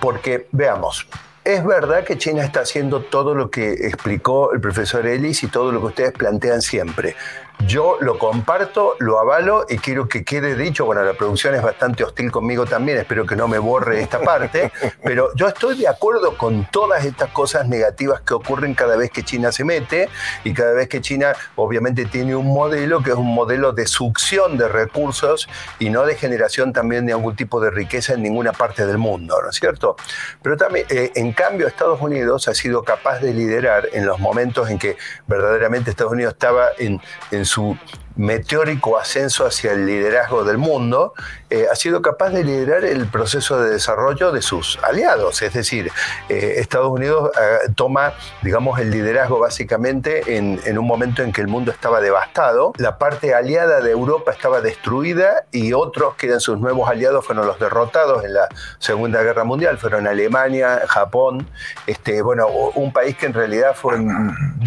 Porque, 0.00 0.46
veamos, 0.52 1.08
es 1.46 1.64
verdad 1.64 2.02
que 2.02 2.18
China 2.18 2.44
está 2.44 2.62
haciendo 2.62 3.02
todo 3.02 3.32
lo 3.32 3.50
que 3.50 3.70
explicó 3.86 4.52
el 4.52 4.60
profesor 4.60 5.06
Ellis 5.06 5.44
y 5.44 5.46
todo 5.46 5.70
lo 5.70 5.78
que 5.80 5.86
ustedes 5.86 6.12
plantean 6.12 6.60
siempre. 6.60 7.14
Yo 7.60 7.96
lo 8.00 8.18
comparto, 8.18 8.96
lo 8.98 9.18
avalo 9.18 9.64
y 9.68 9.78
quiero 9.78 10.08
que 10.08 10.24
quede 10.24 10.54
dicho, 10.54 10.84
bueno, 10.84 11.02
la 11.02 11.14
producción 11.14 11.54
es 11.54 11.62
bastante 11.62 12.04
hostil 12.04 12.30
conmigo 12.30 12.66
también, 12.66 12.98
espero 12.98 13.24
que 13.24 13.34
no 13.34 13.48
me 13.48 13.58
borre 13.58 14.02
esta 14.02 14.20
parte, 14.20 14.70
pero 15.02 15.34
yo 15.34 15.48
estoy 15.48 15.78
de 15.78 15.88
acuerdo 15.88 16.36
con 16.36 16.68
todas 16.70 17.04
estas 17.06 17.30
cosas 17.30 17.66
negativas 17.66 18.20
que 18.20 18.34
ocurren 18.34 18.74
cada 18.74 18.96
vez 18.96 19.10
que 19.10 19.22
China 19.22 19.52
se 19.52 19.64
mete 19.64 20.10
y 20.44 20.52
cada 20.52 20.74
vez 20.74 20.88
que 20.88 21.00
China 21.00 21.32
obviamente 21.56 22.04
tiene 22.04 22.36
un 22.36 22.46
modelo 22.46 23.02
que 23.02 23.10
es 23.10 23.16
un 23.16 23.34
modelo 23.34 23.72
de 23.72 23.86
succión 23.86 24.58
de 24.58 24.68
recursos 24.68 25.48
y 25.78 25.88
no 25.88 26.04
de 26.04 26.14
generación 26.14 26.74
también 26.74 27.06
de 27.06 27.14
algún 27.14 27.36
tipo 27.36 27.58
de 27.60 27.70
riqueza 27.70 28.12
en 28.12 28.22
ninguna 28.22 28.52
parte 28.52 28.86
del 28.86 28.98
mundo, 28.98 29.40
¿no 29.42 29.48
es 29.48 29.56
cierto? 29.56 29.96
Pero 30.42 30.58
también, 30.58 30.86
eh, 30.90 31.10
en 31.14 31.32
cambio, 31.32 31.66
Estados 31.66 32.00
Unidos 32.02 32.48
ha 32.48 32.54
sido 32.54 32.82
capaz 32.82 33.20
de 33.20 33.32
liderar 33.32 33.88
en 33.92 34.04
los 34.04 34.20
momentos 34.20 34.68
en 34.68 34.78
que 34.78 34.96
verdaderamente 35.26 35.90
Estados 35.90 36.12
Unidos 36.12 36.34
estaba 36.34 36.68
en, 36.78 37.00
en 37.30 37.45
su 37.46 37.76
meteórico 38.16 38.98
ascenso 38.98 39.46
hacia 39.46 39.72
el 39.72 39.86
liderazgo 39.86 40.44
del 40.44 40.58
mundo, 40.58 41.12
eh, 41.48 41.66
ha 41.70 41.76
sido 41.76 42.02
capaz 42.02 42.30
de 42.30 42.42
liderar 42.42 42.84
el 42.84 43.06
proceso 43.06 43.60
de 43.60 43.70
desarrollo 43.70 44.32
de 44.32 44.42
sus 44.42 44.78
aliados. 44.82 45.42
Es 45.42 45.52
decir, 45.52 45.92
eh, 46.28 46.54
Estados 46.58 46.90
Unidos 46.90 47.30
eh, 47.40 47.70
toma, 47.76 48.14
digamos, 48.42 48.80
el 48.80 48.90
liderazgo 48.90 49.38
básicamente 49.38 50.36
en, 50.36 50.60
en 50.64 50.78
un 50.78 50.86
momento 50.86 51.22
en 51.22 51.32
que 51.32 51.40
el 51.40 51.48
mundo 51.48 51.70
estaba 51.70 52.00
devastado, 52.00 52.72
la 52.78 52.98
parte 52.98 53.34
aliada 53.34 53.80
de 53.80 53.90
Europa 53.90 54.32
estaba 54.32 54.60
destruida 54.60 55.44
y 55.52 55.72
otros 55.72 56.16
que 56.16 56.26
eran 56.26 56.40
sus 56.40 56.58
nuevos 56.58 56.88
aliados 56.90 57.24
fueron 57.24 57.46
los 57.46 57.60
derrotados 57.60 58.24
en 58.24 58.34
la 58.34 58.48
Segunda 58.78 59.22
Guerra 59.22 59.44
Mundial, 59.44 59.78
fueron 59.78 60.06
Alemania, 60.06 60.82
Japón, 60.88 61.46
este, 61.86 62.22
bueno, 62.22 62.48
un 62.48 62.92
país 62.92 63.16
que 63.16 63.26
en 63.26 63.34
realidad 63.34 63.74
fue 63.74 63.98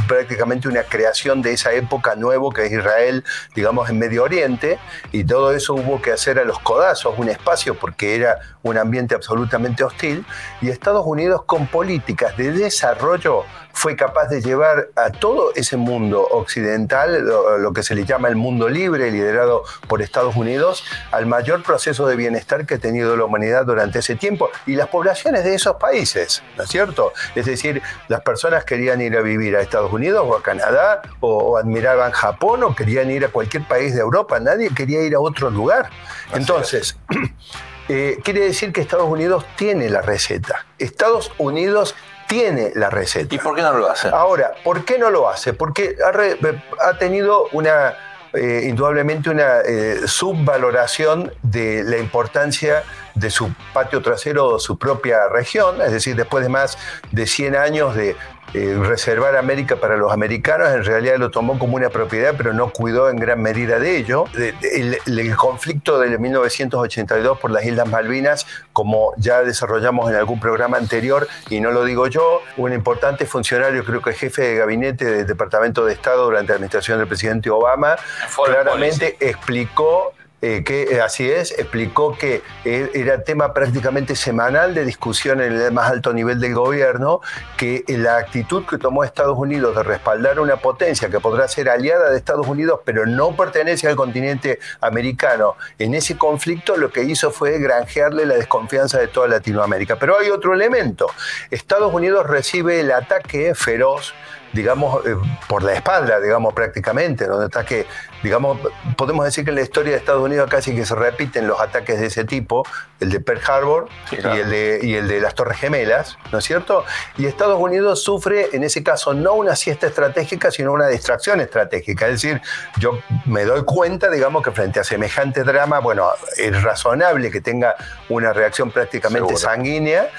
prácticamente 0.08 0.68
una 0.68 0.84
creación 0.84 1.42
de 1.42 1.54
esa 1.54 1.74
época 1.74 2.16
nuevo 2.16 2.52
que 2.52 2.66
es 2.66 2.72
Israel, 2.72 3.24
digamos, 3.56 3.90
en 3.90 4.00
Medio 4.00 4.24
Oriente, 4.24 4.80
y 5.12 5.24
todo 5.24 5.54
eso 5.54 5.74
hubo 5.74 6.02
que 6.02 6.12
hacer 6.12 6.40
a 6.40 6.44
los 6.44 6.60
codazos, 6.60 7.18
un 7.18 7.30
espacio, 7.30 7.78
porque 7.78 8.16
era 8.16 8.40
un 8.64 8.78
ambiente 8.78 9.16
absolutamente 9.16 9.84
hostil, 9.84 10.26
y 10.62 10.70
Estados 10.70 11.06
Unidos 11.06 11.44
con 11.46 11.68
políticas 11.68 12.36
de 12.38 12.52
desarrollo 12.52 13.44
fue 13.80 13.96
capaz 13.96 14.28
de 14.28 14.42
llevar 14.42 14.90
a 14.98 15.10
todo 15.10 15.54
ese 15.56 15.78
mundo 15.78 16.22
occidental, 16.32 17.24
lo, 17.24 17.58
lo 17.58 17.72
que 17.72 17.82
se 17.82 17.96
le 17.96 18.04
llama 18.04 18.28
el 18.28 18.36
mundo 18.36 18.68
libre, 18.68 19.10
liderado 19.10 19.64
por 19.88 20.02
Estados 20.02 20.36
Unidos, 20.36 20.84
al 21.12 21.28
mayor 21.28 21.64
proceso 21.64 22.06
de 22.06 22.18
bienestar 22.18 22.66
que 22.66 22.74
ha 22.74 22.78
tenido 22.78 23.16
la 23.16 23.24
humanidad 23.24 23.66
durante 23.66 24.00
ese 24.00 24.18
tiempo, 24.18 24.50
y 24.66 24.76
las 24.76 24.90
poblaciones 24.90 25.46
de 25.46 25.56
esos 25.56 25.78
países, 25.78 26.44
¿no 26.58 26.66
es 26.66 26.70
cierto? 26.70 27.14
Es 27.36 27.46
decir, 27.46 27.82
las 28.10 28.20
personas 28.20 28.66
querían 28.66 29.00
ir 29.00 29.16
a 29.16 29.22
vivir 29.22 29.56
a 29.56 29.62
Estados 29.62 29.94
Unidos 29.94 30.26
o 30.28 30.36
a 30.36 30.44
Canadá, 30.44 31.02
o, 31.22 31.38
o 31.38 31.58
admiraban 31.58 32.12
Japón, 32.12 32.64
o 32.64 32.76
querían 32.76 33.10
ir 33.10 33.24
a 33.24 33.30
cualquier 33.30 33.66
país 33.66 33.96
de 33.96 34.02
Europa, 34.02 34.42
nadie 34.42 34.72
quería 34.76 35.04
ir 35.04 35.16
a 35.16 35.22
otro 35.22 35.50
lugar. 35.50 35.90
Entonces, 36.34 36.98
eh, 37.88 38.18
quiere 38.26 38.42
decir 38.42 38.74
que 38.74 38.82
Estados 38.82 39.08
Unidos 39.08 39.46
tiene 39.56 39.90
la 39.90 40.02
receta. 40.02 40.66
Estados 40.78 41.32
Unidos 41.38 41.96
tiene 42.30 42.72
la 42.76 42.90
receta. 42.92 43.34
¿Y 43.34 43.40
por 43.40 43.56
qué 43.56 43.62
no 43.64 43.74
lo 43.74 43.90
hacen? 43.90 44.14
Ahora, 44.14 44.52
¿por 44.64 44.86
qué 44.86 44.98
no 45.00 45.10
lo 45.10 45.28
hace? 45.28 45.54
Porque 45.54 45.96
ha, 46.06 46.12
re- 46.12 46.38
ha 46.80 46.98
tenido 47.00 47.48
una, 47.54 47.96
eh, 48.34 48.62
indudablemente 48.66 49.32
una 49.32 49.62
eh, 49.66 50.02
subvaloración 50.06 51.34
de 51.42 51.84
la 51.84 51.98
importancia 51.98 52.84
de 53.20 53.30
su 53.30 53.54
patio 53.74 54.02
trasero 54.02 54.48
o 54.48 54.60
su 54.60 54.78
propia 54.78 55.28
región, 55.30 55.82
es 55.82 55.92
decir, 55.92 56.16
después 56.16 56.44
de 56.44 56.50
más 56.50 56.78
de 57.12 57.28
100 57.28 57.56
años 57.56 57.96
de 57.96 58.16
eh, 58.56 58.76
reservar 58.82 59.36
América 59.38 59.76
para 59.76 59.96
los 59.96 60.12
americanos, 60.12 60.70
en 60.70 60.84
realidad 60.84 61.18
lo 61.18 61.30
tomó 61.30 61.60
como 61.60 61.76
una 61.76 61.90
propiedad, 61.90 62.34
pero 62.36 62.52
no 62.52 62.72
cuidó 62.72 63.10
en 63.10 63.18
gran 63.18 63.40
medida 63.40 63.78
de 63.78 63.98
ello. 63.98 64.26
El, 64.36 64.98
el 65.06 65.36
conflicto 65.36 66.00
de 66.00 66.18
1982 66.18 67.38
por 67.38 67.52
las 67.52 67.64
Islas 67.66 67.88
Malvinas, 67.88 68.48
como 68.74 69.14
ya 69.18 69.44
desarrollamos 69.44 70.10
en 70.10 70.16
algún 70.16 70.40
programa 70.40 70.78
anterior, 70.78 71.28
y 71.52 71.60
no 71.60 71.70
lo 71.70 71.86
digo 71.86 72.08
yo, 72.08 72.42
un 72.58 72.74
importante 72.74 73.28
funcionario, 73.28 73.86
creo 73.86 74.02
que 74.02 74.14
jefe 74.14 74.42
de 74.42 74.56
gabinete 74.56 75.06
del 75.06 75.28
Departamento 75.28 75.86
de 75.86 75.94
Estado 75.94 76.26
durante 76.26 76.50
la 76.50 76.56
administración 76.56 76.98
del 76.98 77.08
presidente 77.08 77.52
Obama, 77.52 77.98
Foreign 78.30 78.62
claramente 78.64 79.16
explicó 79.20 80.14
eh, 80.42 80.64
que 80.64 80.84
eh, 80.84 81.02
así 81.02 81.30
es, 81.30 81.52
explicó 81.52 82.18
que 82.18 82.42
eh, 82.64 82.90
era 82.94 83.24
tema 83.24 83.54
prácticamente 83.54 84.16
semanal 84.16 84.74
de 84.74 84.86
discusión 84.86 85.42
en 85.42 85.52
el 85.52 85.72
más 85.74 85.92
alto 85.92 86.14
nivel 86.14 86.40
del 86.40 86.54
gobierno, 86.54 87.20
que 87.58 87.84
la 87.88 88.18
actitud 88.18 88.66
que 88.66 88.78
tomó 88.78 89.04
Estados 89.04 89.38
Unidos 89.38 89.76
de 89.76 89.84
respaldar 89.84 90.40
una 90.40 90.56
potencia 90.56 91.10
que 91.10 91.20
podrá 91.20 91.50
ser 91.50 91.70
aliada 91.70 92.10
de 92.10 92.18
Estados 92.18 92.48
Unidos, 92.48 92.80
pero 92.86 93.06
no 93.06 93.36
pertenece 93.36 93.90
al 93.90 93.98
continente 93.98 94.60
americano, 94.80 95.56
en 95.78 95.94
ese 95.94 96.18
conflicto 96.18 96.78
lo 96.78 96.90
que 96.90 97.04
hizo 97.04 97.32
fue 97.32 97.60
granjearle 97.60 98.26
la 98.26 98.36
desconfianza 98.36 98.98
de 98.98 99.10
toda 99.10 99.28
Latinoamérica. 99.28 99.98
Pero 99.98 100.18
hay 100.18 100.30
otro 100.30 100.54
elemento. 100.54 101.08
Estados 101.52 101.94
Unidos 101.94 102.26
recibe 102.28 102.80
el 102.80 102.92
ataque 102.92 103.54
feroz 103.56 104.14
digamos, 104.54 105.06
eh, 105.06 105.16
por 105.48 105.64
la 105.64 105.74
espalda, 105.74 106.20
digamos, 106.20 106.54
prácticamente, 106.54 107.26
donde 107.26 107.46
está 107.46 107.66
que, 107.66 107.86
digamos, 108.24 108.60
podemos 108.98 109.26
decir 109.26 109.44
que 109.44 109.52
en 109.52 109.56
la 109.56 109.62
historia 109.62 109.92
de 109.92 109.98
Estados 109.98 110.24
Unidos 110.24 110.50
casi 110.50 110.76
que 110.76 110.86
se 110.86 110.96
repiten 110.96 111.48
los 111.48 111.60
ataques 111.60 112.00
de 112.00 112.08
ese 112.08 112.26
tipo, 112.26 112.66
el 113.00 113.10
de 113.10 113.20
Pearl 113.20 113.42
Harbor 113.48 113.90
y, 114.12 114.16
el 114.16 114.50
de, 114.50 114.80
y 114.84 114.96
el 114.96 115.08
de 115.08 115.22
las 115.22 115.36
Torres 115.36 115.60
Gemelas, 115.60 116.18
¿no 116.32 116.40
es 116.40 116.46
cierto? 116.46 116.84
Y 117.18 117.26
Estados 117.26 117.60
Unidos 117.60 118.04
sufre, 118.04 118.50
en 118.54 118.64
ese 118.64 118.84
caso, 118.84 119.14
no 119.14 119.34
una 119.34 119.56
siesta 119.56 119.88
estratégica, 119.88 120.52
sino 120.52 120.74
una 120.74 120.88
distracción 120.88 121.40
estratégica. 121.42 122.08
Es 122.08 122.22
decir, 122.22 122.42
yo 122.78 123.00
me 123.26 123.46
doy 123.46 123.64
cuenta, 123.64 124.10
digamos, 124.10 124.44
que 124.44 124.52
frente 124.52 124.80
a 124.80 124.84
semejante 124.84 125.44
drama, 125.44 125.80
bueno, 125.80 126.10
es 126.38 126.62
razonable 126.64 127.32
que 127.32 127.42
tenga 127.42 127.76
una 128.10 128.34
reacción 128.34 128.72
prácticamente 128.72 129.38
sanguínea, 129.38 130.10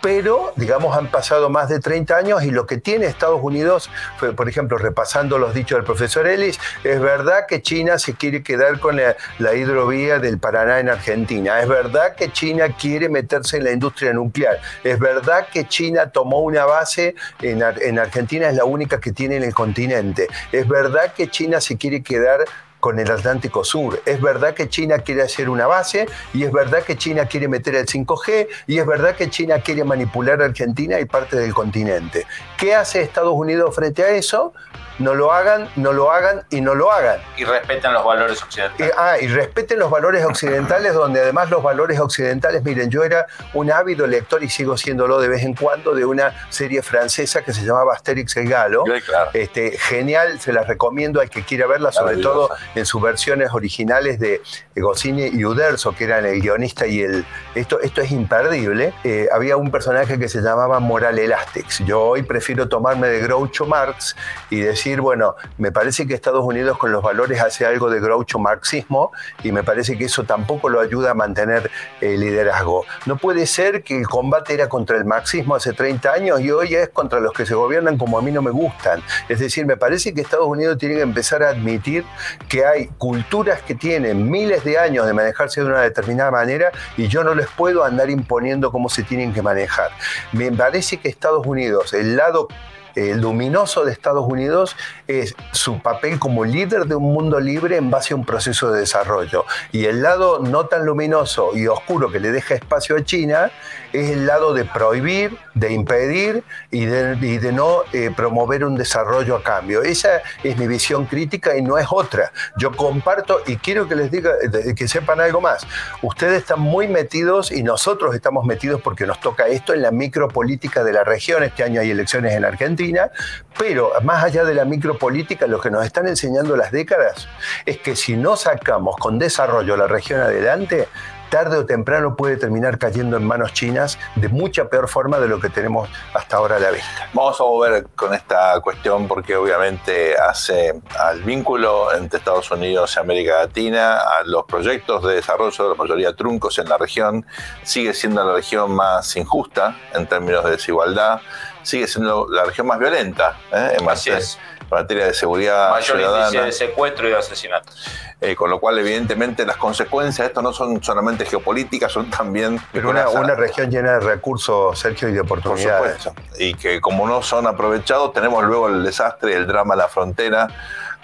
pero 0.00 0.52
digamos 0.56 0.96
han 0.96 1.10
pasado 1.10 1.50
más 1.50 1.68
de 1.68 1.80
30 1.80 2.16
años 2.16 2.42
y 2.44 2.50
lo 2.50 2.66
que 2.66 2.78
tiene 2.78 3.06
Estados 3.06 3.40
Unidos, 3.42 3.90
por 4.36 4.48
ejemplo, 4.48 4.78
repasando 4.78 5.38
los 5.38 5.54
dichos 5.54 5.78
del 5.78 5.84
profesor 5.84 6.26
Ellis, 6.26 6.58
es 6.84 7.00
verdad 7.00 7.46
que 7.46 7.62
China 7.62 7.98
se 7.98 8.14
quiere 8.14 8.42
quedar 8.42 8.78
con 8.80 8.96
la, 8.96 9.54
hidrovía 9.54 10.18
del 10.18 10.38
Paraná 10.38 10.80
en 10.80 10.88
Argentina, 10.88 11.60
es 11.60 11.68
verdad 11.68 12.14
que 12.14 12.30
China 12.30 12.68
quiere 12.78 13.08
meterse 13.08 13.56
en 13.56 13.64
la 13.64 13.72
industria 13.72 14.12
nuclear, 14.12 14.60
es 14.84 14.98
verdad 14.98 15.48
que 15.52 15.66
China 15.66 16.10
tomó 16.10 16.40
una 16.40 16.64
base 16.64 17.14
en, 17.40 17.62
en 17.62 17.98
Argentina, 17.98 18.48
es 18.48 18.54
la 18.54 18.64
única 18.64 19.00
que 19.00 19.12
tiene 19.12 19.36
en 19.36 19.44
el 19.44 19.54
continente, 19.54 20.28
es 20.52 20.68
verdad 20.68 21.12
que 21.12 21.28
China 21.28 21.60
se 21.60 21.76
quiere 21.76 22.02
quedar 22.02 22.44
con 22.80 22.98
el 22.98 23.10
Atlántico 23.10 23.64
Sur. 23.64 24.02
Es 24.06 24.20
verdad 24.20 24.54
que 24.54 24.68
China 24.68 24.98
quiere 24.98 25.22
hacer 25.22 25.48
una 25.48 25.66
base 25.66 26.06
y 26.32 26.44
es 26.44 26.52
verdad 26.52 26.82
que 26.82 26.96
China 26.96 27.26
quiere 27.26 27.48
meter 27.48 27.74
el 27.74 27.86
5G 27.86 28.48
y 28.66 28.78
es 28.78 28.86
verdad 28.86 29.16
que 29.16 29.30
China 29.30 29.60
quiere 29.60 29.84
manipular 29.84 30.42
a 30.42 30.46
Argentina 30.46 31.00
y 31.00 31.04
parte 31.04 31.36
del 31.36 31.54
continente. 31.54 32.26
¿Qué 32.56 32.74
hace 32.74 33.02
Estados 33.02 33.34
Unidos 33.34 33.74
frente 33.74 34.02
a 34.02 34.10
eso? 34.10 34.52
No 34.98 35.14
lo 35.14 35.32
hagan, 35.32 35.68
no 35.76 35.92
lo 35.92 36.10
hagan 36.10 36.44
y 36.50 36.60
no 36.60 36.74
lo 36.74 36.90
hagan. 36.92 37.20
Y 37.36 37.44
respeten 37.44 37.92
los 37.92 38.04
valores 38.04 38.42
occidentales. 38.42 38.92
ah, 38.96 39.16
y 39.20 39.28
respeten 39.28 39.78
los 39.78 39.90
valores 39.90 40.24
occidentales, 40.24 40.94
donde 40.94 41.20
además 41.20 41.50
los 41.50 41.62
valores 41.62 42.00
occidentales, 42.00 42.62
miren, 42.64 42.90
yo 42.90 43.04
era 43.04 43.26
un 43.54 43.70
ávido 43.70 44.06
lector 44.06 44.42
y 44.42 44.48
sigo 44.48 44.76
siéndolo 44.76 45.20
de 45.20 45.28
vez 45.28 45.42
en 45.42 45.54
cuando 45.54 45.94
de 45.94 46.04
una 46.04 46.34
serie 46.50 46.82
francesa 46.82 47.42
que 47.42 47.52
se 47.52 47.64
llamaba 47.64 47.94
Asterix 47.94 48.36
el 48.36 48.48
Galo. 48.48 48.84
este, 49.32 49.78
genial, 49.78 50.40
se 50.40 50.52
las 50.52 50.66
recomiendo 50.66 51.20
al 51.20 51.30
que 51.30 51.44
quiera 51.44 51.66
verla, 51.66 51.92
sobre 51.92 52.16
todo 52.16 52.50
en 52.74 52.86
sus 52.86 53.00
versiones 53.00 53.52
originales 53.52 54.18
de 54.18 54.42
Goscinny 54.76 55.28
y 55.28 55.44
Uderzo, 55.44 55.94
que 55.94 56.04
eran 56.04 56.26
el 56.26 56.40
guionista 56.40 56.86
y 56.86 57.02
el... 57.02 57.24
Esto, 57.54 57.80
esto 57.80 58.00
es 58.00 58.10
imperdible. 58.10 58.94
Eh, 59.04 59.28
había 59.32 59.56
un 59.56 59.70
personaje 59.70 60.18
que 60.18 60.28
se 60.28 60.40
llamaba 60.40 60.78
Moral 60.80 61.18
Elastix. 61.18 61.80
Yo 61.80 62.02
hoy 62.02 62.22
prefiero 62.22 62.68
tomarme 62.68 63.08
de 63.08 63.20
Groucho 63.20 63.66
Marx 63.66 64.16
y 64.50 64.60
decir 64.60 64.87
bueno, 64.96 65.36
me 65.58 65.70
parece 65.70 66.06
que 66.06 66.14
Estados 66.14 66.44
Unidos 66.44 66.78
con 66.78 66.90
los 66.92 67.02
valores 67.02 67.40
hace 67.40 67.66
algo 67.66 67.90
de 67.90 68.00
groucho 68.00 68.38
marxismo 68.38 69.12
y 69.42 69.52
me 69.52 69.62
parece 69.62 69.98
que 69.98 70.06
eso 70.06 70.24
tampoco 70.24 70.68
lo 70.68 70.80
ayuda 70.80 71.10
a 71.10 71.14
mantener 71.14 71.70
el 72.00 72.20
liderazgo. 72.20 72.84
No 73.06 73.16
puede 73.16 73.46
ser 73.46 73.82
que 73.82 73.98
el 73.98 74.06
combate 74.08 74.54
era 74.54 74.68
contra 74.68 74.96
el 74.96 75.04
marxismo 75.04 75.54
hace 75.54 75.72
30 75.72 76.12
años 76.12 76.40
y 76.40 76.50
hoy 76.50 76.74
es 76.74 76.88
contra 76.88 77.20
los 77.20 77.32
que 77.32 77.46
se 77.46 77.54
gobiernan 77.54 77.98
como 77.98 78.18
a 78.18 78.22
mí 78.22 78.30
no 78.30 78.42
me 78.42 78.50
gustan. 78.50 79.02
Es 79.28 79.40
decir, 79.40 79.66
me 79.66 79.76
parece 79.76 80.14
que 80.14 80.20
Estados 80.20 80.46
Unidos 80.46 80.78
tiene 80.78 80.96
que 80.96 81.02
empezar 81.02 81.42
a 81.42 81.50
admitir 81.50 82.04
que 82.48 82.64
hay 82.64 82.86
culturas 82.98 83.62
que 83.62 83.74
tienen 83.74 84.30
miles 84.30 84.64
de 84.64 84.78
años 84.78 85.06
de 85.06 85.12
manejarse 85.12 85.60
de 85.60 85.66
una 85.66 85.82
determinada 85.82 86.30
manera 86.30 86.72
y 86.96 87.08
yo 87.08 87.22
no 87.24 87.34
les 87.34 87.48
puedo 87.48 87.84
andar 87.84 88.10
imponiendo 88.10 88.72
cómo 88.72 88.88
se 88.88 89.02
tienen 89.02 89.32
que 89.32 89.42
manejar. 89.42 89.90
Me 90.32 90.50
parece 90.52 90.98
que 90.98 91.08
Estados 91.08 91.46
Unidos, 91.46 91.92
el 91.92 92.16
lado 92.16 92.48
el 92.94 93.20
luminoso 93.20 93.84
de 93.84 93.92
Estados 93.92 94.26
Unidos 94.26 94.76
es 95.06 95.34
su 95.52 95.80
papel 95.80 96.18
como 96.18 96.44
líder 96.44 96.86
de 96.86 96.94
un 96.94 97.12
mundo 97.12 97.40
libre 97.40 97.76
en 97.76 97.90
base 97.90 98.14
a 98.14 98.16
un 98.16 98.24
proceso 98.24 98.70
de 98.70 98.80
desarrollo. 98.80 99.44
Y 99.72 99.84
el 99.86 100.02
lado 100.02 100.40
no 100.40 100.66
tan 100.66 100.86
luminoso 100.86 101.56
y 101.56 101.66
oscuro 101.66 102.10
que 102.10 102.20
le 102.20 102.32
deja 102.32 102.54
espacio 102.54 102.96
a 102.96 103.04
China 103.04 103.50
es 103.92 104.10
el 104.10 104.26
lado 104.26 104.54
de 104.54 104.64
prohibir, 104.64 105.36
de 105.54 105.72
impedir 105.72 106.44
y 106.70 106.86
de, 106.86 107.52
no 107.52 107.82
eh, 107.92 108.10
promover 108.14 108.64
un 108.64 108.76
desarrollo 108.76 109.36
a 109.36 109.42
cambio. 109.42 109.82
Esa 109.82 110.22
es 110.42 110.56
mi 110.56 110.66
visión 110.66 111.06
crítica 111.06 111.56
y 111.56 111.62
no 111.62 111.78
es 111.78 111.86
otra. 111.90 112.32
Yo 112.56 112.72
comparto 112.72 113.40
y 113.46 113.56
quiero 113.56 113.88
que 113.88 113.96
les 113.96 114.10
diga, 114.10 114.32
que 114.76 114.88
sepan 114.88 115.20
algo 115.20 115.40
más. 115.40 115.66
Ustedes 116.02 116.42
están 116.42 116.60
muy 116.60 116.88
metidos 116.88 117.50
y 117.50 117.62
nosotros 117.62 118.14
estamos 118.14 118.44
metidos 118.44 118.80
porque 118.80 119.06
nos 119.06 119.20
toca 119.20 119.46
esto 119.48 119.74
en 119.74 119.82
la 119.82 119.90
micropolítica 119.90 120.84
de 120.84 120.92
la 120.92 121.04
región. 121.04 121.42
Este 121.42 121.64
año 121.64 121.80
hay 121.80 121.90
elecciones 121.90 122.34
en 122.34 122.44
Argentina, 122.44 123.10
pero 123.58 123.92
más 124.02 124.24
allá 124.24 124.44
de 124.44 124.54
la 124.54 124.64
micropolítica, 124.64 125.46
lo 125.46 125.60
que 125.60 125.70
nos 125.70 125.84
están 125.84 126.06
enseñando 126.06 126.56
las 126.56 126.72
décadas 126.72 127.28
es 127.66 127.78
que 127.78 127.96
si 127.96 128.16
no 128.16 128.36
sacamos 128.36 128.96
con 128.96 129.18
desarrollo 129.18 129.76
la 129.76 129.86
región 129.86 130.20
adelante, 130.20 130.88
tarde 131.30 131.58
o 131.58 131.66
temprano 131.66 132.16
puede 132.16 132.36
terminar 132.36 132.78
cayendo 132.78 133.16
en 133.16 133.24
manos 133.24 133.52
chinas 133.52 133.98
de 134.16 134.28
mucha 134.28 134.68
peor 134.68 134.88
forma 134.88 135.18
de 135.18 135.28
lo 135.28 135.40
que 135.40 135.48
tenemos 135.48 135.88
hasta 136.14 136.36
ahora 136.36 136.56
a 136.56 136.60
la 136.60 136.70
vista. 136.70 137.08
Vamos 137.12 137.40
a 137.40 137.44
volver 137.44 137.86
con 137.94 138.14
esta 138.14 138.60
cuestión 138.60 139.08
porque 139.08 139.36
obviamente 139.36 140.16
hace 140.16 140.80
al 140.98 141.22
vínculo 141.22 141.94
entre 141.94 142.18
Estados 142.18 142.50
Unidos 142.50 142.94
y 142.96 143.00
América 143.00 143.38
Latina, 143.38 143.98
a 143.98 144.22
los 144.24 144.44
proyectos 144.44 145.04
de 145.04 145.14
desarrollo 145.14 145.64
de 145.64 145.70
la 145.70 145.76
mayoría 145.76 146.14
truncos 146.14 146.58
en 146.58 146.68
la 146.68 146.78
región, 146.78 147.26
sigue 147.62 147.94
siendo 147.94 148.24
la 148.24 148.34
región 148.34 148.72
más 148.72 149.16
injusta 149.16 149.76
en 149.94 150.06
términos 150.06 150.44
de 150.44 150.52
desigualdad, 150.52 151.20
sigue 151.68 151.86
siendo 151.86 152.26
la 152.28 152.44
región 152.44 152.66
más 152.66 152.78
violenta 152.78 153.36
¿eh? 153.52 153.76
en 153.78 153.84
materia 153.84 155.06
de 155.06 155.14
seguridad 155.14 155.70
Mayor 155.70 155.98
ciudadana. 155.98 156.42
de 156.44 156.52
secuestro 156.52 157.06
y 157.06 157.10
de 157.10 157.18
asesinatos. 157.18 157.86
Eh, 158.20 158.34
con 158.34 158.50
lo 158.50 158.58
cual, 158.58 158.78
evidentemente, 158.78 159.46
las 159.46 159.56
consecuencias 159.56 160.24
de 160.24 160.28
esto 160.28 160.42
no 160.42 160.52
son 160.52 160.82
solamente 160.82 161.24
geopolíticas, 161.24 161.92
son 161.92 162.10
también... 162.10 162.60
Pero 162.72 162.90
una, 162.90 163.08
una, 163.10 163.34
región 163.34 163.70
llena 163.70 163.92
de 163.92 164.00
recursos, 164.00 164.76
Sergio, 164.78 165.08
y 165.08 165.12
de 165.12 165.20
oportunidades. 165.20 166.02
Por 166.02 166.14
supuesto. 166.14 166.42
Y 166.42 166.54
que 166.54 166.80
como 166.80 167.06
no 167.06 167.22
son 167.22 167.46
aprovechados, 167.46 168.12
tenemos 168.12 168.42
luego 168.42 168.68
el 168.68 168.82
desastre, 168.82 169.34
el 169.34 169.46
drama 169.46 169.76
la 169.76 169.88
frontera, 169.88 170.48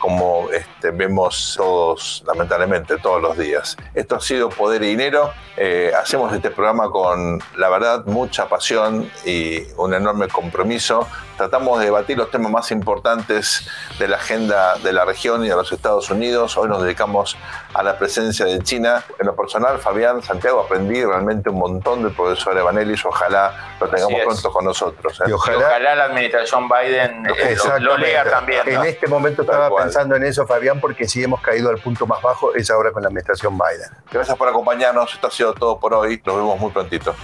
como 0.05 0.51
este, 0.51 0.91
vemos 0.91 1.55
todos, 1.57 2.23
lamentablemente, 2.27 2.99
todos 2.99 3.23
los 3.23 3.39
días. 3.39 3.75
Esto 3.95 4.17
ha 4.17 4.21
sido 4.21 4.51
Poder 4.51 4.83
y 4.83 4.89
Dinero. 4.89 5.33
Eh, 5.57 5.93
hacemos 5.99 6.31
este 6.35 6.51
programa 6.51 6.91
con, 6.91 7.41
la 7.57 7.71
verdad, 7.71 8.05
mucha 8.05 8.47
pasión 8.47 9.11
y 9.25 9.63
un 9.79 9.95
enorme 9.95 10.29
compromiso 10.29 11.09
tratamos 11.37 11.79
de 11.81 11.87
debatir 11.87 12.17
los 12.17 12.31
temas 12.31 12.51
más 12.51 12.71
importantes 12.71 13.69
de 13.99 14.09
la 14.09 14.17
agenda 14.17 14.77
de 14.79 14.93
la 14.93 15.05
región 15.05 15.45
y 15.45 15.49
de 15.49 15.55
los 15.55 15.73
Estados 15.73 16.11
Unidos. 16.11 16.57
Hoy 16.57 16.69
nos 16.69 16.83
dedicamos 16.83 17.37
a 17.73 17.83
la 17.83 17.99
presencia 17.99 18.47
de 18.47 18.61
China. 18.61 19.05
En 19.19 19.27
lo 19.27 19.37
personal, 19.37 19.79
Fabián 19.79 20.23
Santiago, 20.23 20.61
aprendí 20.61 21.05
realmente 21.05 21.51
un 21.51 21.59
montón 21.59 22.03
del 22.03 22.13
profesor 22.13 22.57
Evanelis. 22.57 23.05
Ojalá 23.05 23.77
lo 23.81 23.89
tengamos 23.89 24.21
pronto 24.23 24.53
con 24.53 24.65
nosotros. 24.65 25.21
¿eh? 25.21 25.25
Y, 25.29 25.33
ojalá, 25.33 25.95
la 25.95 26.05
administración 26.05 26.69
Biden 26.69 27.27
eh, 27.27 27.57
lo, 27.81 27.97
lea 27.97 28.25
también. 28.25 28.63
En 28.67 28.85
este 28.85 29.07
momento 29.07 29.43
estaba 29.43 29.71
pensando 29.95 30.17
en 30.17 30.25
eso, 30.25 30.45
Fabián, 30.45 30.81
porque 30.81 31.07
si 31.07 31.23
hemos 31.23 31.41
caído 31.41 31.71
al 31.71 31.79
punto 31.79 32.05
más 32.05 32.21
bajo 32.21 32.53
es 32.53 32.69
ahora 32.69 32.91
con 32.91 33.03
la 33.03 33.09
administración 33.09 33.57
Biden. 33.57 33.97
Gracias 34.11 34.37
por 34.37 34.49
acompañarnos. 34.49 35.15
Esto 35.15 35.29
ha 35.29 35.31
sido 35.31 35.55
todo 35.55 35.79
por 35.79 35.95
hoy. 35.95 36.21
Nos 36.27 36.35
vemos 36.35 36.59
muy 36.59 36.73
prontito. 36.73 37.15